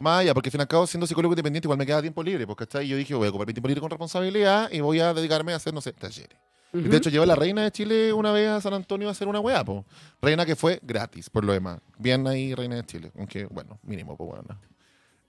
[0.01, 2.23] Más allá, porque al fin y al cabo, siendo psicólogo independiente, igual me queda tiempo
[2.23, 2.87] libre, pues, ¿cachai?
[2.87, 5.53] Y yo dije, voy a ocupar mi tiempo libre con responsabilidad y voy a dedicarme
[5.53, 6.39] a hacer, no sé, talleres.
[6.73, 6.89] Ujú.
[6.89, 9.29] De hecho, llevé a la reina de Chile una vez a San Antonio a hacer
[9.29, 9.85] una weá, po.
[10.23, 11.81] Reina que fue gratis, por lo demás.
[11.99, 13.13] Bien ahí, reina de Chile.
[13.19, 14.59] Aunque, bueno, mínimo, pues bueno.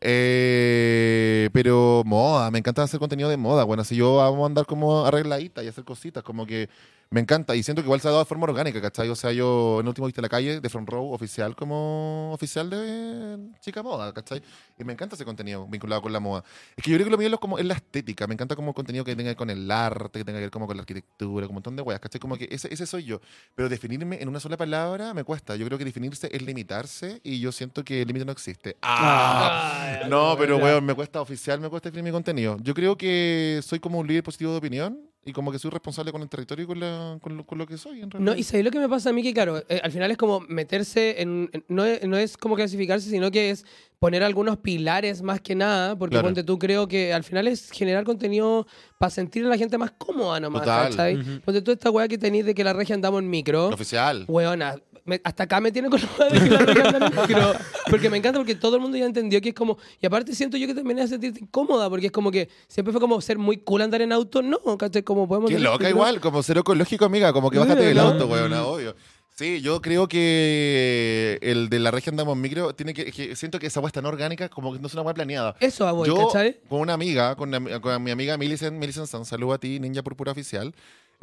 [0.01, 3.63] Eh, pero moda, me encanta hacer contenido de moda.
[3.63, 6.69] Bueno, si yo vamos a andar como arregladita y hacer cositas, como que
[7.11, 7.55] me encanta.
[7.57, 9.09] Y siento que igual se ha dado de forma orgánica, ¿cachai?
[9.09, 12.69] O sea, yo en el último viste la calle de Front Row oficial como oficial
[12.69, 14.41] de chica moda, ¿cachai?
[14.79, 16.43] Y me encanta ese contenido vinculado con la moda.
[16.75, 18.27] Es que yo creo que lo mío es, como, es la estética.
[18.27, 20.51] Me encanta como contenido que tenga que ver con el arte, que tenga que ver
[20.51, 22.21] como con la arquitectura, con un montón de weas, ¿cachai?
[22.21, 23.19] Como que ese, ese soy yo.
[23.55, 25.57] Pero definirme en una sola palabra me cuesta.
[25.57, 28.77] Yo creo que definirse es limitarse y yo siento que el límite no existe.
[28.81, 29.90] ¡Ah!
[30.09, 30.85] No, pero weón.
[30.85, 32.57] me cuesta oficial, me cuesta definir mi contenido.
[32.61, 36.11] Yo creo que soy como un líder positivo de opinión y como que soy responsable
[36.11, 38.01] con el territorio y con, la- con, lo, con lo que soy.
[38.01, 38.35] En No, realidad.
[38.37, 40.39] y sabéis lo que me pasa a mí, que claro, eh, al final es como
[40.41, 41.49] meterse en...
[41.53, 43.65] en- no, es, no es como clasificarse, sino que es
[43.99, 46.27] poner algunos pilares más que nada, porque Claro.
[46.27, 48.65] ponte tú creo que al final es generar contenido
[48.97, 50.89] para sentir a la gente más cómoda nomás, Total.
[50.89, 51.17] ¿cachai?
[51.17, 51.41] Ujú.
[51.45, 53.67] Ponte tú esta weá que tenéis de que la regia andamos en micro.
[53.67, 54.25] Oficial.
[54.27, 56.07] Weona, me- hasta acá me tiene con la.
[57.89, 59.77] Porque me encanta, porque todo el mundo ya entendió que es como...
[60.01, 63.01] Y aparte siento yo que también es sentirte incómoda, porque es como que siempre fue
[63.01, 64.41] como ser muy cool andar en auto.
[64.41, 65.03] No, ¿cachai?
[65.11, 65.49] Como podemos...
[65.49, 68.95] Qué decir, loca igual, como ser ecológico, amiga, como que bájate del auto, weón, obvio.
[69.35, 73.67] Sí, yo creo que el de la región Andamos Micro tiene que, que siento que
[73.67, 75.57] esa weá es tan orgánica como que no es una weá planeada.
[75.59, 76.61] Eso a voy, yo, ¿cachai?
[76.69, 77.51] con una amiga, con,
[77.81, 80.73] con mi amiga Millicent, Millicent San, saludo a ti, Ninja Púrpura Oficial.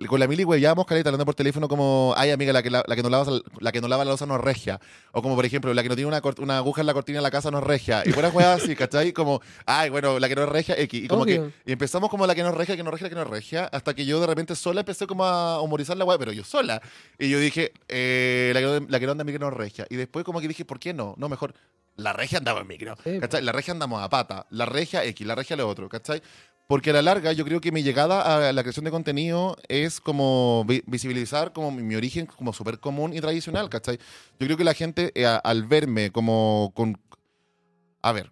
[0.07, 2.95] Con la Mili, ya caleta hablando por teléfono como, ay, amiga, la que, la, la
[2.95, 4.79] que no lava, la que no lava la losa no es regia.
[5.11, 7.23] O como, por ejemplo, la que no tiene una, una aguja en la cortina de
[7.23, 8.05] la casa no es regia.
[8.07, 9.13] Y buenas weas así, ¿cachai?
[9.13, 11.03] Como, ay, bueno, la que no es regia, X.
[11.03, 11.49] Y como Obvio.
[11.49, 13.23] que y empezamos como la que no es regia, que no es regia, que no
[13.23, 16.31] es regia, hasta que yo de repente sola empecé como a humorizar la wea, pero
[16.31, 16.81] yo sola.
[17.19, 19.59] Y yo dije, eh, la, que no, la que no anda en micro no es
[19.59, 19.85] regia.
[19.91, 21.15] Y después como que dije, ¿por qué no?
[21.19, 21.55] No, mejor,
[21.97, 22.95] la regia andaba en micro.
[23.03, 23.43] Sí, ¿Cachai?
[23.43, 24.47] La regia andamos a pata.
[24.51, 26.23] La regia X, la regia lo otro, ¿cachai?
[26.69, 30.01] Porque a la larga yo creo que mi llegada a la creación de contenido es
[30.03, 33.97] como vi- visibilizar como mi, mi origen como súper común y tradicional, ¿cachai?
[34.39, 37.01] Yo creo que la gente eh, al verme como con...
[38.03, 38.31] A ver,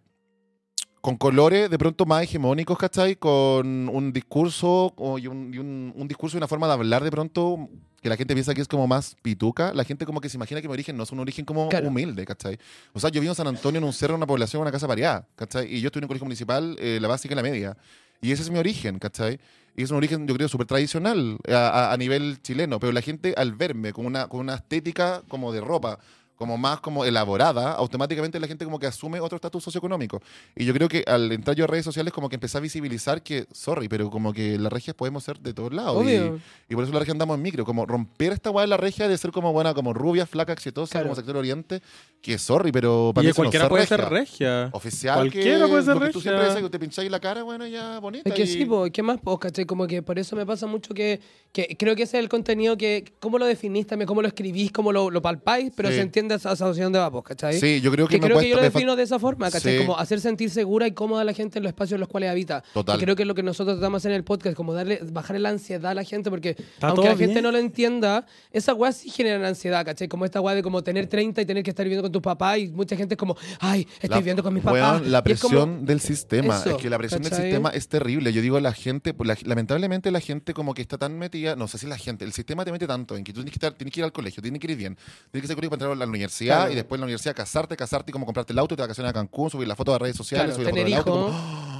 [1.00, 3.16] con colores de pronto más hegemónicos, ¿cachai?
[3.16, 7.02] Con un discurso o- y, un, y un- un discurso y una forma de hablar
[7.04, 7.70] de pronto
[8.02, 10.60] que la gente piensa que es como más pituca, la gente como que se imagina
[10.60, 11.88] que mi origen no es un origen como Claro.
[11.88, 12.58] humilde, ¿cachai?
[12.92, 14.72] O sea, yo vivo en San Antonio, en un cerro, en una población, en una
[14.72, 15.74] casa pareada, ¿cachai?
[15.74, 17.76] Y yo estoy en un colegio municipal, eh, la básica y la media.
[18.20, 19.38] Y ese es mi origen, ¿cachai?
[19.76, 22.80] Y es un origen, yo creo, súper tradicional a, a- nivel chileno.
[22.80, 25.98] Pero la gente, al verme con una, con una estética como de ropa,
[26.36, 30.20] como más como elaborada, automáticamente la gente como que asume otro estatus socioeconómico.
[30.54, 33.22] Y yo creo que al entrar yo a redes sociales como que empecé a visibilizar
[33.22, 36.04] que, sorry, pero como que las regias podemos ser de todos lados.
[36.04, 36.38] Y, Obvio.
[36.68, 39.08] y por eso la regia andamos en micro, como romper esta weá de la regia
[39.08, 41.06] de ser como buena, como rubia, flaca, exitosa, Claro.
[41.06, 41.80] como sector oriente,
[42.20, 43.96] que sorry, pero para Y mí eso no cualquiera es puede regia.
[43.96, 44.70] ser regia.
[44.72, 46.30] Oficial Cualquiera que, puede ser porque tú regia.
[46.32, 48.28] siempre dices que te pincháis la cara, bueno, ya bonita.
[48.28, 49.18] Es que y- sí, po, ¿qué más?
[49.22, 49.64] Pues, ¿cachai?
[49.64, 51.20] Como que por eso me pasa mucho que,
[51.52, 54.72] que creo que ese es el contenido que, cómo lo definís también, cómo lo escribís,
[54.72, 55.94] cómo lo, lo palpáis, pero Sí.
[55.96, 57.58] se entiende esa asociación de vapos, ¿cachai?
[57.60, 59.50] Sí, yo creo que, Que me creo que yo cuesta- lo defino de esa forma,
[59.50, 59.78] ¿cachai?
[59.78, 59.84] Sí.
[59.86, 62.30] Como hacer sentir segura y cómoda a la gente en los espacios en los cuales
[62.30, 62.62] habita.
[62.74, 62.96] Total.
[62.96, 65.00] Y creo que es lo que nosotros tratamos de hacer en el podcast, como darle,
[65.10, 68.74] bajarle la ansiedad a la gente, porque Está aunque la gente no lo entienda, esas
[68.76, 70.08] weas sí generan ansiedad, ¿cachai?
[70.08, 72.58] Como esta wea de como tener 30 y tener que estar viviendo con tus papás
[72.58, 75.06] y mucha gente es como, ay, estoy La- viviendo con mis weón, papás.
[75.06, 76.56] la es como- presión del sistema.
[76.58, 78.32] Eso, es que la presión del sistema es terrible.
[78.32, 81.78] Yo digo, la gente, la- lamentablemente la gente como que está tan metida, no sé
[81.78, 83.92] si la gente, el sistema te mete tanto en que tú tienes que, estar, tienes
[83.94, 84.96] que ir al colegio, tienes que ir bien,
[85.30, 86.72] tienes que ser colegio para entrar a la universidad Claro.
[86.72, 89.12] y después en la universidad casarte, casarte y como comprarte el auto, te vacaciones a
[89.12, 91.75] Cancún, subir la foto a redes sociales, Claro, subir la foto del auto.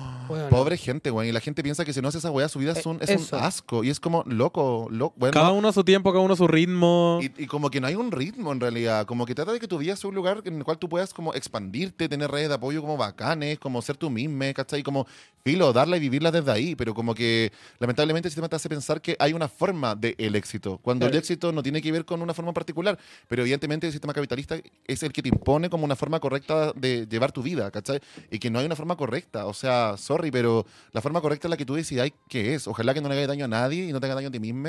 [0.51, 1.29] Pobre gente, güey.
[1.29, 2.99] Y la gente piensa que si no hace esa weá, su vida es Eh, un,
[3.03, 3.37] es eso.
[3.37, 3.85] un asco.
[3.85, 5.15] Y es como loco, loco.
[5.19, 7.21] Bueno, Cada uno a su tiempo, cada uno a su ritmo.
[7.23, 9.07] y, y como que no hay un ritmo en realidad.
[9.07, 11.13] Como que trata de que tu vida sea un lugar en el cual tú puedas
[11.15, 14.83] como expandirte, tener redes de apoyo como bacanes, como ser tú mismo, ¿cachai?
[14.83, 15.07] Como
[15.45, 16.75] filo, darla y vivirla desde ahí.
[16.75, 20.79] Pero como que lamentablemente el sistema te hace pensar que hay una forma del éxito.
[20.83, 22.99] Cuando el éxito no tiene que ver con una forma particular.
[23.29, 24.57] Pero evidentemente el sistema capitalista
[24.87, 28.01] es el que te impone como una forma correcta de llevar tu vida, ¿cachai?
[28.31, 29.47] Y que no hay una forma correcta.
[29.47, 32.67] O sea, sorry, pero la forma correcta es la que tú decidáis que es.
[32.67, 34.41] Ojalá que no le haga daño a nadie y no te haga daño a ti
[34.41, 34.69] mismo.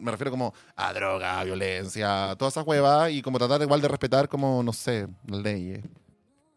[0.00, 4.28] Me refiero como a droga, violencia, todas esas huevas y como tratar igual de respetar
[4.28, 5.80] como, no sé, las leyes.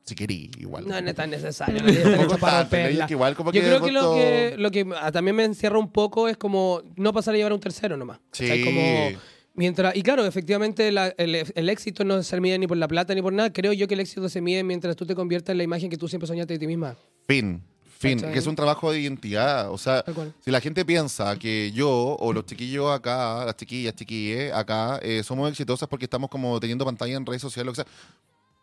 [0.05, 0.87] Si querí, igual.
[0.87, 1.81] No es tan necesario.
[1.83, 5.91] que igual como Yo que creo que lo, que lo que también me encierra un
[5.91, 8.19] poco es como no pasar a llevar a un tercero nomás.
[8.33, 8.43] Sí.
[8.47, 8.65] ¿cachai?
[8.65, 9.19] Como
[9.55, 13.15] mientras, y claro, efectivamente la- el, el éxito no se mide ni por la plata
[13.15, 13.51] ni por nada.
[13.53, 15.97] Creo yo que el éxito se mide mientras tú te conviertas en la imagen que
[15.97, 16.97] tú siempre soñaste de ti misma.
[17.27, 17.63] Fin.
[18.03, 18.33] Fin, ¿Cachai?
[18.33, 19.71] que es un trabajo de identidad.
[19.71, 20.03] O sea,
[20.43, 21.89] si la gente piensa que yo
[22.19, 26.85] o los chiquillos acá, las chiquillas, chiquilles acá, eh, somos exitosas porque estamos como teniendo
[26.85, 27.85] pantalla en redes sociales, o sea,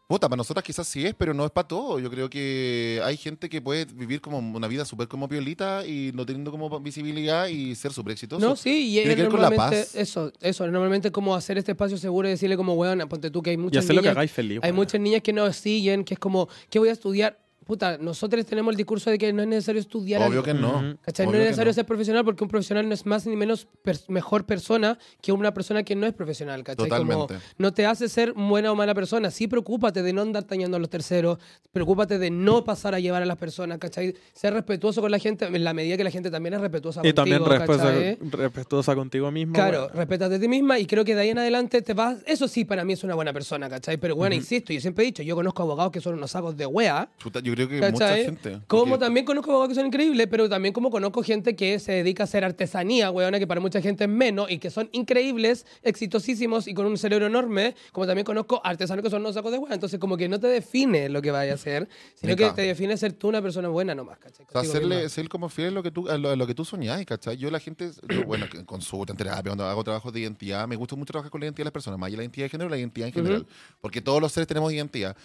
[0.06, 2.00] puta, para nosotras quizás sí es, pero no es para todo.
[2.00, 6.10] Yo creo que hay gente que puede vivir como una vida súper como piolita y
[6.12, 8.44] no teniendo como visibilidad y ser súper exitoso.
[8.44, 9.94] No, sí, y Tiene es que ver con la normalmente paz.
[9.94, 13.50] eso, eso, normalmente como hacer este espacio seguro y decirle como, weón, ponte tú que
[13.50, 14.58] hay Y muchas hacer lo que niñas, hagáis feliz.
[14.62, 17.38] hay muchas niñas que nos siguen, que es como, ¿qué voy a estudiar?
[17.66, 20.42] Puta, nosotros tenemos el discurso de que no es necesario estudiar Obvio algo.
[20.42, 20.96] que no.
[21.02, 21.26] ¿Cachai?
[21.26, 21.74] No Obvio es que necesario no.
[21.74, 25.54] ser profesional porque un profesional no es más ni menos per- mejor persona que una
[25.54, 26.64] persona que no es profesional.
[26.64, 26.88] ¿cachai?
[26.88, 27.44] Como Totalmente.
[27.58, 29.30] no te hace ser buena o mala persona.
[29.30, 31.38] Sí, preocúpate de no andar tañando a los terceros.
[31.70, 33.78] Preocúpate de no pasar a llevar a las personas.
[33.78, 34.14] ¿cachai?
[34.32, 37.12] Ser respetuoso con la gente en la medida que la gente también es respetuosa Y
[37.12, 37.58] también contigo.
[37.66, 38.18] respetuosa, ¿cachai?
[38.30, 39.52] respetuosa contigo mismo.
[39.54, 39.96] Claro, weón.
[39.96, 42.18] respétate a ti misma y creo que de ahí en adelante te vas.
[42.26, 43.96] Eso sí, para mí es una buena persona, ¿cachai?
[43.98, 46.66] Pero bueno, insisto, yo siempre he dicho, yo conozco abogados que son unos sacos de
[46.66, 47.08] wea.
[47.18, 48.24] Chuta, yo creo que mucha ¿Cachai?
[48.24, 48.60] gente.
[48.66, 51.92] Como porque- también conozco abogados que son increíbles, pero también como conozco gente que se
[51.92, 55.66] dedica a hacer artesanía, weona, que para mucha gente es menos y que son increíbles,
[55.82, 59.58] exitosísimos y con un cerebro enorme, como también conozco artesanos que son unos sacos de
[59.58, 59.74] wea.
[59.74, 62.96] Entonces, como que no te define lo que vayas a hacer, sino que te define
[62.96, 64.46] ser tú una persona buena nomás, ¿cachai?
[64.48, 66.54] O sea, hacerle, ser como fiel a lo que tú, a lo, a lo que
[66.54, 67.36] tú soñás, ¿cachai?
[67.36, 70.76] Yo la gente, yo, bueno, en consulta, en terapia, cuando hago trabajos de identidad, me
[70.76, 72.48] gusta mucho trabajar con la identidad de las personas, más allá de la identidad de
[72.50, 73.46] género, la identidad en general,
[73.80, 75.16] porque todos los seres tenemos identidad.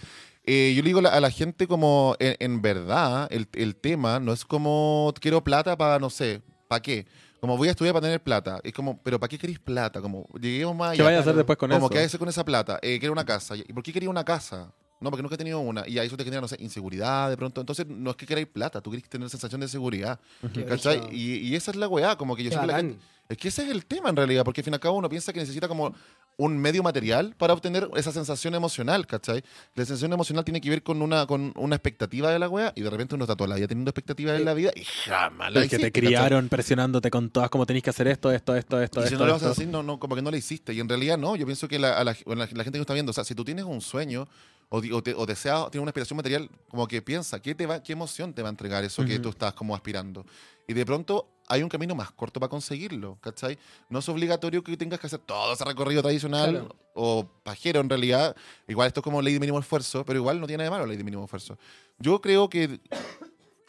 [0.47, 4.19] Eh, yo le digo la- a la gente como, en, en verdad, el, el tema
[4.19, 7.05] no es como, quiero plata para, no sé, ¿para qué?
[7.41, 8.59] Como voy a estudiar para tener plata.
[8.63, 10.01] Es como, pero ¿para qué queréis plata?
[10.01, 10.97] Como, lleguemos más allá.
[10.97, 11.89] ¿Qué vaya a hacer después con Como eso?
[11.89, 12.79] que hacer con esa plata.
[12.81, 13.55] Eh, quiero una casa.
[13.55, 14.71] ¿Y por qué quería una casa?
[14.99, 15.87] No, porque nunca he tenido una.
[15.87, 17.61] Y a eso te genera, no sé, inseguridad de pronto.
[17.61, 20.19] Entonces, no es que queráis plata, tú querés tener sensación de seguridad.
[20.53, 21.01] Qué ¿Cachai?
[21.11, 22.95] Y, y esa es la weá, como que yo Qué siempre la
[23.29, 25.09] Es que ese es el tema en realidad, porque al fin y al cabo uno
[25.09, 25.93] piensa que necesita como
[26.37, 29.43] un medio material para obtener esa sensación emocional, ¿cachai?
[29.75, 32.81] La sensación emocional tiene que ver con una, con una expectativa de la weá y
[32.81, 35.67] de repente uno está toda la vida teniendo expectativas en la vida y jamás la
[35.67, 39.03] que te criaron presionándote con todas como tenéis que hacer esto, esto, esto, esto, Y
[39.03, 39.19] si esto.
[39.19, 40.73] no lo vas a decir, no, no, como que no lo hiciste.
[40.73, 42.81] Y en realidad no, yo pienso que la, a la, bueno, la- la gente que
[42.81, 44.27] está viendo, o sea, si tú tienes un sueño
[44.69, 47.81] o, o, te- o deseas, tienes una aspiración material, como que piensa, ¿qué, te va,
[47.83, 49.21] qué emoción te va a entregar eso que Ujú.
[49.23, 50.25] tú estás como aspirando?
[50.67, 53.57] Y de pronto hay un camino más corto para conseguirlo, ¿cachai?
[53.89, 56.75] No es obligatorio que tengas que hacer todo ese recorrido tradicional Claro.
[56.95, 58.35] o pajero en realidad.
[58.67, 60.97] Igual esto es como ley de mínimo esfuerzo, pero igual no tiene de malo ley
[60.97, 61.57] de mínimo esfuerzo.
[61.99, 62.79] Yo creo que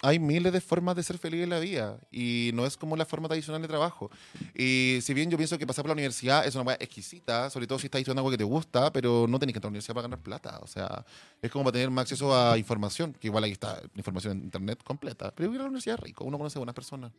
[0.03, 3.05] hay miles de formas de ser feliz en la vida y no es como la
[3.05, 4.11] forma tradicional de trabajo.
[4.55, 7.67] Y si bien yo pienso que pasar por la universidad es una cosa exquisita, sobre
[7.67, 9.75] todo si estás estudiando algo que te gusta, pero no tenés que entrar a la
[9.75, 10.59] universidad para ganar plata.
[10.63, 11.05] O sea,
[11.41, 14.83] es como para tener más acceso a información, que igual ahí está información en internet
[14.85, 15.33] completa.
[15.35, 17.13] Pero ir a la universidad es rico, uno conoce buenas personas,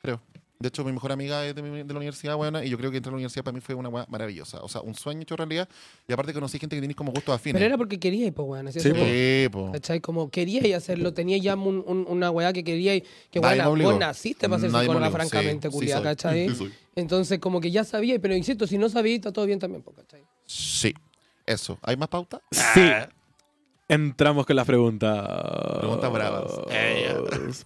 [0.00, 0.20] creo.
[0.62, 2.90] De hecho, mi mejor amiga es de, mi- de la universidad, buena, y yo creo
[2.90, 4.62] que entrar a la universidad para mí fue una weá maravillosa.
[4.62, 5.68] O sea, un sueño hecho realidad.
[6.08, 7.54] Y aparte conocí gente que tiene como gustos afines.
[7.54, 8.72] Pero era porque quería ir, pues, weón.
[8.72, 9.72] Sí, Sí, po.
[9.72, 10.00] ¿Cachai?
[10.00, 13.90] Como quería y hacerlo, tenía ya un- un- una weá que quería y que obligó.
[13.90, 16.02] vos naciste para ser psicóloga, sí, francamente, sí.
[16.02, 16.48] ¿cachai?
[16.48, 16.72] Sí soy.
[16.94, 19.96] Entonces, como que ya sabía, pero insisto, si no sabía, está todo bien también, pues,
[19.96, 20.22] ¿cachai?
[20.46, 20.94] Sí.
[21.44, 21.78] Eso.
[21.82, 22.40] ¿Hay más pauta?
[22.52, 22.80] Sí.
[23.92, 25.28] Entramos con las preguntas.
[25.80, 26.52] Preguntas bravas.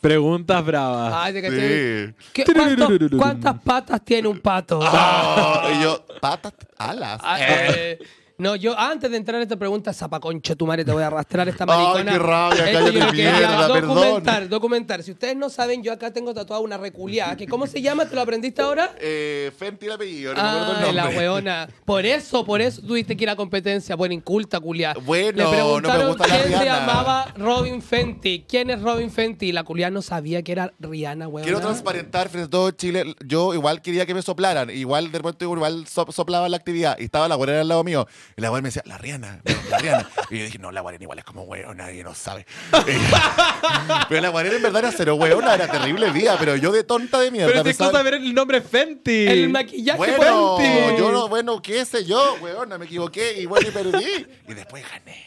[0.01, 1.13] Preguntas bravas.
[1.61, 2.15] Ay.
[2.33, 2.45] ¿Qué-
[2.77, 2.87] cuánto-
[3.19, 4.81] ¿Cuántas patas tiene un pato?
[4.83, 7.21] Y yo, patas, alas.
[7.23, 7.99] Ah, eh,
[8.39, 11.49] no, yo antes de entrar a esta pregunta, zapaconcha tu madre, te voy a arrastrar
[11.49, 12.13] esta Ay, maricona.
[12.13, 14.49] qué rabia, Esto cállate yo mierda, documentar, perdón.
[14.51, 15.03] documentar.
[15.03, 17.37] Si ustedes no saben, yo acá tengo tatuada una reculiada.
[17.37, 18.07] que ¿Cómo se llama?
[18.07, 18.95] ¿Te lo aprendiste ahora?
[19.01, 21.69] Eh, Fenty el apellido, no me acuerdo el la weona.
[21.85, 23.97] Por eso, por eso tuviste que ir a competencia.
[23.97, 24.95] Buena, inculta, culia.
[25.05, 28.45] Bueno, Le no me gusta la quién se llamaba Robin Fenty.
[28.49, 29.53] ¿Quién es Robin Fenty?
[29.53, 31.45] La culia no sabía que era Rihanna, weona.
[31.45, 33.15] Quiero transparentar frente a todo Chile.
[33.25, 34.71] Yo igual quería que me soplaran.
[34.71, 36.97] Igual de repente igual so- soplaba la actividad.
[36.99, 38.07] Y estaba la güera al lado mío.
[38.37, 40.09] Y la weá me decía, la Rihanna, la Rihanna.
[40.31, 42.47] Y yo dije, no, la Guarena igual es como weón, nadie no sabe.
[44.09, 47.19] pero la Guarena en verdad era cero weona, era terrible día, pero yo de tonta
[47.21, 47.49] de mierda.
[47.49, 49.27] Pero te pensaba- excusa ver el nombre Fenty.
[49.27, 50.99] El maquillaje bueno, Fenty.
[51.01, 54.27] yo no, bueno, qué sé yo, weona, me equivoqué y bueno, y perdí.
[54.49, 55.25] Y después gané.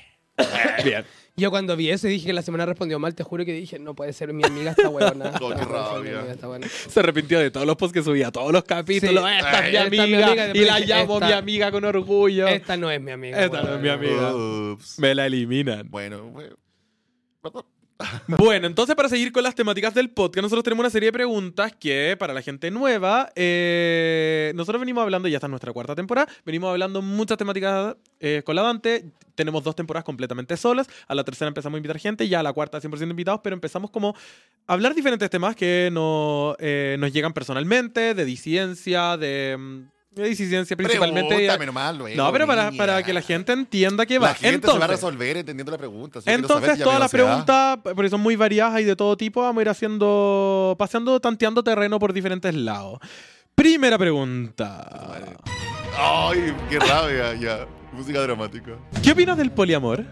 [0.84, 1.06] Bien.
[1.40, 3.80] Yo cuando vi eso y dije que la semana respondió mal, te juro que dije,
[3.80, 5.32] no puede ser mi amiga esta huevona.
[5.42, 6.26] Oh, qué No rabia.
[6.32, 6.68] esta huevona.
[6.68, 9.24] Se arrepintió de todos los posts que subía, todos los capítulos.
[9.24, 9.36] Sí.
[9.38, 10.52] Esta es mi Esta es mi amiga.
[10.54, 12.48] y la dije, llamo esta- mi amiga con orgullo.
[12.48, 13.44] Esta no es mi amiga.
[13.44, 14.36] Esta no es mi amiga.
[14.36, 15.00] Ups.
[15.00, 15.90] Me la eliminan.
[15.90, 16.56] Bueno, bueno.
[18.28, 21.74] Bueno, entonces para seguir con las temáticas del podcast, nosotros tenemos una serie de preguntas
[21.78, 26.70] que para la gente nueva, eh, nosotros venimos hablando, ya está nuestra cuarta temporada, venimos
[26.70, 31.50] hablando muchas temáticas eh, con la Dante, tenemos dos temporadas completamente solas, a la tercera
[31.50, 34.16] empezamos a invitar gente, ya a la cuarta 100% invitados, pero empezamos como
[34.68, 35.91] a hablar diferentes temas que
[36.60, 39.89] eh, nos llegan personalmente, de disidencia, de...
[40.20, 41.47] De disidencia principalmente.
[41.65, 44.30] Nomás luego, no, pero para, para que la gente entienda que va.
[44.30, 46.20] La gente entonces, se va a resolver entendiendo la pregunta.
[46.26, 49.61] Entonces, saber todas las preguntas, porque son muy variadas y de todo tipo, vamos a
[49.61, 52.99] ir haciendo, paseando, tanteando terreno por diferentes lados.
[53.55, 54.88] Primera pregunta.
[55.97, 57.67] Ay, qué rabia, ya.
[57.91, 58.72] Música dramática.
[59.03, 60.05] ¿Qué opinas del poliamor?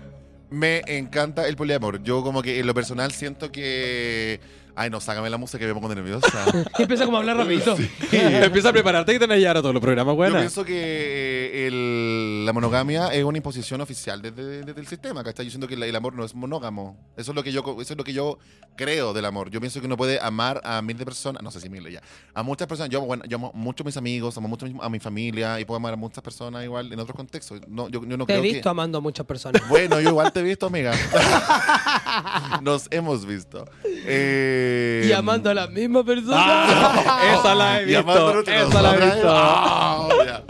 [0.50, 2.02] Me encanta el poliamor.
[2.04, 4.40] Yo como que en lo personal siento que...
[4.80, 6.46] Ay, no, sácame la música que me pongo nerviosa.
[6.78, 7.76] Y empieza como a hablar rapidito.
[8.12, 10.38] Empieza a prepararte que tenés ya ahora todos los programas Yo buenos.
[10.38, 15.46] pienso que eh, el- la monogamia es una imposición oficial desde, desde el sistema, ¿cachai?
[15.46, 16.96] Yo siento que el amor no es monógamo.
[17.18, 18.38] Eso es lo que yo eso es lo que yo
[18.76, 19.50] creo del amor.
[19.50, 22.02] Yo pienso que uno puede amar a mil de personas, no sé si mil ya,
[22.36, 22.92] a muchas personas.
[22.92, 25.78] Yo, bueno, yo amo mucho a mis amigos, amo mucho a mi familia y puedo
[25.78, 27.62] amar a muchas personas igual en otros contextos.
[27.68, 28.70] No, yo, yo no Te he visto que...
[28.70, 29.68] amando a muchas personas.
[29.68, 30.94] Bueno, yo igual te he visto, amiga.
[32.62, 33.66] Nos hemos visto.
[33.84, 34.66] Eh,
[35.08, 36.36] Y amando a la misma persona.
[36.40, 38.42] Ah, esa la he y visto.
[38.42, 39.28] Esa la he visto.
[39.28, 40.44] ah.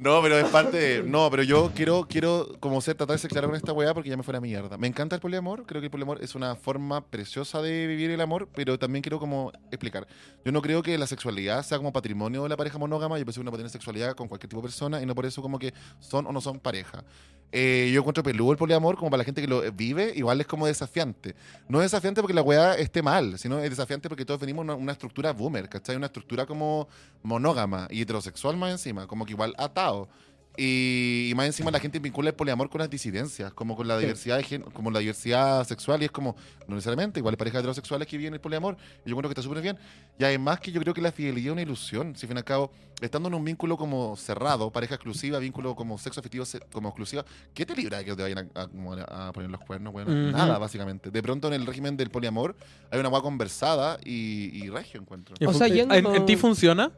[0.00, 1.02] No, pero es parte de.
[1.02, 4.08] No, pero yo quiero, quiero como ser, tratar de ser claro con esta weá porque
[4.08, 4.78] ya me fuera mierda.
[4.78, 5.66] Me encanta el poliamor.
[5.66, 9.18] Creo que el poliamor es una forma preciosa de vivir el amor, pero también quiero
[9.18, 10.06] como explicar.
[10.44, 13.18] Yo no creo que la sexualidad sea como patrimonio de la pareja monógama.
[13.18, 15.26] Yo pienso que uno puede tener sexualidad con cualquier tipo de persona y no por
[15.26, 17.02] eso como que son o no son pareja.
[17.50, 20.46] Eh, yo encuentro peludo el poliamor como para la gente que lo vive, igual es
[20.46, 21.34] como desafiante.
[21.68, 24.74] No es desafiante porque la weá esté mal, sino es desafiante porque todos venimos una,
[24.74, 25.96] una estructura boomer, ¿cachai?
[25.96, 26.88] Una estructura como
[27.22, 30.08] monógama y heterosexual más encima, como que igual atado.
[30.60, 33.96] Y, y más encima la gente vincula el poliamor con las disidencias, como con la
[33.96, 36.34] diversidad de gen- como la diversidad sexual y es como,
[36.66, 39.42] no necesariamente, igual hay parejas heterosexuales que viven el poliamor y yo creo que está
[39.42, 39.78] súper bien.
[40.18, 42.40] Y además que yo creo que la fidelidad es una ilusión, si al fin y
[42.40, 46.58] al cabo, estando en un vínculo como cerrado, pareja exclusiva, vínculo como sexo afectivo se-
[46.72, 49.92] como exclusiva, ¿qué te libra de que te vayan a, a- a- poner los cuernos?
[49.92, 50.32] Bueno, Ujú.
[50.32, 51.12] nada, básicamente.
[51.12, 52.56] De pronto en el régimen del poliamor
[52.90, 55.36] hay una agua conversada y, y regio encuentro.
[55.38, 56.90] ¿Y O sea, ¿En, en ti funciona?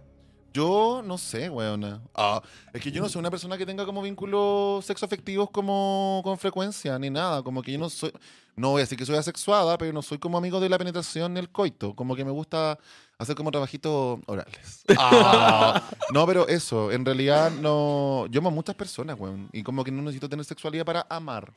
[0.52, 2.02] Yo no sé, weona.
[2.14, 2.42] Ah,
[2.72, 6.98] es que yo no soy una persona que tenga como vínculos sexoafectivos como con frecuencia,
[6.98, 7.42] ni nada.
[7.42, 8.12] Como que yo no soy.
[8.56, 11.34] No voy a decir que soy asexuada, pero no soy como amigo de la penetración
[11.34, 11.94] ni el coito.
[11.94, 12.78] Como que me gusta
[13.18, 14.84] hacer como trabajitos orales.
[14.98, 15.82] Ah,
[16.12, 18.26] no, pero eso, en realidad no.
[18.30, 19.48] Yo amo a muchas personas, weón.
[19.52, 21.52] Y como que no necesito tener sexualidad para amar.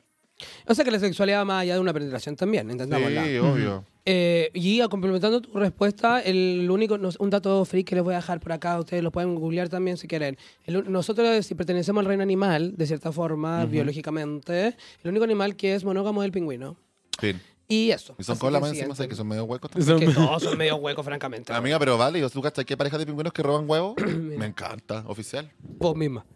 [0.66, 3.22] O sea que la sexualidad va más allá de una penetración también, Sí, entendámosla.
[3.42, 3.84] obvio.
[4.06, 8.18] Eh, y a- complementando tu respuesta, el único, un dato freak que les voy a
[8.18, 10.36] dejar por acá, ustedes lo pueden googlear también si quieren.
[10.64, 15.74] El nosotros, si pertenecemos al reino animal, de cierta forma, biológicamente, el único animal que
[15.74, 16.76] es monógamo es el pingüino.
[17.18, 17.40] Fin.
[17.66, 18.14] Y eso.
[18.18, 19.08] Y son colas más sí, encima, ¿sabes?
[19.08, 19.70] que son medio huecos.
[19.82, 21.50] Son- Que todos son medio huecos, francamente.
[21.54, 23.94] Amiga, pero vale, ¿tú cachai que hay parejas de pingüinos que roban huevos?
[24.20, 25.50] Me encanta, oficial.
[25.78, 26.26] Vos misma.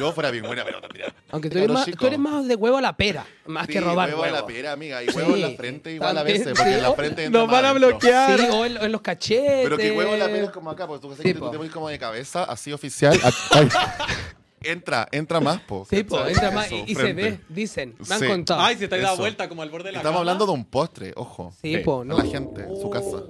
[0.00, 1.06] Yo fuera pingüina, pero también.
[1.30, 3.80] Aunque tú eres, más, tú eres más de huevo a la pera, más Sí, que
[3.80, 4.34] robar huevo huevo.
[4.36, 5.02] en la pera, amiga.
[5.04, 6.76] Y huevo en la frente igual a veces, porque sí.
[6.76, 8.40] en la frente entra Nos van a bloquear.
[8.40, 9.60] Sí, o en, en los cachetes.
[9.64, 11.40] Pero que huevo en la pera es como acá, porque tú sabes que Sí, tú
[11.40, 11.50] po.
[11.50, 13.16] te pones como de cabeza, así oficial.
[13.52, 13.68] Ay.
[14.62, 15.86] entra, entra más, po.
[15.88, 18.26] Sí, po, entra más Eso, y, y se ve, dicen, me han Sí.
[18.26, 18.60] contado.
[18.62, 20.20] Ay, se te da vuelta como al borde de la Estamos cama.
[20.20, 21.54] hablando de un postre, ojo.
[21.62, 22.18] sí, po, A ¿no?
[22.18, 23.22] la gente, su casa.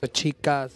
[0.00, 0.72] Las chicas.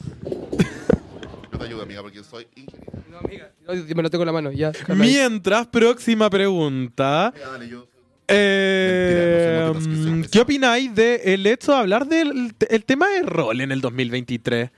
[1.53, 2.91] Yo te ayudo, amiga, porque yo soy ingeniero.
[3.12, 4.72] No, amiga, no, me lo tengo en la mano, ya.
[4.88, 7.30] Mientras, próxima pregunta.
[7.38, 7.86] Dale, yo.
[8.26, 13.60] Eh, Mentira, no soy ¿Qué opináis del hecho de hablar del el tema de rol
[13.60, 14.70] en el 2023?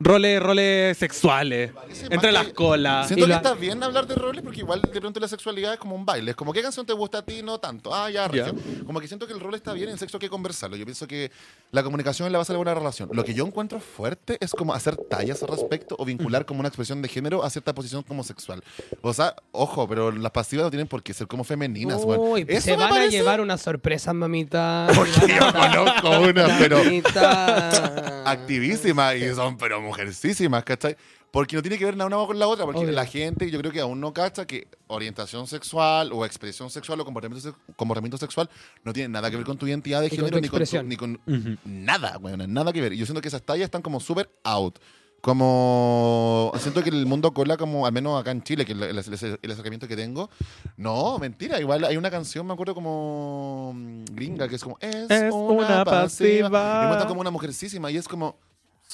[0.00, 1.70] Roles, roles sexuales,
[2.10, 3.06] entre las colas.
[3.06, 5.78] Siento que la- está bien hablar de roles porque igual de pronto la sexualidad es
[5.78, 6.32] como un baile.
[6.32, 7.42] Es como, ¿qué canción te gusta a ti?
[7.44, 7.94] No tanto.
[7.94, 8.54] Ah, ya, regio.
[8.86, 10.76] Como que siento que el rol está bien, en sexo hay que conversarlo.
[10.76, 11.30] Yo pienso que
[11.70, 13.08] la comunicación es la base de una buena relación.
[13.12, 16.68] Lo que yo encuentro fuerte es como hacer tallas al respecto o vincular como una
[16.68, 18.64] expresión de género a cierta posición como sexual.
[19.00, 22.02] O sea, ojo, pero las pasivas no tienen por qué ser como femeninas.
[22.04, 24.88] Uy, Eso se van a parece- llevar una sorpresa, mamita.
[24.94, 28.22] Porque yo conozco una, pero Mamita.
[28.30, 30.96] activísimas y son pero mujercísimas, ¿cachai?
[31.30, 32.92] Porque no tiene que ver nada una con la otra, porque Obvio.
[32.92, 37.04] la gente yo creo que aún no cacha que orientación sexual o expresión sexual o
[37.04, 38.48] comportamiento, se- comportamiento sexual
[38.84, 41.20] no tiene nada que ver con tu identidad de género ni con, tu- ni con
[41.26, 41.56] Ujú.
[41.64, 42.92] nada, weón, nada que ver.
[42.92, 44.78] Y yo siento que esas tallas están como súper out.
[45.20, 48.98] Como siento que el mundo cola como al menos acá en Chile, que el, el-
[48.98, 50.30] el- el acercamiento que tengo,
[50.76, 55.10] no, mentira, igual hay una canción, me acuerdo como mm, gringa, que es como es,
[55.10, 56.80] Es una pasiva.
[56.82, 58.36] Y muestran como una mujercísima y es como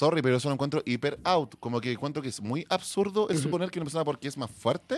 [0.01, 3.37] sorry, pero eso lo encuentro hiper out, como que encuentro que es muy absurdo el
[3.37, 4.95] suponer que una persona porque es más fuerte,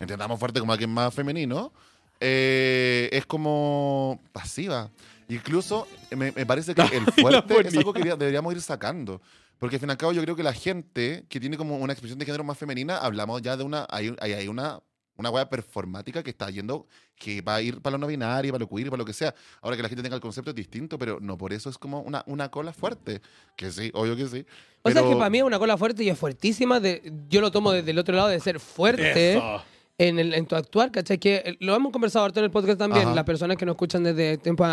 [0.00, 1.72] entendamos fuerte como alguien más femenino,
[2.18, 4.90] eh, es como pasiva.
[5.28, 9.20] Incluso me, me parece que el fuerte es algo que debería- deberíamos ir sacando.
[9.60, 11.92] Porque al fin y al cabo yo creo que la gente que tiene como una
[11.92, 14.80] expresión de género más femenina, hablamos ya de una, hay, hay una,
[15.20, 18.64] una wea performática que está yendo, que va a ir para lo no binario, para
[18.64, 19.34] lo queer, para lo que sea.
[19.60, 22.00] Ahora que la gente tenga el concepto es distinto, pero no por eso es como
[22.00, 23.20] una, una cola fuerte.
[23.56, 24.44] Que sí, obvio que sí.
[24.82, 26.80] O sea pero- que para mí es una cola fuerte y es fuertísima.
[26.80, 29.62] De, yo lo tomo desde el otro lado de ser fuerte Eso.
[30.08, 31.18] En, el, en tu actuar, ¿cachai?
[31.18, 33.14] Que eh, lo hemos conversado harto en el podcast también, Ajá.
[33.14, 34.66] las personas que nos escuchan desde tiempos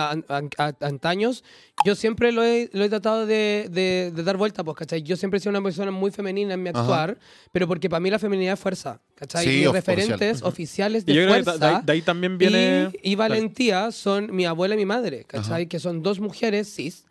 [0.80, 1.44] antaños.
[1.86, 5.04] Yo siempre lo he, lo he tratado de, de- de dar vuelta, pues, ¿cachai?
[5.04, 6.80] Yo siempre he sido una persona muy femenina en mi Ajá.
[6.80, 7.18] actuar,
[7.52, 9.46] pero porque para mí la feminidad es fuerza, ¿cachai?
[9.46, 11.60] Sí, Mis referentes oficiales de Y yo creo que fuerza.
[11.70, 12.90] de ahí, de ahí también viene.
[13.04, 15.68] Y, y valentía son mi abuela y mi madre, ¿cachai?
[15.68, 17.04] Que son dos mujeres cis.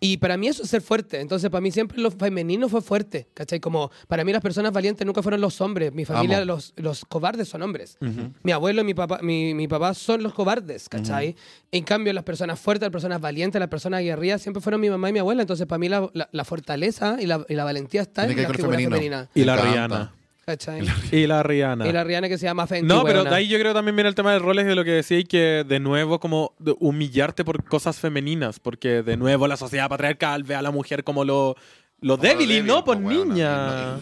[0.00, 1.20] Y para mí eso es ser fuerte.
[1.20, 3.58] Entonces, para mí siempre lo femenino fue fuerte, ¿cachai?
[3.60, 5.92] Como para mí las personas valientes nunca fueron los hombres.
[5.92, 7.98] Mi familia, los, los cobardes son hombres.
[8.42, 11.36] Mi abuelo y mi papá, mi, mi papá son los cobardes, ¿cachai?
[11.72, 15.08] En cambio, las personas fuertes, las personas valientes, las personas aguerridas siempre fueron mi mamá
[15.10, 15.42] y mi abuela.
[15.42, 18.48] Entonces, para mí la, la- la fortaleza y la, y la valentía está Tiene en
[18.48, 18.96] la figura femenino.
[18.96, 19.28] femenina.
[19.34, 19.56] Y la.
[19.56, 20.12] Rihanna.
[20.46, 20.86] ¿Cachai?
[21.10, 21.88] Y la Rihanna.
[21.88, 22.86] Y la Rihanna que se llama Fenty.
[22.86, 23.30] No, pero weona.
[23.30, 25.18] de ahí yo creo que también viene el tema de roles de lo que decía
[25.18, 29.88] y que de nuevo como de humillarte por cosas femeninas, porque de nuevo la sociedad
[29.88, 31.56] patriarcal ve a la mujer como lo,
[32.00, 33.24] lo débil y no weona.
[33.24, 33.98] niña.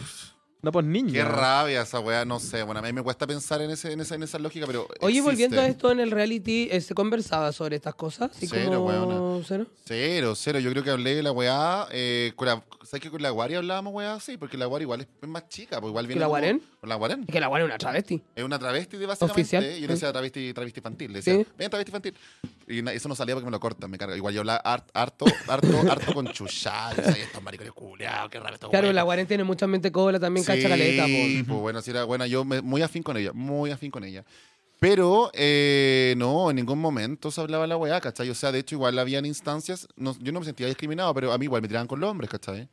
[0.71, 1.13] Y no- niña.
[1.13, 2.63] Qué rabia esa weá, no sé.
[2.63, 4.87] Bueno, a mí me cuesta pensar en, ese, en, esa, en esa lógica, pero.
[5.01, 8.31] Oye, volviendo a esto en el reality, eh, ¿se conversaba sobre estas cosas?
[8.35, 9.41] Así Cero, como...
[9.47, 9.65] ¿Cero?
[9.85, 10.59] Cero, cero.
[10.59, 11.87] Yo creo que hablé de la weá.
[11.91, 14.19] Eh, con la, ¿Sabes que con la Guari hablábamos weá?
[14.19, 15.79] Sí, porque la Guari igual es, más chica.
[15.81, 16.61] Pues igual viene la como- Guarén?
[16.79, 17.21] Con la Guarén.
[17.27, 18.21] Es que la buena es una travesti.
[18.35, 19.41] Es una travesti, de, básicamente.
[19.41, 19.87] Oficial, Yo le sí.
[19.87, 21.11] decía travesti, travesti infantil.
[21.13, 21.45] Le decía, Sí.
[21.57, 22.13] ven, travesti infantil.
[22.67, 24.15] Y eso no salía porque me lo cortan, me carga.
[24.17, 26.25] Igual yo hablaba hart- harto, harto, harto con.
[26.25, 26.29] Y
[26.67, 28.95] "Ay, estos maricones culiados, qué rabia estos Claro, weones".
[28.95, 32.27] la Guarén tiene mucha mente cola, también cacha caleta, Sí, pues bueno, sí era buena.
[32.27, 34.23] Yo me- muy afín con ella, muy afín con ella.
[34.79, 38.29] Pero eh, no, en ningún momento se hablaba la weá, ¿cachai?
[38.29, 41.37] O sea, de hecho, igual habían instancias, no- yo no me sentía discriminado, pero a
[41.37, 42.67] mí igual me tiraban con los hombres, ¿cachai?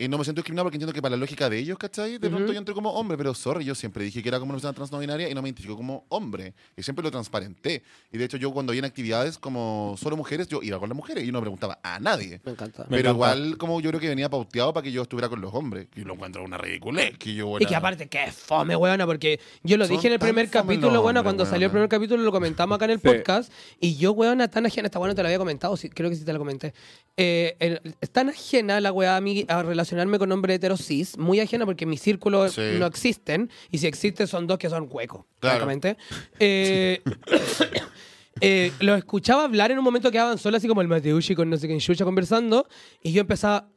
[0.00, 2.18] Y no me siento discriminado porque entiendo que para la lógica de ellos, ¿cachai?
[2.18, 4.58] De pronto yo entré como hombre, pero sorry, yo siempre dije que era como una
[4.58, 6.54] persona trans no binaria y no me identifico como hombre.
[6.76, 7.82] Y siempre lo transparenté.
[8.12, 11.24] Y de hecho, yo cuando había actividades como solo mujeres, yo iba con las mujeres
[11.24, 12.40] y yo no preguntaba a nadie.
[12.44, 12.84] Me encanta.
[12.84, 13.36] Me pero encanta.
[13.36, 15.88] igual, como yo creo que venía pauteado para que yo estuviera con los hombres.
[15.96, 17.18] Y lo encuentro una ridiculez.
[17.18, 20.20] Que yo, Y que aparte, que fome, weona, porque yo lo Son dije en el
[20.20, 23.08] primer capítulo, hombres, cuando salió el primer capítulo lo comentamos acá en el Sí.
[23.08, 26.14] podcast, y yo, weona, tan ajena, esta weona te lo había comentado, sí, creo que
[26.14, 26.72] sí te la comenté,
[27.16, 27.80] eh, el-
[28.12, 29.56] tan ajena la weá a mí a
[29.90, 32.62] relacionarme con hombres heteros cis, muy ajena porque mis círculos Sí.
[32.78, 35.56] no existen, y si existen son dos que son huecos, Claro.
[35.58, 35.96] francamente.
[36.38, 37.00] Eh,
[38.40, 41.56] eh, lo escuchaba hablar en un momento que solos, así como el Mateushi con no
[41.56, 42.66] sé quién chucha conversando,
[43.02, 43.68] y yo empezaba...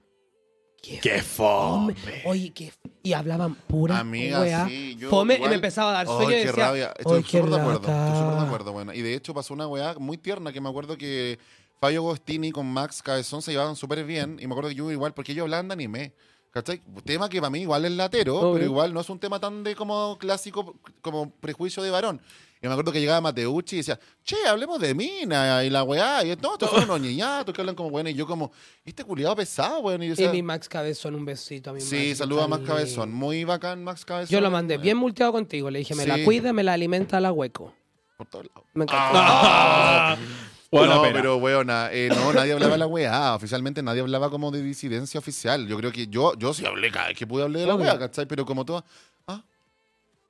[0.84, 1.94] ¿Qué ¡Qué fome!
[2.26, 4.68] Oye, que y hablaban pura Amiga, wea.
[4.68, 6.88] sí, yo Fome igual- y me empezaba a dar sueño y qué decía, rabia.
[6.88, 7.80] "Ay, Estoy qué súper de acuerdo.
[7.82, 8.18] Estoy lata".
[8.20, 8.94] súper de acuerdo, bueno.
[8.96, 11.38] Y de hecho pasó una weá muy tierna que me acuerdo que
[11.82, 14.38] Fabio Agostini con Max Cabezón se llevaban súper bien.
[14.40, 16.14] Y me acuerdo que yo igual, porque ellos hablaban de anime.
[16.52, 16.80] ¿Cachai?
[17.04, 18.54] Tema que para mí igual es latero, Obvio.
[18.54, 22.22] pero igual no es un tema tan de como clásico, como prejuicio de varón.
[22.62, 26.24] Y me acuerdo que llegaba Mateucci y decía, che, hablemos de mina y la weá.
[26.24, 28.10] Y no, estos son unos niñatos que hablan como bueno.
[28.10, 28.52] Y yo como,
[28.86, 30.04] este culiado pesado, weón.
[30.04, 33.12] Y yo Y mi Max Cabezón, un besito a mi sí, saluda a Max Cabezón.
[33.12, 34.32] Muy bacán, Max Cabezón.
[34.32, 35.72] Yo lo mandé bien multeado contigo.
[35.72, 36.26] Le dije, me la Sí.
[36.26, 37.74] cuida, me la alimenta la hueco.
[38.18, 38.66] Por todos lados.
[38.76, 39.18] Me encantó.
[39.20, 40.18] Ah.
[40.72, 41.14] No, pena.
[41.14, 43.36] pero weona, eh, no, nadie hablaba de la weá.
[43.36, 45.68] Oficialmente nadie hablaba como de disidencia oficial.
[45.68, 48.00] Yo creo que yo, yo sí hablé cada vez que pude hablar de la weá,
[48.00, 48.26] ¿cachai?
[48.26, 48.84] Pero como todas,
[49.28, 49.44] ah,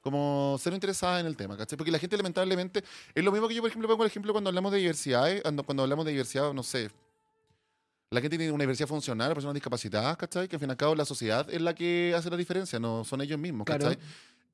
[0.02, 1.78] como ser interesada en el tema, ¿cachai?
[1.78, 2.84] Porque la gente lamentablemente,
[3.14, 5.42] es lo mismo que yo, por ejemplo, pongo el ejemplo cuando hablamos de diversidad, eh,
[5.44, 6.90] cuando, cuando hablamos de diversidad, no sé,
[8.10, 10.48] la gente tiene una diversidad funcional, personas discapacitadas, ¿cachai?
[10.48, 13.06] Que al fin y al cabo la sociedad es la que hace la diferencia, no
[13.06, 13.92] son ellos mismos, Claro.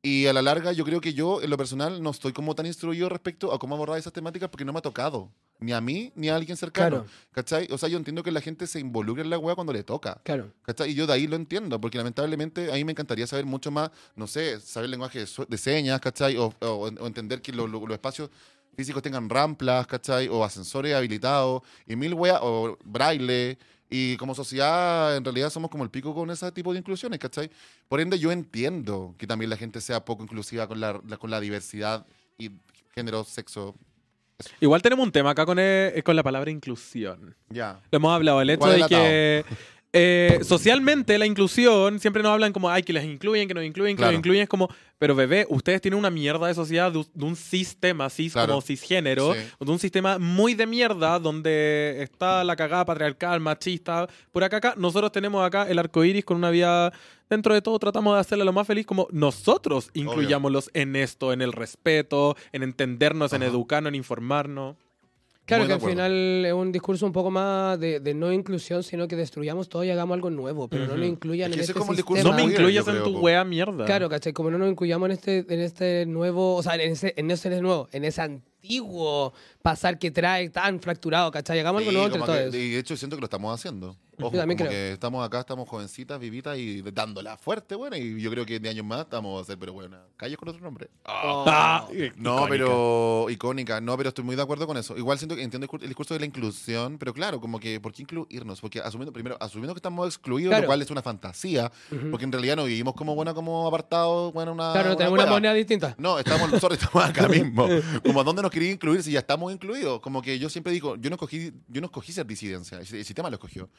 [0.03, 2.65] Y a la larga yo creo que yo, en lo personal, no estoy como tan
[2.65, 5.31] instruido respecto a cómo abordar esas temáticas porque no me ha tocado.
[5.59, 6.97] Ni a mí, ni a alguien cercano.
[7.03, 7.11] Claro.
[7.31, 7.67] ¿Cachai?
[7.71, 10.21] O sea, yo entiendo que la gente se involucra en la weá cuando le toca.
[10.23, 10.53] Claro.
[10.61, 10.91] ¿Cachai?
[10.91, 13.89] Y yo de ahí lo entiendo, porque lamentablemente a mí me encantaría saber mucho más,
[14.15, 16.37] no sé, saber lenguaje de, señas, ¿cachai?
[16.37, 16.65] O, o-
[16.99, 18.29] o entender que lo- lo- los espacios
[18.75, 20.27] físicos tengan ramplas, ¿cachai?
[20.27, 23.57] O ascensores habilitados, y mil weas, o braille,
[23.89, 27.49] Y como sociedad, en realidad somos como el pico con ese tipo de inclusiones, ¿cachai?
[27.87, 31.29] Por ende, yo entiendo que también la gente sea poco inclusiva con la, la- con
[31.31, 32.05] la diversidad
[32.37, 32.51] y
[32.93, 33.75] género, sexo.
[34.59, 37.35] Igual tenemos un tema acá con, eh, con la palabra inclusión.
[37.49, 37.79] Ya.
[37.91, 39.45] Lo hemos hablado, el hecho ¿Cuál de que
[39.93, 43.95] eh, socialmente la inclusión siempre nos hablan como, ay, que las incluyen, que nos incluyen,
[43.95, 44.11] que Claro.
[44.11, 44.43] nos incluyen.
[44.43, 44.69] Es como,
[44.99, 48.49] pero bebé, ustedes tienen una mierda de sociedad, de, un- de un sistema, cis Claro.
[48.49, 49.39] como cisgénero, Sí.
[49.59, 54.73] de un sistema muy de mierda donde está la cagada patriarcal, machista, pura caca.
[54.77, 56.91] Nosotros tenemos acá el arco iris con una vida.
[57.29, 61.41] Dentro de todo, tratamos de hacerla lo más feliz como nosotros incluyámoslos en esto, en
[61.41, 64.75] el respeto, en entendernos, en educarnos, en informarnos.
[65.47, 68.83] Claro Muy que al final es un discurso un poco más de, de no inclusión,
[68.83, 71.63] sino que destruyamos todo y hagamos algo nuevo, pero no nos incluyan Es que en
[71.63, 72.17] ese este como el sistema.
[72.17, 73.85] discurso No me incluyas en creo, tu wea mierda.
[73.85, 74.33] Claro, ¿cachai?
[74.33, 77.61] Como no nos incluyamos en este, en este nuevo, o sea, en ese, en ese
[77.61, 78.21] nuevo, en ese
[78.71, 81.59] antiguo pasar que trae tan fracturado, ¿cachai?
[81.59, 82.55] Hagamos algo Sí, nuevo entre como que- todos.
[82.55, 83.95] y de hecho siento que lo estamos haciendo.
[84.19, 84.79] Ojo, Yo también como creo.
[84.81, 88.67] que estamos acá, estamos jovencitas, vivitas y dándola fuerte, bueno, y yo creo que de
[88.69, 90.89] años más estamos a hacer, pero bueno, calles con otro nombre.
[91.05, 92.47] Ah, No, icónica.
[92.49, 94.97] pero icónica, no, pero estoy muy de acuerdo con eso.
[94.97, 97.79] Igual siento que entiendo el, cu- el discurso de la inclusión, pero claro, como que
[97.79, 98.59] ¿por qué incluirnos?
[98.59, 100.63] Porque asumiendo primero, asumiendo que estamos excluidos, Claro.
[100.63, 101.71] lo cual es una fantasía,
[102.09, 105.29] porque en realidad no vivimos como bueno, como apartados, bueno, una Claro, no tenemos una
[105.29, 105.93] moneda distinta.
[105.99, 107.67] No, estamos nosotros estamos acá mismo.
[108.03, 109.99] Como dónde nos quería incluir si ya estamos incluidos.
[110.01, 113.29] Como que yo siempre digo, yo no escogí, yo no escogí ser disidencia, el, sistema
[113.29, 113.69] lo escogió.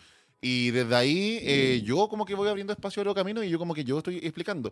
[0.40, 3.58] Y desde ahí eh, yo como que voy abriendo espacio a los caminos y yo
[3.58, 4.70] como que yo estoy explicando.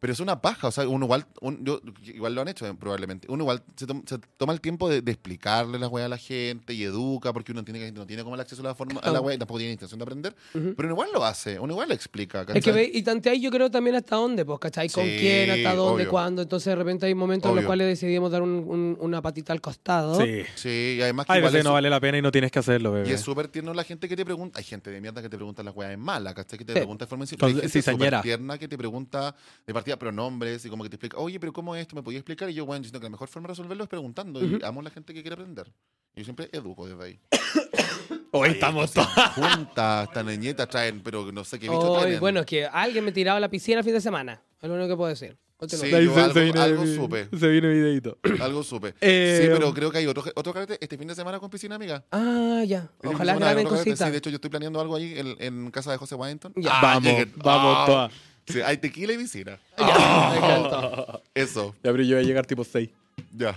[0.00, 2.74] Pero es una paja, o sea, uno igual, un- yo- igual lo han hecho eh,
[2.74, 3.28] probablemente.
[3.30, 6.18] Uno igual se, tom- se toma el tiempo de, de explicarle las weas a la
[6.18, 8.64] gente y educa, porque uno entiende que la gente no tiene como el acceso a
[8.64, 10.34] la, forma, a la wea y tampoco tiene intención de aprender.
[10.54, 10.74] Ujú.
[10.74, 12.40] Pero uno igual lo hace, uno igual lo explica.
[12.40, 12.90] Es que ¿cachai?
[12.92, 14.88] y tanteáis yo creo también hasta dónde, pues, ¿cachai?
[14.88, 16.10] Con Sí, quién, hasta dónde, obvio.
[16.10, 16.42] cuándo.
[16.42, 17.68] Entonces de repente hay momentos en los Obvio.
[17.68, 20.14] cuales decidimos dar un- un- una patita al costado.
[20.20, 20.42] Sí.
[20.54, 22.50] Sí, y además que Hay igual veces es no vale la pena y no tienes
[22.50, 23.08] que hacerlo, bebé.
[23.08, 24.58] Y es súper tierno la gente que te pregunta.
[24.58, 26.58] Hay gente de mierda que te pregunta las weas en mala, ¿cachai?
[26.58, 26.78] Que te Sí.
[26.78, 27.48] pregunta de forma insincera.
[27.48, 28.18] Con Hay gente cizañera.
[28.18, 29.34] súper tierna que te pregunta
[29.66, 31.96] de partida pronombres y como que te explica, oye, pero ¿cómo es esto?
[31.96, 32.48] ¿Me podías explicar?
[32.50, 34.42] Y yo, bueno, yo siento que la mejor forma de resolverlo es preguntando.
[34.44, 35.72] Y amo a la gente que quiere aprender.
[36.14, 37.20] Y yo siempre educo desde ahí.
[38.34, 39.28] Hoy estamos estas todos.
[39.56, 42.20] Juntas, esta niñeta traen, pero no sé qué bicho Hoy, traen.
[42.20, 44.40] bueno, es que alguien me tiraba a la piscina el fin de semana.
[44.60, 45.36] Es lo único que puedo decir.
[45.68, 45.90] Sí.
[45.90, 47.28] Yo algo- se viene, algo supe.
[47.38, 48.18] Se viene videito.
[48.40, 48.94] Algo supe.
[49.00, 51.76] Eh, sí, pero creo que hay otro, otro carrete este fin de semana con piscina,
[51.76, 52.04] amiga.
[52.10, 52.88] Ah, ya.
[53.04, 53.98] Ojalá graben cositas.
[54.06, 56.52] Sí, de hecho, yo estoy planeando algo ahí en, en casa de José Washington.
[56.56, 56.70] Ya.
[56.72, 57.32] Ah, vamos, lleguen.
[57.36, 57.84] vamos Ah.
[57.86, 58.12] todas.
[58.46, 59.58] Sí, hay tequila y piscina.
[59.78, 61.22] Ya, me encantó.
[61.34, 62.88] Eso, Ya, pero yo voy a llegar tipo 6.
[63.36, 63.56] ya.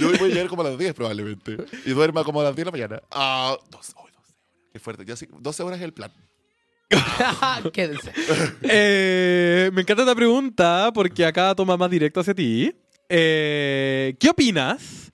[0.00, 1.56] Yo voy a llegar como a las 10 probablemente.
[1.86, 3.02] Y duerma como a las 10 de la mañana.
[3.12, 4.34] Ah, 12, oh, 12 horas.
[4.72, 5.04] Qué fuerte.
[5.04, 6.10] Ya sí, 12 horas es el plan.
[7.72, 8.12] Quédense.
[8.62, 12.74] Eh, me encanta esta pregunta porque acá toma más directo hacia ti.
[13.08, 15.12] Eh, ¿Qué opinas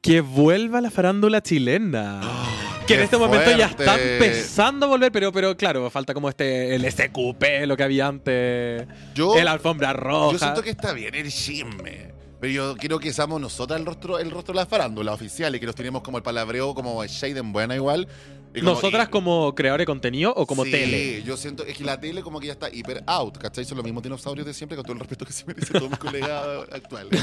[0.00, 2.20] que vuelva la farándula chilena?
[2.86, 6.28] Que en ¡Qué este momento ya está empezando a volver, pero, pero claro, falta como
[6.28, 10.30] este, el SQP, lo que había antes, Yo, el alfombra roja.
[10.34, 12.12] yo siento que está bien el chisme.
[12.40, 15.58] Pero yo quiero que seamos nosotras el rostro, el rostro de la farándula oficial y
[15.58, 18.06] que nos tenemos como el palabreo como Shaden buena igual.
[18.56, 21.22] Y como- ¿Nosotras y- como creadores de contenido o como sí, tele?
[21.22, 23.64] yo siento, es que la tele como que ya está hiper out, ¿cachai?
[23.66, 25.98] Son los mismos dinosaurios de siempre, con todo el respeto que se merecen todos mis
[25.98, 27.22] colegas actuales.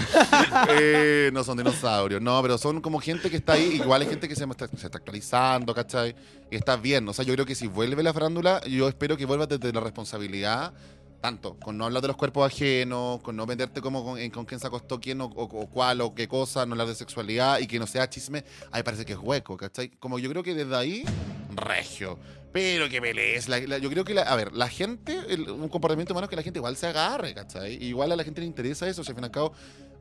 [0.80, 4.28] Eh, no son dinosaurios, no, pero son como gente que está ahí, igual hay gente
[4.30, 6.16] que se está, se está actualizando, ¿cachai?
[6.52, 9.26] Y está bien, o sea, yo creo que si vuelve la farándula, yo espero que
[9.26, 10.74] vuelva desde la responsabilidad,
[11.24, 14.60] tanto, con no hablar de los cuerpos ajenos, con no venderte como con, con quién
[14.60, 17.66] se acostó quién o, o- o cuál o qué cosa, no hablar de sexualidad y
[17.68, 19.88] que no sea chisme, ahí parece que es hueco, ¿cachai?
[20.00, 21.06] Como yo creo que desde ahí,
[21.56, 22.20] regio.
[22.52, 23.48] Pero que pelees.
[23.48, 25.18] Yo creo que, la- a ver, la gente,
[25.50, 27.82] un comportamiento humano es que la gente igual se agarre, ¿cachai?
[27.82, 29.54] Igual a la gente le interesa eso, si al fin y al cabo,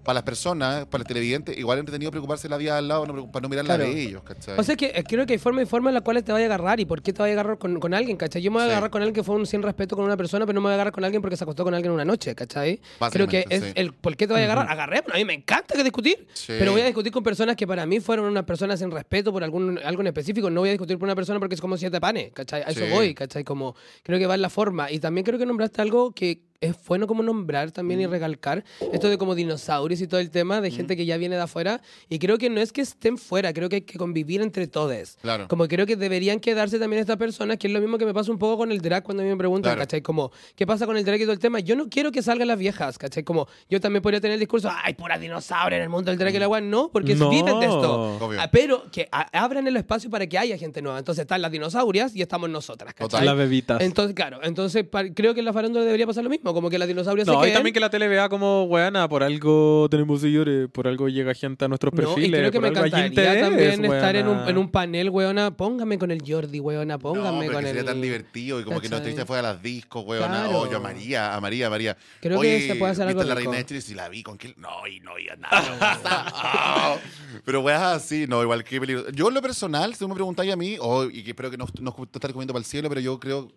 [0.03, 3.43] para las personas, para el televidente, igual entretenido preocuparse la vida al lado no, para
[3.45, 3.91] no mirar la Claro.
[3.93, 4.59] de ellos, ¿cachai?
[4.59, 6.45] O sea, que eh, creo que hay formas y formas en las cuales te vaya
[6.45, 8.43] a agarrar y por qué te vaya a agarrar con, con alguien, ¿cachai?
[8.43, 8.73] Yo me voy a Sí.
[8.73, 10.73] agarrar con alguien que fue un sin respeto con una persona, pero no me voy
[10.73, 12.81] a agarrar con alguien porque se acostó con alguien una noche, ¿cachai?
[13.11, 13.73] Creo que es sí.
[13.75, 14.71] el por qué te vaya a agarrar.
[14.73, 16.53] Agarré, a mí me encanta que discutir, Sí.
[16.59, 19.45] pero voy a discutir con personas que para mí fueron unas personas sin respeto por
[19.45, 20.51] algún, algo en específico.
[20.51, 22.63] No voy a discutir por una persona porque es como siete panes, ¿cachai?
[22.63, 23.45] A eso voy, ¿cachai?
[23.45, 24.91] Como creo que va en la forma.
[24.91, 28.03] Y también creo que nombraste algo que es bueno como nombrar también Mm.
[28.05, 31.37] y recalcar esto de como dinosaurios y todo el tema de gente que ya viene
[31.37, 31.81] de afuera.
[32.09, 35.19] Y creo que no es que estén fuera, creo que hay que convivir entre todos.
[35.21, 35.49] Claro.
[35.49, 38.31] Como creo que deberían quedarse también estas personas, que es lo mismo que me pasa
[38.33, 39.81] un poco con el drag cuando a mí me preguntan, Claro.
[39.81, 40.01] ¿cachai?
[40.03, 41.61] Como, ¿qué pasa con el drag y todo el tema?
[41.61, 43.25] Yo no quiero que salgan las viejas, ¿cachai?
[43.25, 46.35] Como, yo también podría tener el discurso, ay, pura dinosaurio en el mundo del drag
[46.35, 46.61] y la agua.
[46.61, 47.29] No, porque No.
[47.29, 48.17] viven de esto.
[48.25, 48.41] Obvio.
[48.41, 50.99] Ah, pero que abran el espacio para que haya gente nueva.
[50.99, 53.09] Entonces están las dinosaurias y estamos nosotras, ¿cachai?
[53.09, 53.25] Total.
[53.27, 53.81] Las bebitas.
[53.81, 54.85] Entonces, claro, entonces
[55.15, 56.52] creo que en la farándula debería pasar lo mismo.
[56.53, 59.09] Mismo, como que la dinosaurio No, se y también que la tele vea como, weana,
[59.09, 62.41] por algo tenemos seguidores, por algo llega gente a nuestros No, y perfiles.
[62.41, 65.57] creo que me encantaría interés, también estar en un, en un panel, weona.
[65.57, 66.95] Póngame con el Jordi, weona.
[66.95, 67.77] No, Póngame pero con que el.
[67.77, 69.15] sería tan divertido y como que no ¿Cachai?
[69.15, 70.29] te fuera a las discos, weón.
[70.29, 70.59] Claro.
[70.61, 71.97] Oh, yo amaría, amaría, amaría.
[72.21, 73.51] Creo que Oye, se puede hacer algo ¿viste la rico.
[73.51, 73.81] reina de Chile?
[73.81, 74.23] Si la vi.
[74.57, 76.99] No, y no había nada.
[77.45, 79.11] pero weas así, no, igual que peligro.
[79.11, 81.57] Yo en lo personal, si tú me preguntáis a mí, oh, y que espero que
[81.57, 83.49] no, no estar comiendo para el cielo, pero yo creo,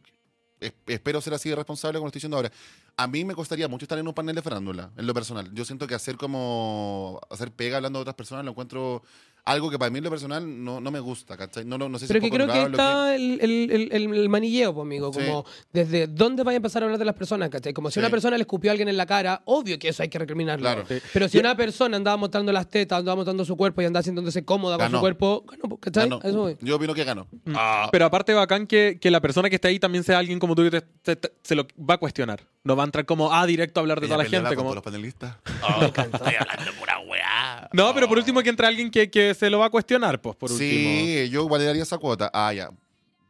[0.60, 2.51] espero ser así de responsable como lo estoy diciendo ahora.
[2.97, 5.53] A mí me costaría mucho estar en un panel de farándula, en lo personal.
[5.53, 9.03] Yo siento que hacer como, hacer pega hablando de otras personas lo encuentro
[9.46, 11.66] algo que para mí en lo personal no, no me gusta, ¿cachai?
[11.66, 14.14] No, no, no sé si Pero es que creo que está el, el, el, el-
[14.16, 15.14] el manilleo, pues, amigo.
[15.14, 15.20] Sí.
[15.20, 17.72] Como desde dónde vaya a empezar a hablar de las personas, ¿cachai?
[17.74, 18.00] Como si Sí.
[18.00, 20.64] una persona le escupió a alguien en la cara, obvio que eso hay que recriminarlo.
[20.64, 20.84] Claro.
[20.88, 20.96] Sí.
[21.14, 24.43] Pero si una persona andaba mostrando las tetas, andaba mostrando su cuerpo y andaba sintiéndose
[24.43, 26.10] cómoda con su cuerpo, ganó, ¿cachai?
[26.10, 26.22] Ganó.
[26.24, 26.58] Eso.
[26.62, 27.28] Yo opino que ganó.
[27.46, 27.54] Mm.
[27.56, 30.56] Ah, Pero aparte bacán que, que la persona que esté ahí también sea alguien como
[30.56, 32.41] tú que te- te- te- se lo va a cuestionar.
[32.64, 34.48] No va a entrar como, ah, directo a hablar de ella toda la gente.
[34.48, 34.70] con Como...
[34.72, 35.36] todos los panelistas.
[35.68, 37.70] Oh, estoy hablando pura weá.
[37.74, 38.22] No, pero por Oh.
[38.22, 40.69] último que entre alguien que, que se lo va a cuestionar, pues, por último.
[40.69, 42.29] Sí, yo igual le daría esa cuota.
[42.33, 42.69] Ah, ya.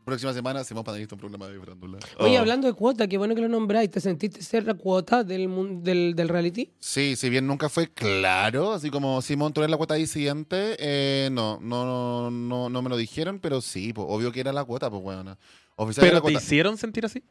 [0.05, 1.97] Próxima semana hacemos panelista un programa de farándula.
[2.19, 2.39] Oye, Oh.
[2.39, 3.89] hablando de cuota, qué bueno que lo nombráis.
[3.89, 6.69] ¿Te sentiste ser la cuota del, mun- del, del reality?
[6.79, 11.29] Sí, si bien nunca fue claro, así como Simón, tú eres la cuota disidente, eh,
[11.31, 14.63] no, no, no, no, no me lo dijeron, pero sí, pues, obvio que era la
[14.63, 15.37] cuota, pues, bueno.
[15.75, 16.45] Oficial era Pero la te cuota.
[16.45, 17.23] hicieron sentir así.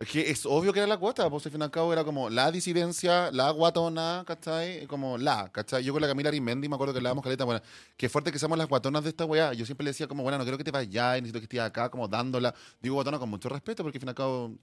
[0.00, 2.04] Es que es obvio que era la cuota, pues al fin y al cabo era
[2.04, 4.86] como la disidencia, la guatona, ¿cachai?
[4.86, 5.84] Como la, ¿cachai?
[5.84, 7.60] Yo con la Camila Arimendi me acuerdo que le damos caleta, bueno,
[7.98, 9.52] qué fuerte que seamos las guatonas de esta weá.
[9.52, 11.90] Yo siempre le decía como, bueno, no quiero que te vayas, necesito que estés acá,
[11.90, 12.54] como dándola.
[12.80, 14.54] Digo guatona con mucho respeto, porque al fin y al cabo,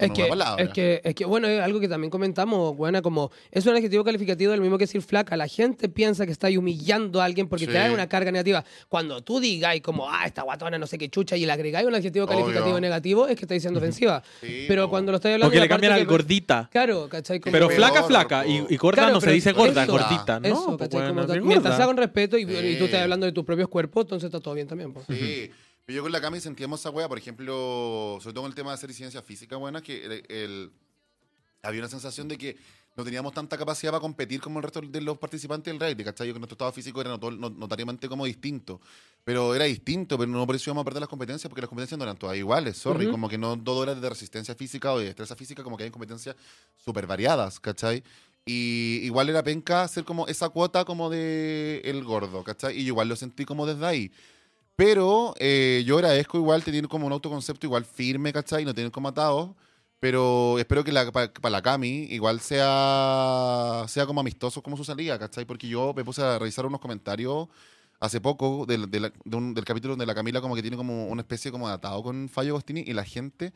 [0.00, 0.62] Es que, palabra.
[0.62, 4.04] es, que, es que, bueno, es algo que también comentamos, buena, como es un adjetivo
[4.04, 5.36] calificativo del mismo que decir flaca.
[5.36, 7.72] La gente piensa que está humillando a alguien porque Sí.
[7.72, 8.64] te da una carga negativa.
[8.88, 11.94] Cuando tú digáis como, ah, esta guatona, no sé qué chucha, y le agregáis un
[11.94, 12.38] adjetivo Obvio.
[12.38, 14.22] calificativo negativo, es que estáis siendo ofensiva.
[14.40, 14.90] Sí, Pero po.
[14.90, 15.50] cuando lo estáis hablando...
[15.50, 16.68] que de le cambian al gordita.
[16.72, 17.40] Claro, ¿cachai?
[17.40, 18.46] Como- Pero flaca, flaca.
[18.46, 20.46] Y, y gorda Claro, no se dice gorda, eso, es gordita, ¿no?
[20.48, 21.12] Eso, Pues ¿cachai?
[21.12, 22.84] bueno, Como sí, mientras sea con respeto y, y tú Sí.
[22.84, 24.92] estás hablando de tus propios cuerpos, entonces está todo bien también.
[24.92, 25.02] po.
[25.08, 25.50] Sí.
[25.84, 28.70] Pero yo con la Cami sentíamos esa wea, por ejemplo, sobre todo en el tema
[28.70, 30.70] de hacer ciencia física, buena, que el, el-
[31.62, 32.56] había una sensación de que
[32.96, 36.26] no teníamos tanta capacidad para competir como el resto de los participantes del reality, ¿cachai?
[36.28, 38.80] Yo que nuestro estado físico era notariamente como distinto.
[39.24, 41.96] Pero era distinto, pero no por eso íbamos a perder las competencias, porque las competencias
[41.96, 43.04] no eran todas iguales, sorry.
[43.06, 43.12] Ujú.
[43.12, 45.90] Como que no todo era de resistencia física o de destreza física, como que hay
[45.90, 46.36] competencias
[46.76, 48.02] súper variadas, ¿cachai?
[48.44, 52.76] Y igual era penca hacer como esa cuota como de el gordo, ¿cachai?
[52.76, 54.12] Y yo igual lo sentí como desde ahí.
[54.76, 58.62] Pero eh, yo agradezco igual tener como un autoconcepto igual firme, ¿cachai?
[58.62, 59.56] Y no tener como atado.
[60.00, 65.44] Pero espero que para la Cami igual sea, sea como amistoso como su salida, ¿cachai?
[65.44, 67.48] Porque yo me puse a revisar unos comentarios
[68.00, 70.76] hace poco del, de la- de un- del capítulo donde la Camila como que tiene
[70.76, 73.52] como una especie como de atado con Fallo Agostini y la gente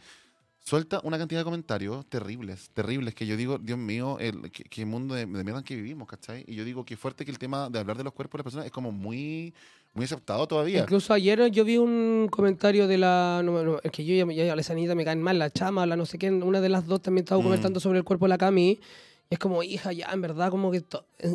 [0.66, 4.84] suelta una cantidad de comentarios terribles, terribles, que yo digo, Dios mío, el, qué, qué
[4.84, 6.44] mundo de, de mierda en que vivimos, ¿cachai?
[6.48, 8.44] Y yo digo, qué fuerte que el tema de hablar de los cuerpos de las
[8.44, 9.54] personas es como muy,
[9.94, 10.80] muy aceptado todavía.
[10.80, 13.42] Incluso ayer yo vi un comentario de la.
[13.44, 15.86] No, no, es que yo ya, ya a la sanita me caen mal, la chama,
[15.86, 16.30] la no sé qué.
[16.32, 17.44] Una de las dos también estaba Mm.
[17.44, 18.80] comentando sobre el cuerpo de la Cami.
[19.28, 20.84] Y es como, hija, ya, en verdad, como que.
[21.18, 21.34] eh,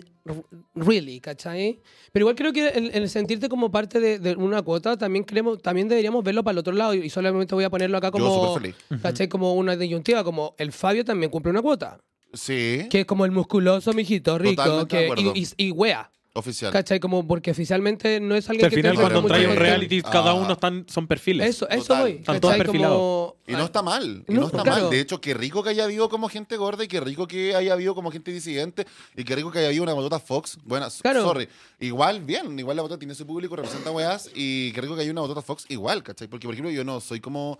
[0.75, 1.81] Really, ¿cachai?
[2.11, 5.61] Pero igual creo que el, el sentirte como parte de, de una cuota también creemos,
[5.61, 6.93] también deberíamos verlo para el otro lado.
[6.93, 8.53] Y solamente voy a ponerlo acá Yo como.
[8.57, 8.75] feliz.
[9.01, 9.27] ¿Cachai?
[9.27, 11.99] Como una disyuntiva, como el Fabio también cumple una cuota.
[12.33, 14.87] Sí, Que es como el musculoso, mijito, rico.
[14.87, 15.33] Que, acuerdo.
[15.35, 16.09] y, y, y wea.
[16.33, 16.71] Oficial.
[16.71, 16.99] ¿Cachai?
[16.99, 20.01] Como porque oficialmente no es Que alguien al que final tenga cuando trae un reality,
[20.01, 21.47] cada uno están, son perfiles.
[21.49, 22.01] Eso, eso Total.
[22.03, 22.11] voy.
[22.13, 22.97] Están todos perfilados.
[22.97, 24.81] Como- Y no está mal, y No, no, está claro.
[24.83, 24.89] mal.
[24.91, 27.73] De hecho, qué rico que haya habido como gente gorda y qué rico que haya
[27.73, 30.57] habido como gente disidente y qué rico que haya habido una botota Fox.
[30.63, 31.23] Bueno, Claro.
[31.23, 31.49] sorry.
[31.79, 35.11] Igual, bien, igual la botota tiene su público, representa weas y qué rico que haya
[35.11, 36.27] una botota Fox igual, ¿cachai?
[36.29, 37.59] Porque, por ejemplo, yo no soy como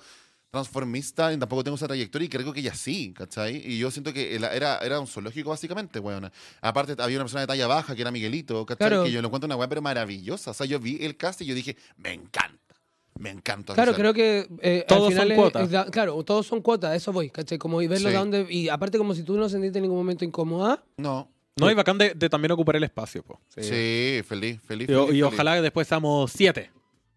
[0.52, 3.56] transformista y tampoco tengo esa trayectoria y creo que ella sí, ¿cachai?
[3.66, 6.32] Y yo siento que era, era un zoológico básicamente, weona.
[6.62, 8.90] Aparte, había una persona de talla baja que era Miguelito, ¿cachai?
[8.90, 9.04] Claro.
[9.06, 10.52] Que yo lo encuentro una wea pero maravillosa.
[10.52, 12.76] O sea, yo vi el cast y yo dije, me encanta,
[13.18, 13.74] me encanta.
[13.74, 14.14] Claro, oficial".
[14.14, 15.90] creo que eh, Todos al final son cuotas.
[15.92, 17.58] claro, todos son cuotas, eso voy, ¿cachai?
[17.58, 18.14] Como y verlo Sí.
[18.14, 18.48] de dónde.
[18.50, 20.84] Y aparte, como si tú no sentiste en ningún momento incómoda.
[20.98, 23.24] No, No, y bacán de, de también ocupar el espacio.
[23.24, 23.40] po.
[23.56, 23.64] Sí.
[23.64, 24.90] Sí, feliz, feliz.
[24.90, 25.24] Y, feliz, y feliz.
[25.24, 26.72] ojalá que después seamos siete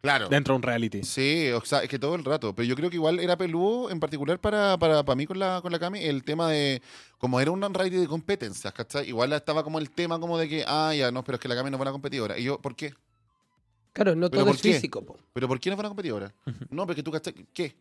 [0.05, 0.29] Claro.
[0.29, 1.03] dentro de un reality.
[1.03, 2.55] Sí, o sea, es que todo el rato.
[2.55, 5.61] Pero yo creo que igual era peludo, en particular para, para, para mí con la,
[5.63, 6.83] con la Cami, el tema de.
[7.19, 9.09] Como era un reality de competencias, ¿cachai?
[9.09, 11.55] Igual estaba como el tema como de que, ah, ya, no, pero es que la
[11.57, 12.39] Cami no es buena competidora.
[12.39, 12.93] Y yo, ¿por qué?
[13.95, 14.73] Claro, no ¿Pero todo por es qué?
[14.75, 15.17] físico, po.
[15.33, 16.35] ¿Pero por qué no es buena competidora?
[16.69, 17.33] No, porque tú, ¿cachai?
[17.55, 17.75] ¿Qué?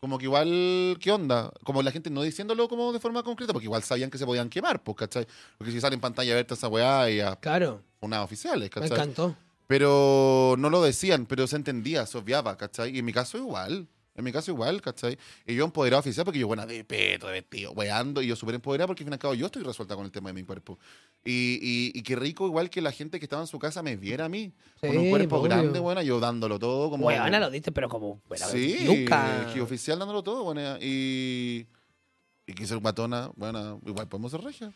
[0.00, 1.52] Como que igual, ¿qué onda?
[1.62, 4.48] Como la gente no diciéndolo como de forma concreta, porque igual sabían que se podían
[4.48, 5.26] quemar, pues, ¿cachai?
[5.58, 8.92] Porque si sale en pantalla abierta esa weá y a Claro, unas oficiales, me ¿cachai?
[8.92, 9.36] encantó.
[9.70, 12.92] Pero no lo decían, pero se entendía, se obviaba, ¿cachai?
[12.92, 13.86] Y en mi caso igual.
[14.16, 15.16] En mi caso igual, ¿cachai?
[15.46, 18.56] Y yo empoderado oficial porque yo buena de peto, de vestido, weando, y yo súper
[18.56, 20.42] empoderado porque al fin y al cabo yo estoy resuelta con el tema de mi
[20.42, 20.76] cuerpo.
[21.24, 23.94] Y, y, y qué rico igual que la gente que estaba en su casa me
[23.96, 24.52] viera a mí.
[24.80, 25.50] con un Sí, cuerpo obvio.
[25.50, 27.06] grande, bueno, yo dándolo todo como...
[27.06, 28.20] Weona, lo diste, pero como.
[28.28, 29.48] Bueno, Sí, Nunca.
[29.54, 31.64] que oficial dándolo todo, bueno, y...
[32.44, 34.72] Y quise ser guatona, bueno, igual podemos ser regia.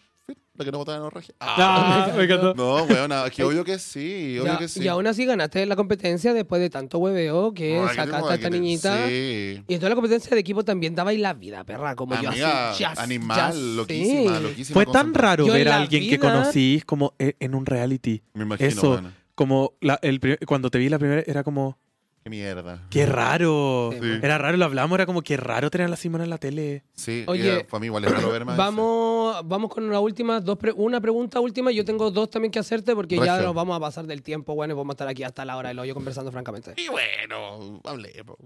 [0.56, 1.10] La que no votaba.
[1.40, 2.54] Ah, me encantó.
[2.54, 4.82] No, bueno, es que obvio que sí, obvio Ya, que sí.
[4.84, 8.50] Y aún así ganaste la competencia después de tanto hueveo que Ay, sacaste a esta
[8.50, 9.06] niñita.
[9.08, 9.62] Sí.
[9.66, 12.70] Y en toda la competencia de equipo también dabais la vida, perra, como yo Amiga,
[12.70, 12.84] así.
[12.84, 14.42] jazz, animal, loquísima, sí.
[14.44, 14.74] loquísima.
[14.74, 17.54] Fue tan raro Yo en ver a la alguien que vida- conocís como e- en
[17.56, 18.22] un reality.
[18.34, 19.12] Me imagino, Eso, bueno.
[19.34, 21.78] como la- el pri- cuando te vi la primera, era como,
[22.24, 22.80] Qué mierda.
[22.88, 23.90] qué raro.
[23.92, 24.18] Sí.
[24.22, 26.82] Era raro, lo hablamos, era como, qué raro tener a la Simona en la tele.
[26.94, 28.56] Sí, Oye, Oye, para mí igual es raro ver más.
[28.56, 31.70] Vamos, vamos con la última, dos pre- una pregunta última.
[31.70, 34.72] Yo tengo dos también que hacerte porque ya nos vamos a pasar del tiempo, bueno,
[34.72, 36.72] y vamos a estar aquí hasta la hora del hoyo conversando francamente.
[36.78, 38.36] Y bueno, hablemos.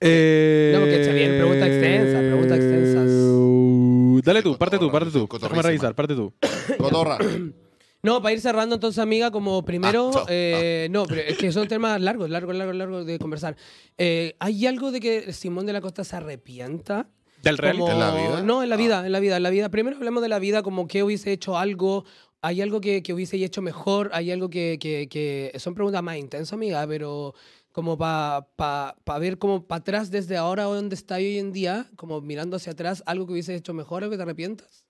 [0.00, 4.24] Eh, No, porque está bien, pregunta extensa, pregunta extensas.
[4.24, 5.28] Dale tú, parte tú, parte tú.
[5.40, 6.32] Déjame revisar, parte tú.
[6.78, 7.18] Cotorra.
[8.06, 11.68] No, para ir cerrando entonces, amiga, como primero, Ah, eh, no, pero es que son
[11.68, 13.56] temas largos, largos, largos, largos de conversar.
[13.98, 17.08] Eh, ¿Hay algo de que Simón de la Costa se arrepienta?
[17.42, 17.80] ¿Del reality?
[17.82, 18.42] Como- ¿En la vida?
[18.42, 19.68] No, en la vida, en la vida, en la vida.
[19.68, 22.04] Primero hablemos de la vida, como que hubiese hecho algo,
[22.40, 26.16] hay algo que, que hubiese hecho mejor, hay algo que, que, que- son preguntas más
[26.16, 27.34] intensas, amiga, pero
[27.72, 31.90] como para pa, pa ver como para atrás desde ahora donde está hoy en día,
[31.96, 34.85] como mirando hacia atrás, algo que hubiese hecho mejor, algo que te arrepientas.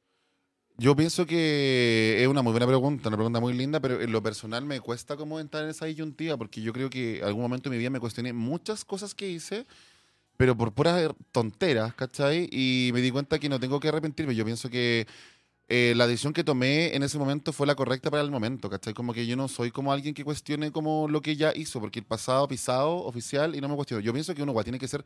[0.79, 4.23] Yo pienso que es una muy buena pregunta, una pregunta muy linda, pero en lo
[4.23, 7.77] personal me cuesta como entrar en esa disyuntiva, porque yo creo que algún momento de
[7.77, 9.67] mi vida me cuestioné muchas cosas que hice,
[10.37, 12.49] pero por puras tonteras, ¿cachai?
[12.53, 14.35] Y me di cuenta que no tengo que arrepentirme.
[14.35, 15.07] Yo pienso que
[15.69, 18.95] eh, la decisión que tomé en ese momento fue la correcta para el momento, ¿cachai?
[18.95, 22.01] Como que yo no soy como alguien que cuestione como lo que ya hizo, porque
[22.01, 24.03] el pasado pisado, oficial, y no me cuestiono.
[24.03, 25.05] Yo pienso que uno igual tiene que ser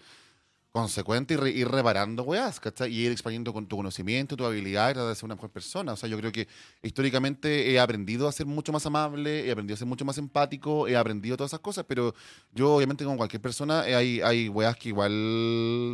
[0.72, 2.92] consecuente y ir reparando weas, ¿cachai?
[2.92, 5.92] Y ir expandiendo con tu conocimiento, tu habilidad, de ser una mejor persona.
[5.92, 6.46] O sea, yo creo que
[6.82, 10.86] históricamente he aprendido a ser mucho más amable, he aprendido a ser mucho más empático,
[10.86, 12.14] he aprendido todas esas cosas, pero
[12.52, 15.10] yo obviamente como cualquier persona eh, hay, hay weas que igual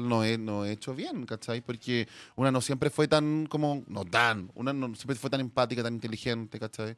[0.09, 1.63] no he, no he hecho bien, ¿cachai?
[1.63, 5.83] Porque una no siempre fue tan como, no tan, una no siempre fue tan empática,
[5.83, 6.97] tan inteligente, ¿cachai?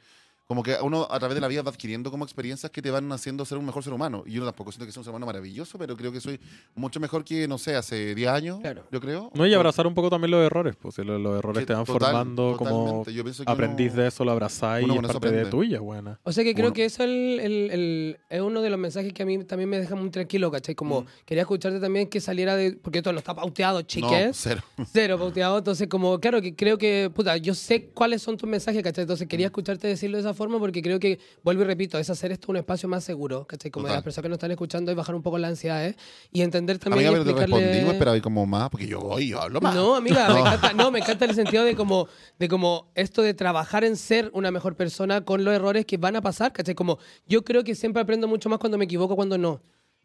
[0.48, 3.12] Como que uno a través de la vida va adquiriendo como experiencias que te van
[3.12, 4.22] haciendo ser un mejor ser humano.
[4.24, 6.40] Y yo tampoco siento que sea un ser humano maravilloso, pero creo que soy
[6.74, 8.84] mucho mejor que, no sé, hace 10 años, Claro.
[8.90, 9.30] yo creo.
[9.34, 11.74] No, y abrazar un poco también los errores, pues si los, los errores Que te
[11.74, 13.04] van total- formando como.
[13.04, 15.50] Yo que aprendiz uno- de eso, lo abrazáis uno y es parte de aprende.
[15.50, 16.18] tuya, buena.
[16.22, 19.24] O sea que creo que eso el, el- el- es uno de los mensajes que
[19.24, 20.74] a mí también me deja muy tranquilo, ¿cachai?
[20.74, 22.72] Como quería escucharte también que saliera de...
[22.72, 24.34] Porque esto no está pauteado, No, chiques.
[24.40, 24.62] cero.
[24.94, 28.82] Cero pauteado, entonces como, claro que creo que, puta, yo sé cuáles son tus mensajes,
[28.82, 29.02] ¿cachai?
[29.02, 32.32] Entonces quería escucharte decirlo de esa forma porque creo que, vuelvo y repito, es hacer
[32.32, 33.70] esto un espacio más seguro, ¿cachai?
[33.70, 35.94] Como de las personas que nos están escuchando y bajar un poco la ansiedad, ¿eh?
[36.32, 39.28] Y entender también Amiga, y pero te respondí, pero ahí como más, porque yo voy,
[39.28, 39.74] yo hablo más.
[39.74, 42.08] No, amiga, me encanta, no, me encanta el sentido de como,
[42.38, 46.16] de como esto de trabajar en ser una mejor persona con los errores que van
[46.16, 46.74] a pasar, ¿cachai?
[46.74, 49.60] Como yo creo que siempre aprendo mucho más cuando me equivoco, cuando no.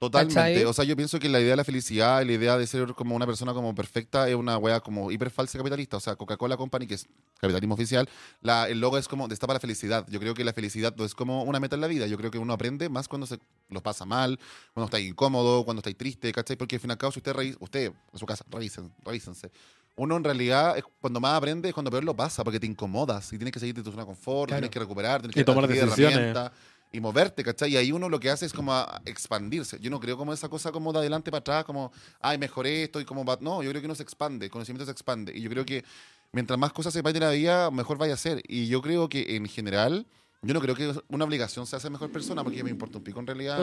[0.09, 0.33] Totalmente.
[0.35, 0.63] ¿Cachai?
[0.65, 3.15] O sea, yo pienso que la idea de la felicidad la idea de ser como
[3.15, 5.97] una persona como perfecta es una wea como hiper falsa capitalista.
[5.97, 7.07] O sea, Coca-Cola Company, que es
[7.39, 8.07] capitalismo oficial,
[8.41, 10.05] la, el logo es como destapa la felicidad.
[10.09, 12.07] Yo creo que la felicidad no es como una meta en la vida.
[12.07, 13.39] Yo creo que uno aprende más cuando se
[13.69, 14.39] lo pasa mal,
[14.73, 16.55] cuando está incómodo, cuando está triste, ¿cachai?
[16.55, 19.51] Porque al fin y al cabo, si usted reí- usted en su casa, revisen, revísense.
[19.95, 23.31] Uno en realidad, es cuando más aprende es cuando peor lo pasa, porque te incomodas
[23.31, 24.61] y tienes que salir de tu zona de confort, Claro.
[24.61, 26.35] tienes que recuperar, tienes Y que tomar decisiones.
[26.93, 27.71] Y moverte, ¿cachai?
[27.73, 29.79] Y ahí uno lo que hace es como a expandirse.
[29.81, 31.91] Yo no creo como esa cosa como de adelante para atrás, como,
[32.21, 34.85] ay, mejoré esto y como, va- no, yo creo que uno se expande, el conocimiento
[34.85, 35.35] se expande.
[35.35, 35.83] Y yo creo que
[36.31, 38.41] mientras más cosas sepáis de la vida, mejor vaya a ser.
[38.47, 40.05] Y yo creo que en general,
[40.43, 43.19] yo no creo que una obligación sea ser mejor persona, porque me importa un pico
[43.19, 43.57] en realidad.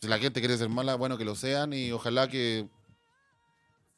[0.00, 2.68] Si la gente quiere ser mala, bueno, que lo sean y ojalá que...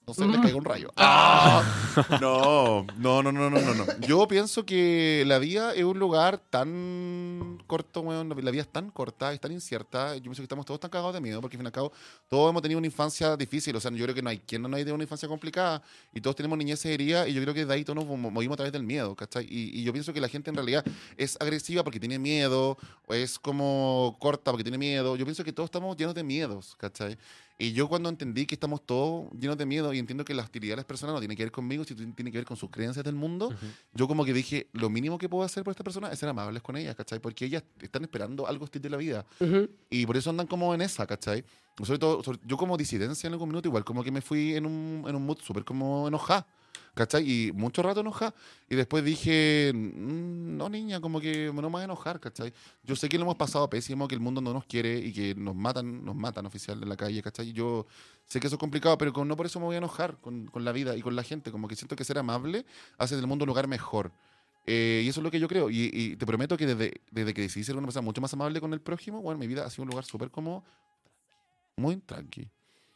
[0.09, 0.91] No sé, les caiga un rayo.
[0.97, 1.63] ¡Ah!
[2.21, 3.85] No, no, no, no, no, no, no.
[4.07, 8.29] Yo pienso que la vida es un lugar tan corto, weón.
[8.29, 10.15] La vida es tan corta, es tan incierta.
[10.17, 11.93] Yo pienso que estamos todos tan cagados de miedo, porque al fin y al cabo
[12.29, 13.75] todos hemos tenido una infancia difícil.
[13.77, 15.83] O sea, yo creo que no hay quien no haya tenido una infancia complicada.
[16.15, 17.29] Y todos tenemos niñez herida.
[17.29, 19.45] Y yo creo que de ahí todos nos mo- movimos a través del miedo, ¿cachai?
[19.45, 20.85] Y, y yo pienso que la gente en realidad
[21.17, 25.17] es agresiva porque tiene miedo, o es como corta porque tiene miedo.
[25.17, 27.19] Yo pienso que todos estamos llenos de miedos, ¿cachai?
[27.61, 30.73] Y yo cuando entendí que estamos todos llenos de miedo y entiendo que la hostilidad
[30.75, 33.05] de las personas no tiene que ver conmigo, sino tiene que ver con sus creencias
[33.05, 33.53] del mundo,
[33.93, 36.63] yo como que dije, lo mínimo que puedo hacer por esta persona es ser amables
[36.63, 37.19] con ellas, ¿cachai?
[37.19, 39.27] Porque ellas están esperando algo hostil de la vida.
[39.41, 39.69] Ujú.
[39.91, 41.45] Y por eso andan como en esa, ¿cachai?
[41.83, 44.65] Sobre todo, sobre- yo como disidencia en algún minuto, igual como que me fui en
[44.65, 46.47] un, en un mood súper como enojada.
[46.95, 47.31] ¿Cachai?
[47.49, 48.35] Y mucho rato enojada.
[48.69, 52.53] Y después dije, "Mm, no, niña, como que no me voy a enojar, ¿cachai?
[52.85, 55.35] Yo sé que lo hemos pasado pésimo, que el mundo no nos quiere y que
[55.35, 57.53] nos matan, nos matan oficial en la calle, ¿cachai?
[57.53, 57.87] Yo
[58.27, 60.47] sé que eso es complicado, pero con- no por eso me voy a enojar con,
[60.47, 61.51] con la vida y con la gente.
[61.51, 62.65] Como que siento que ser amable
[62.99, 64.13] hace del mundo un lugar mejor.
[64.67, 65.71] Eh, y eso es lo que yo creo.
[65.71, 68.61] Y, y te prometo que desde, desde que decidí ser una persona mucho más amable
[68.61, 70.63] con el prójimo, bueno, mi vida ha sido un lugar súper como
[71.77, 72.49] muy tranqui.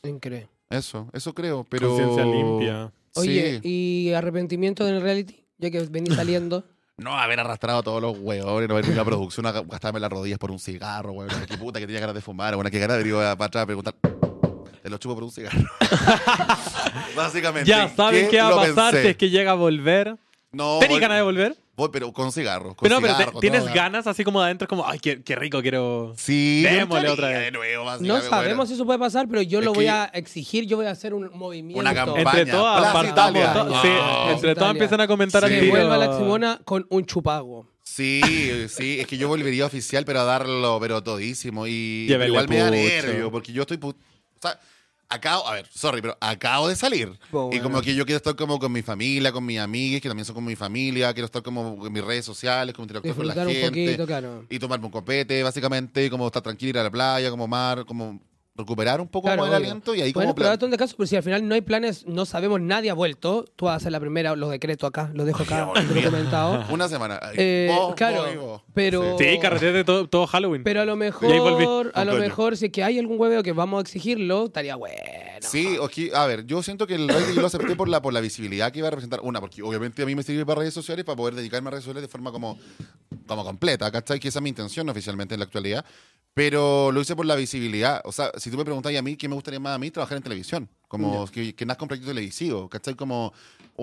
[0.02, 0.48] Increíble.
[0.72, 1.64] Eso, eso creo.
[1.68, 1.88] Pero...
[1.88, 2.92] Conciencia limpia.
[3.14, 3.68] Oye, Sí.
[4.08, 5.44] ¿y arrepentimiento del reality?
[5.58, 6.64] Ya que venís saliendo.
[6.96, 10.10] No haber arrastrado a todos los huevones, no haber venido a producción a gastarme las
[10.10, 11.30] rodillas por un cigarro, weón.
[11.48, 13.66] Qué puta que tenía ganas de fumar, bueno, qué ganas de ir para atrás a
[13.66, 13.94] preguntar.
[14.82, 15.60] Te lo chupo por un cigarro.
[17.16, 17.68] Básicamente.
[17.68, 19.02] Ya saben qué va a pasar pensé.
[19.02, 20.16] si es que llega a volver.
[20.52, 21.56] No, ¿Tenés voy- ganas de volver?
[21.82, 22.74] Voy, pero con cigarro.
[22.74, 25.36] Con Pero no, pero te- tienes ganas así como de adentro, como, ay, qué, qué
[25.36, 26.14] rico, quiero.
[26.16, 27.40] Sí, Démosle otra vez.
[27.40, 28.66] de nuevo, No sabemos bueno.
[28.66, 31.14] si eso puede pasar, pero yo Es lo voy a exigir, yo voy a hacer
[31.14, 31.80] un movimiento.
[31.80, 32.20] Una campaña.
[32.40, 32.92] Entre todas,
[33.82, 33.88] sí,
[34.30, 35.46] entre todas empiezan a comentar Sí.
[35.46, 35.72] al Que tiro.
[35.72, 37.66] vuelva la Simona con un chupago.
[37.82, 38.22] Sí,
[38.68, 41.66] sí, es que yo volvería oficial, pero a darlo, pero todísimo.
[41.66, 43.78] Y Llévele igual me da nervio, porque yo estoy.
[43.82, 43.94] O
[44.40, 44.58] sea,
[45.12, 47.18] acabo, a ver, sorry, pero acabo de salir.
[47.52, 50.24] Y como que yo quiero estar como con mi familia, con mis amigas, que también
[50.24, 53.34] son como mi familia, quiero estar como en mis redes sociales, como interactuar con la
[53.34, 53.68] gente.
[53.68, 54.44] poquito, claro.
[54.48, 58.20] Y tomarme un copete, básicamente, como estar tranquilo, ir a la playa, como mar, como
[58.54, 59.66] recuperar un poco Claro, como el obvio.
[59.70, 61.54] aliento y ahí Bueno, como pero plan- date un descanso, pero si al final no
[61.54, 63.46] hay planes, no sabemos, nadie ha vuelto.
[63.56, 66.64] Tú vas a hacer la primera, los decretos acá, los dejo acá documentado.
[66.70, 67.18] Una semana.
[67.34, 68.62] Eh, vos, claro, vos y vos.
[68.74, 70.64] pero- Sí, carretete todo, todo Halloween.
[70.64, 73.78] Pero a lo mejor, a lo mejor, si es que hay algún hueveo que vamos
[73.78, 74.96] a exigirlo, estaría bueno.
[75.40, 78.12] Sí, aquí, a ver, yo siento que el reality yo lo acepté por la, por
[78.12, 79.20] la visibilidad que iba a representar.
[79.22, 81.84] Una, porque obviamente a mí me sirve para redes sociales para poder dedicarme a redes
[81.84, 82.58] sociales de forma como,
[83.26, 84.20] como completa, ¿cachai?
[84.20, 85.84] Que esa es mi intención oficialmente en la actualidad.
[86.34, 88.00] Pero lo hice por la visibilidad.
[88.04, 89.92] O sea, si tú me preguntas a mí, ¿qué me gustaría más a mí?
[89.92, 90.68] Trabajar en televisión.
[90.88, 92.96] Como que, que nazca un proyecto televisivo, ¿cachai?
[92.96, 93.32] Como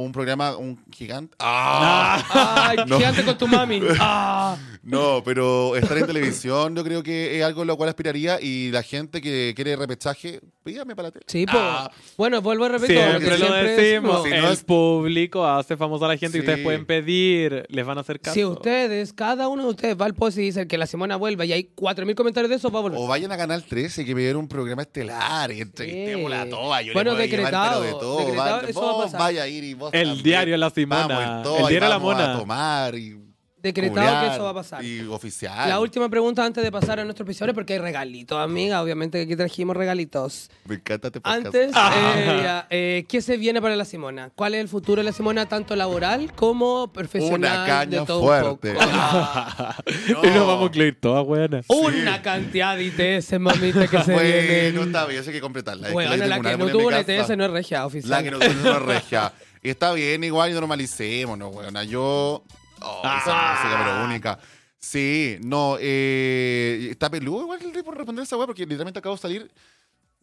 [0.03, 1.35] un programa, un gigante.
[1.39, 2.67] ¡Ah!
[2.69, 2.97] Ay, No.
[2.97, 3.81] gigante con tu mami.
[3.99, 4.57] Ah.
[4.81, 8.71] No, pero estar en televisión yo creo que es algo a lo cual aspiraría y
[8.71, 11.25] la gente que quiere repechaje, pídame para la tele.
[11.27, 11.57] Sí, pues.
[11.61, 11.91] Ah.
[12.17, 12.97] Bueno, vuelvo a repetir.
[12.97, 14.23] Siempre lo decimos.
[14.23, 16.47] Si el no es- público hace famosa a la gente y Sí.
[16.47, 18.33] ustedes pueden pedir, les van a hacer caso.
[18.33, 21.45] Si ustedes, cada uno de ustedes va al post y dice que la semana vuelva
[21.45, 22.99] y hay 4.000 comentarios de eso, va a volver.
[22.99, 26.85] O vayan a Canal 13 que ver un programa estelar y entrevistemos a todas.
[26.85, 28.19] Yo Bueno, a llevar, decretado, pero de todo.
[28.19, 29.19] decretado, Va- eso va a vos pasar.
[29.19, 30.23] vaya a ir y vos El también.
[30.23, 32.33] diario La Simona, Vamos, todo, el diario La Mona.
[32.33, 33.17] a tomar y
[33.61, 34.81] Decretado que culiar eso va a pasar.
[34.85, 35.67] Y oficial.
[35.67, 38.81] La última pregunta antes de pasar a nuestros episodios, porque hay regalitos, amiga.
[38.81, 40.49] Obviamente que aquí trajimos regalitos.
[40.63, 41.45] Me encanta este podcast.
[41.45, 44.31] Antes, eh, ya, eh, ¿qué se viene para la Simona?
[44.33, 47.37] ¿Cuál es el futuro de la Simona, tanto laboral como profesional?
[47.57, 48.73] Una caña de todo un fuerte.
[48.75, 48.85] poco?
[48.89, 49.75] Ah,
[50.07, 50.21] No.
[50.23, 51.65] Y nos vamos a incluir todas, buenas.
[51.67, 52.85] una cantidad de
[53.17, 54.77] ITS, mamita, que se Bueno, vienen.
[54.87, 55.87] está bien, eso hay que completarla.
[55.87, 57.01] Es que Bueno, la que una no en mi tuvo una.
[57.01, 58.09] ITS no es regia oficial.
[58.11, 59.33] La que no tuvo no es regia.
[59.61, 61.83] Y está bien, igual y normalicémonos, weona.
[61.83, 62.43] Yo.
[62.81, 63.59] Oh, esa Ah.
[63.61, 64.39] música, pero única.
[64.79, 69.21] Sí, no, eh, está peludo igual el por responder esa weá, porque literalmente acabo de
[69.21, 69.51] salir.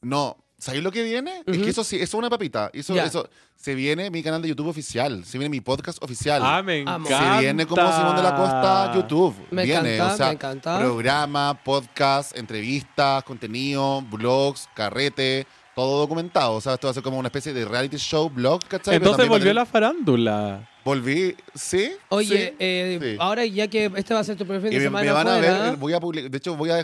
[0.01, 1.43] No, ¿sabéis lo que viene?
[1.47, 1.65] Es Ujú.
[1.65, 2.71] que eso sí, eso es una papita.
[2.73, 3.05] Eso, Ya.
[3.05, 6.41] eso, se viene mi canal de YouTube oficial, se viene mi podcast oficial.
[6.43, 7.07] Ah, me Amo.
[7.07, 7.35] encanta.
[7.35, 9.35] Se viene como Simón de la Costa YouTube.
[9.51, 10.79] Me viene, encanta, o sea, me encanta.
[10.79, 15.47] programa, podcast, entrevistas, contenido, blogs, carrete,
[15.77, 16.55] todo documentado.
[16.55, 18.97] O sea, esto va a ser como una especie de reality show, blog, ¿cachai?
[18.97, 20.69] Entonces a volvió tener- la farándula.
[20.85, 21.93] Volví, ¿sí?
[22.09, 23.17] Oye, sí, eh, sí.
[23.21, 25.35] ahora ya que este va a ser tu Y de me, semana me van a
[25.37, 26.83] afuera, ver, voy a publicar, de hecho voy a,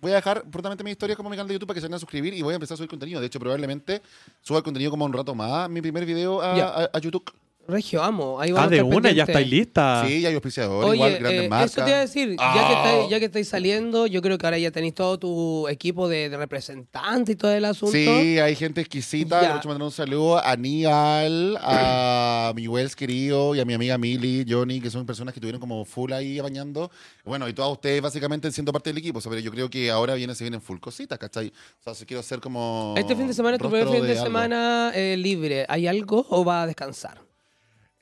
[0.00, 1.96] voy a dejar prontamente mi historia como mi canal de YouTube para que se vayan
[1.96, 3.18] a suscribir y voy a empezar a subir contenido.
[3.20, 4.02] De hecho, probablemente
[4.42, 6.66] suba el contenido como un rato más, mi primer video a, Ya.
[6.68, 7.24] a- a YouTube.
[7.68, 8.40] Regio, amo.
[8.40, 10.04] Ahí Ah, vamos a de una, ya estáis lista.
[10.06, 11.70] Sí, ya hay auspiciador, Oye, igual, grandes eh, marcas.
[11.72, 12.82] eso te iba a decir, ya, que Ah.
[12.84, 16.28] estáis, ya que estáis saliendo, yo creo que ahora ya tenéis todo tu equipo de,
[16.28, 17.92] de representantes y todo el asunto.
[17.92, 19.36] Sí, hay gente exquisita.
[19.38, 23.96] Aprovecho para mandar un saludo a Nial, a mi Wells querido y a mi amiga
[23.96, 26.90] Milly, Johnny, que son personas que estuvieron como full ahí apañando.
[27.24, 29.18] Bueno, y todos ustedes básicamente siendo parte del equipo.
[29.18, 31.48] O sea, pero yo creo que ahora viene, se vienen full cositas, ¿cachai?
[31.80, 32.94] O sea, si quiero ser como.
[32.96, 34.24] Este fin de semana es tu primer fin de, algo.
[34.24, 35.64] semana eh, libre.
[35.68, 37.20] ¿Hay algo o va a descansar?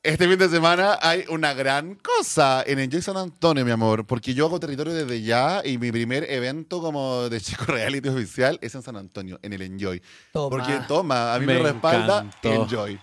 [0.02, 4.32] Este fin de semana hay una gran cosa en Enjoy San Antonio, mi amor, porque
[4.32, 8.74] yo hago territorio desde ya y mi primer evento como de chico reality oficial es
[8.74, 10.00] en San Antonio, en el Enjoy.
[10.32, 10.48] Toma.
[10.48, 12.50] Porque toma, a mí me, Me respalda encantó.
[12.50, 12.98] Enjoy.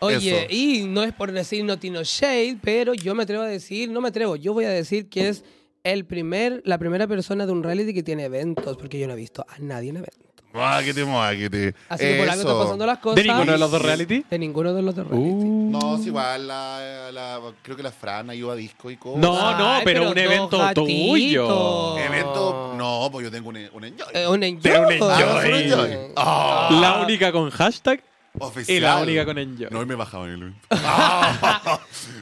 [0.00, 0.46] Oye, Eso.
[0.50, 4.00] y no es por decir no tino shade, pero yo me atrevo a decir, no
[4.00, 5.44] me atrevo, yo voy a decir que es
[5.84, 9.16] el primer, la primera persona de un reality que tiene eventos, porque yo no he
[9.16, 10.33] visto a nadie en eventos.
[10.54, 11.74] Muáquete, muáquete.
[11.88, 13.16] Así que por algo están pasando las cosas.
[13.16, 14.24] ¿De ninguno de los dos reality?
[14.30, 15.28] De ninguno de los dos reality.
[15.28, 15.70] Uh.
[15.70, 19.20] No, es igual, la, la- creo que la Fran iba a disco y cosas.
[19.20, 20.86] No, no, Ay, pero, pero un evento gatitos.
[20.86, 21.98] tuyo.
[21.98, 24.06] Evento, no, pues yo tengo un, un Enjoy.
[24.14, 24.70] Eh, un enjoy.
[24.72, 25.10] De un enjoy.
[25.12, 25.98] Ah, ¿es un Enjoy?
[26.16, 26.68] Ah.
[26.80, 28.00] La única con hashtag
[28.38, 28.76] Oficial.
[28.76, 29.68] Y la única con Enjoy.
[29.70, 30.54] No, y me bajaba en el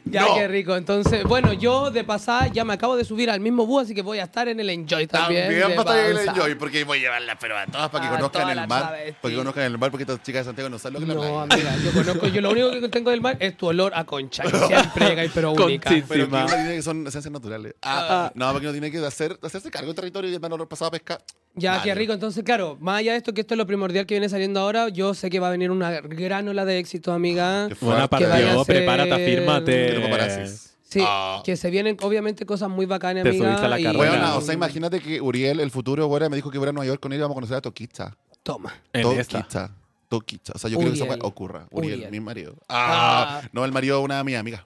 [0.04, 0.34] Ya, No.
[0.34, 0.76] qué rico.
[0.76, 4.02] Entonces, bueno, yo de pasada ya me acabo de subir al mismo bus, así que
[4.02, 5.44] voy a estar en el Enjoy también.
[5.48, 6.28] También va a estar en el.
[6.28, 8.82] Enjoy, porque voy a llevarlas, pero a todas para que conozcan el mar.
[9.22, 11.18] Para que conozcan el mar, porque estas chicas de Santiago no saben lo que es
[11.18, 11.72] la No, playa.
[11.72, 14.42] amiga, yo conozco, yo lo único que tengo del mar es tu olor a concha,
[14.44, 15.90] que siempre llega, pero única.
[16.08, 17.74] Pero uno tiene que son esencias naturales.
[17.82, 20.92] Ah, no, porque uno tiene que hacer, hacerse cargo del territorio y andar pasado a
[20.92, 21.22] pescar.
[21.54, 21.82] Ya, Vale.
[21.84, 22.12] qué rico.
[22.14, 24.88] Entonces, claro, más allá de esto, que esto es lo primordial que viene saliendo ahora,
[24.88, 27.68] yo sé que va a venir una gran ola de éxito, amiga.
[27.68, 30.46] Qué Buena para Dios, ser- prepárate, afírmate.
[30.82, 31.40] Sí, Ah.
[31.44, 33.44] que se vienen obviamente cosas muy bacanas, Te amiga.
[33.46, 34.10] subiste a la y- carrera.
[34.10, 36.86] Bueno, o sea, imagínate que Uriel, el futuro, ahora me dijo que voy a Nueva
[36.86, 38.14] York con él y vamos a conocer a Toquicha.
[38.42, 38.74] Toma.
[38.92, 39.70] En esta.
[40.10, 40.52] Toquicha.
[40.54, 41.16] O sea, yo quiero que Uriel.
[41.18, 41.66] eso ocurra.
[41.70, 42.10] Uriel, Uriel.
[42.10, 42.54] mi marido.
[42.68, 43.48] Ah, Ah.
[43.52, 44.62] no, el marido de una de mis amigas.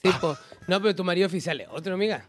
[0.00, 0.36] Sí, po.
[0.68, 2.24] No, pero tu marido oficial es otro, amiga.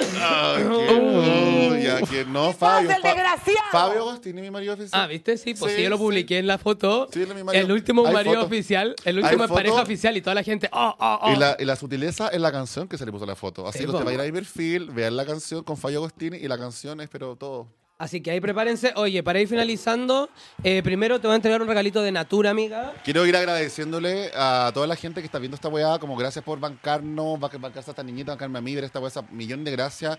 [0.00, 1.57] Ah, que, oh,
[2.02, 2.90] que no, Fabio.
[2.90, 5.00] Fa- Fabio Agostini, mi marido oficial.
[5.02, 5.36] Ah, ¿viste?
[5.36, 6.02] Sí, pues Sí, sí, yo lo sí.
[6.02, 7.08] publiqué en la foto.
[7.12, 7.64] Sí, él es mi marido.
[7.64, 8.46] el último Hay marido foto.
[8.46, 9.54] oficial, el Hay último foto.
[9.54, 11.32] pareja oficial y toda la gente, oh, oh, oh.
[11.32, 13.66] Y la, y la sutileza es la canción que se le puso a la foto.
[13.66, 15.98] Así Sí, que usted va a ir a mi perfil, vean la canción con Fabio
[15.98, 17.68] Agostini y la canción es pero todo.
[18.00, 18.92] Así que ahí prepárense.
[18.94, 20.30] Oye, para ir finalizando,
[20.62, 22.94] eh, primero te voy a entregar un regalito de Natura, amiga.
[23.04, 26.60] Quiero ir agradeciéndole a toda la gente que está viendo esta weá, como gracias por
[26.60, 29.72] bancarnos, va- bancarse a esta niñita, bancarme a mí, ver esta weá, esa millón de
[29.72, 30.16] gracias.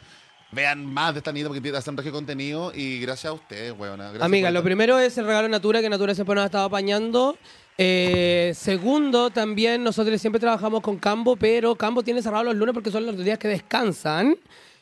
[0.52, 4.12] Vean más de esta niñita porque hacen regio contenido y gracias a ustedes, weona.
[4.20, 7.38] Amiga, lo primero es el regalo de Natura, que Natura siempre nos ha estado apañando.
[7.78, 12.90] Eh, segundo, también nosotros siempre trabajamos con Cambo, pero Cambo tiene cerrado los lunes porque
[12.90, 14.38] son los días que descansan.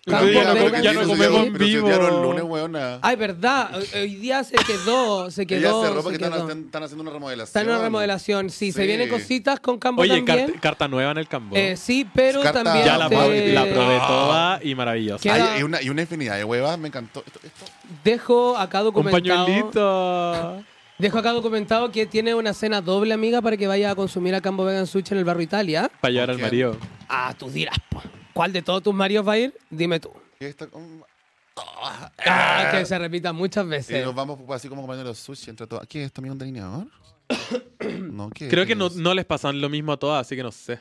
[0.08, 1.90] Ya ya no comemos en vivo.
[1.90, 3.00] el lunes, weona.
[3.02, 3.72] Ay, verdad.
[3.76, 5.82] Hoy, hoy día se quedó, se Ella quedó.
[5.84, 6.36] se están, quedó.
[6.44, 7.46] están- están haciendo una remodelación.
[7.48, 8.50] Está en una remodelación.
[8.50, 8.88] Sí, se Sí.
[8.88, 10.46] vienen cositas con Cambo Oye, también.
[10.48, 11.56] carta, carta nueva en el campo.
[11.58, 12.86] Eh, sí, pero Carta- también.
[12.86, 14.08] ya la, te- probé- la probé Ah.
[14.08, 15.58] toda y maravillosa.
[15.60, 17.24] Y, una, y una infinidad de huevas, me encantó.
[17.28, 17.66] Esto, esto.
[18.06, 19.46] Dejo acá Un documentado.
[19.46, 20.64] pañuelito.
[21.00, 24.42] Dejo acá documentado que tiene una cena doble, amiga, para que vaya a consumir a
[24.42, 25.92] Cambo Vegan Sushi en el barrio Italia.
[26.02, 26.66] Para llevar al ¿Con quién?
[26.70, 26.78] marido.
[27.08, 28.02] Ah, tú dirás, po.
[28.38, 29.58] ¿Cuál de todos tus maridos va a ir?
[29.70, 30.12] Dime tú.
[30.40, 31.04] ¿Qué está con-
[32.26, 34.06] Ah, que se repita muchas Y veces.
[34.06, 35.88] nos vamos pues, así como comiendo los sushi entre todos.
[35.88, 36.88] ¿Qué es esto, amigo, un delineador?
[38.12, 38.96] no, ¿qué Creo ¿Qué que no, es?
[38.96, 40.80] no les pasan lo mismo a todas, así que no sé.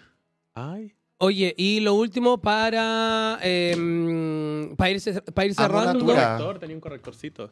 [0.55, 0.95] Ay.
[1.19, 3.75] Oye, y lo último para, eh,
[4.77, 6.59] para, ir, ce- para ir cerrando.
[6.61, 7.51] Tenía un correctorcito.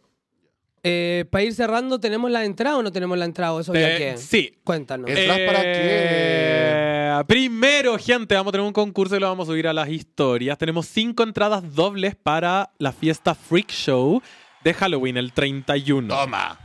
[0.84, 3.58] Eh, para ir cerrando, ¿tenemos la entrada o no tenemos la entrada?
[3.60, 4.54] Eso ya Eh, sí.
[4.62, 5.08] Cuéntanos.
[5.10, 9.52] Eh, ¿Entras para Eh, Primero, gente, vamos a tener un concurso y lo vamos a
[9.52, 10.58] subir a las historias.
[10.58, 14.20] Tenemos cinco entradas dobles para la fiesta Freak Show
[14.62, 16.08] de Halloween, el 31.
[16.14, 16.58] Toma.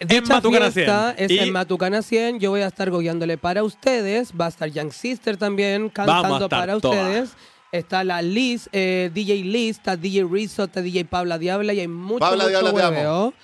[0.00, 1.24] Dicha Matucana fiesta 100.
[1.24, 2.40] es Y- en Matucana 100.
[2.40, 4.32] Yo voy a estar gogueándole para ustedes.
[4.38, 6.98] Va a estar Young Sister también Vamos a cantando estar para todas.
[7.06, 7.36] ustedes.
[7.74, 11.88] Está la Liz, eh, DJ Liz, está DJ Rizzo, está DJ Paula Diabla y hay
[11.88, 12.96] mucho, Paula mucho Diabla, te amo.
[12.96, 13.34] hueveo.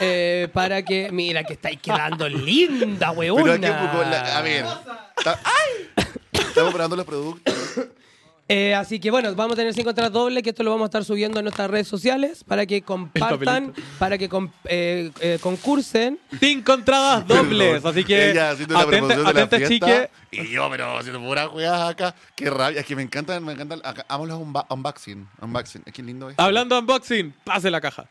[0.00, 3.42] Eh, para que, mira que estáis quedando linda, weona.
[3.42, 4.64] Pero aquí, pues, la- a ver.
[5.24, 6.06] ta- ¡Ay!
[6.32, 7.54] Estamos probando los productos.
[8.48, 10.88] Eh, así que bueno, vamos a tener cinco entradas dobles, que esto lo vamos a
[10.88, 16.18] estar subiendo en nuestras redes sociales para que compartan, para que com- eh, eh, concursen.
[16.38, 20.10] Cinco entradas dobles, así que Ella haciendo la atente, promoción de la fiesta, chique.
[20.32, 22.14] Y yo, pero haciendo pura juegas acá.
[22.34, 22.80] Qué rabia.
[22.80, 23.80] Es que me encantan, me encantan.
[23.84, 25.26] acá, Amo los unba- unboxing.
[25.40, 25.82] Unboxing.
[25.86, 26.34] Es que lindo es.
[26.38, 28.06] Hablando de unboxing, pase la caja.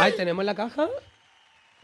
[0.00, 0.88] Ahí tenemos la caja.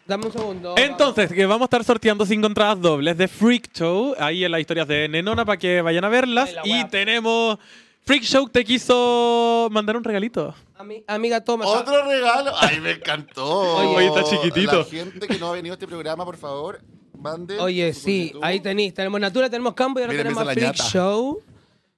[0.06, 0.74] Dame un segundo.
[0.76, 4.14] Entonces, que vamos a estar sorteando cinco entradas dobles de Freak Show.
[4.18, 6.50] Ahí en las historias de Nenona para que vayan a verlas.
[6.62, 7.58] Ay, Y tenemos.
[8.02, 10.54] Freak Show te quiso mandar un regalito.
[10.78, 11.66] Ami- amiga, toma.
[11.66, 12.52] Otro regalo.
[12.60, 13.46] Ay, me encantó.
[13.94, 14.80] Oye, está chiquitito.
[14.80, 16.82] La gente que no ha venido a este programa, por favor,
[17.18, 17.58] manden.
[17.60, 18.92] Oye, sí, ahí tenéis.
[18.92, 20.84] Tenemos Natura, tenemos Campo y ahora Mira, tenemos Freak ñata.
[20.90, 21.42] Show.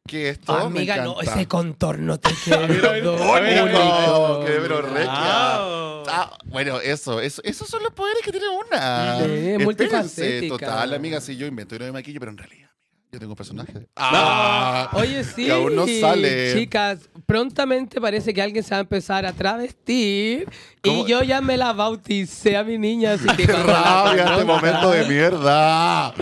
[0.07, 0.53] ¿Qué es esto?
[0.53, 3.13] Ah, Me amiga, no, ese contorno te quedó.
[3.13, 4.45] ¡Único!
[4.45, 5.59] ¡Qué pero regia!
[5.59, 5.87] Wow.
[6.09, 9.19] Ah, bueno, eso, eso, esos son los poderes que tiene una.
[9.19, 10.49] Sí, Espérense.
[10.49, 12.77] Total, amiga, sí, yo invento y no me maquillo, pero en realidad, amiga,
[13.13, 13.73] yo tengo un personaje.
[13.97, 15.45] Ah, Oye, sí.
[15.47, 16.55] Que aún no sale.
[16.55, 20.49] Chicas, prontamente parece que alguien se va a empezar a travestir.
[20.83, 21.05] ¿Cómo?
[21.07, 24.91] Y yo ya me la bauticé a mi niña, así que ¡Qué rabia este momento
[24.93, 26.15] de mierda!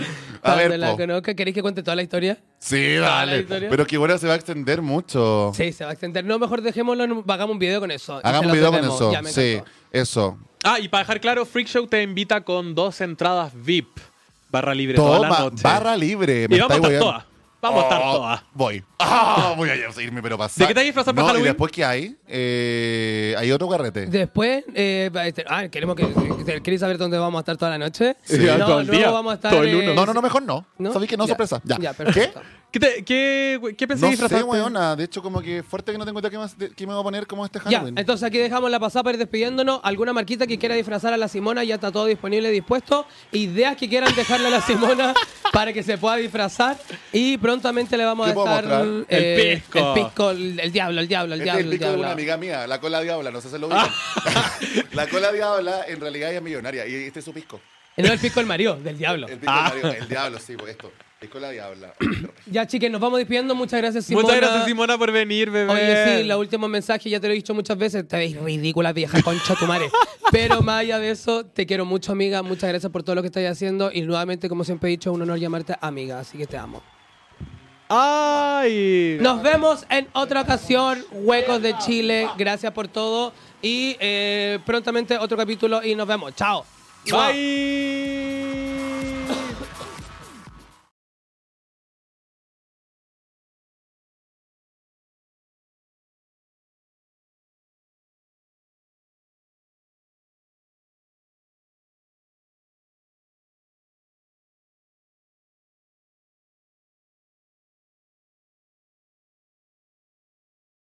[0.51, 0.97] A ver, la po.
[0.97, 2.37] conozca, ¿queréis que cuente toda la historia?
[2.59, 2.97] Sí,
[3.39, 3.69] historia?
[3.69, 5.51] Pero que bueno, se va a extender mucho.
[5.55, 6.23] Sí, se va a extender.
[6.25, 8.19] No, mejor dejémoslo, en- hagamos un video con eso.
[8.23, 9.11] Hagamos un video con eso.
[9.11, 9.59] Ya Sí,
[9.91, 10.37] eso.
[10.63, 13.99] Ah, y para dejar claro, Freak Show te invita con dos entradas VIP.
[14.49, 15.61] Barra libre toda la Toma, noche.
[15.63, 16.47] barra libre.
[16.47, 17.25] me y vamos a estar todas.
[17.65, 18.43] Vamos a estar Oh, todas.
[18.53, 18.83] Voy.
[18.97, 20.59] Ah, voy a irme, pero pasar.
[20.59, 21.45] ¿De qué te vas a disfrazar para no, Halloween?
[21.45, 22.15] ¿Y después qué hay?
[22.27, 24.05] Eh, hay otro carrete.
[24.07, 26.07] Después, eh, este- ah, queremos que,
[26.45, 28.15] que- ¿queréis saber dónde vamos a estar toda la noche?
[28.23, 29.51] Sí, no, todo el luego día, vamos a estar.
[29.51, 29.93] todo el eh, uno.
[29.95, 30.65] No, no, no, mejor no.
[30.77, 30.93] ¿No?
[30.93, 31.25] ¿Sabéis que no?
[31.25, 31.29] Ya.
[31.29, 31.61] Sorpresa.
[31.65, 31.77] Ya.
[31.79, 32.39] Ya, perfecto.
[32.41, 32.65] ¿Qué?
[32.71, 34.43] ¿Qué, te- qué, qué pensé No sé, disfrazarte?
[34.43, 34.95] weona.
[34.97, 37.01] De hecho, como que fuerte que no tengo idea qué, más, de- qué me voy
[37.01, 37.97] a poner como este Ya, Halloween.
[37.97, 39.79] entonces aquí dejamos la pasada para ir despidiéndonos.
[39.83, 41.63] ¿Alguna marquita que quiera disfrazar a la Simona?
[41.63, 43.05] Ya está todo disponible y dispuesto.
[43.31, 45.13] Ideas que quieran dejarle a la Simona
[45.53, 46.77] para que se pueda disfrazar.
[47.13, 49.05] Y prontamente le vamos a ¿Qué puedo estar mostrar?
[49.09, 49.79] El pisco.
[49.95, 51.97] El pisco, el, el diablo, el diablo, el Este es diablo, el el pico de
[51.97, 53.89] una amiga mía, la cola diabla, no sé si lo ubican.
[54.93, 57.59] la cola diabla en realidad ella es millonaria y este es su pisco.
[57.97, 59.27] No el pisco del marido, del diablo.
[59.27, 59.71] El pisco Ah.
[59.73, 60.91] del marido, el diablo, sí, pues esto.
[61.19, 61.93] Pisco la diabla.
[62.47, 63.55] Ya, chiques, nos vamos despidiendo.
[63.55, 64.27] Muchas gracias, Simona.
[64.27, 65.71] Muchas gracias, Simona, por venir, bebé.
[65.71, 68.07] Oye, sí, los últimos mensajes ya te lo he dicho muchas veces.
[68.07, 69.89] Te veis ridícula, vieja concha tu madre.
[70.31, 72.43] Pero más allá de eso, te quiero mucho, amiga.
[72.43, 73.91] Muchas gracias por todo lo que estás haciendo.
[73.91, 76.19] Y nuevamente, como siempre he dicho, es un honor llamarte amiga.
[76.19, 76.83] Así que te amo.
[77.89, 79.17] ¡Ay!
[79.21, 82.29] Nos vemos en otra ocasión, Huecos de Chile.
[82.37, 83.33] Gracias por todo.
[83.61, 86.33] Y eh, prontamente otro capítulo y nos vemos.
[86.35, 86.65] Chao.
[87.09, 88.44] Bye.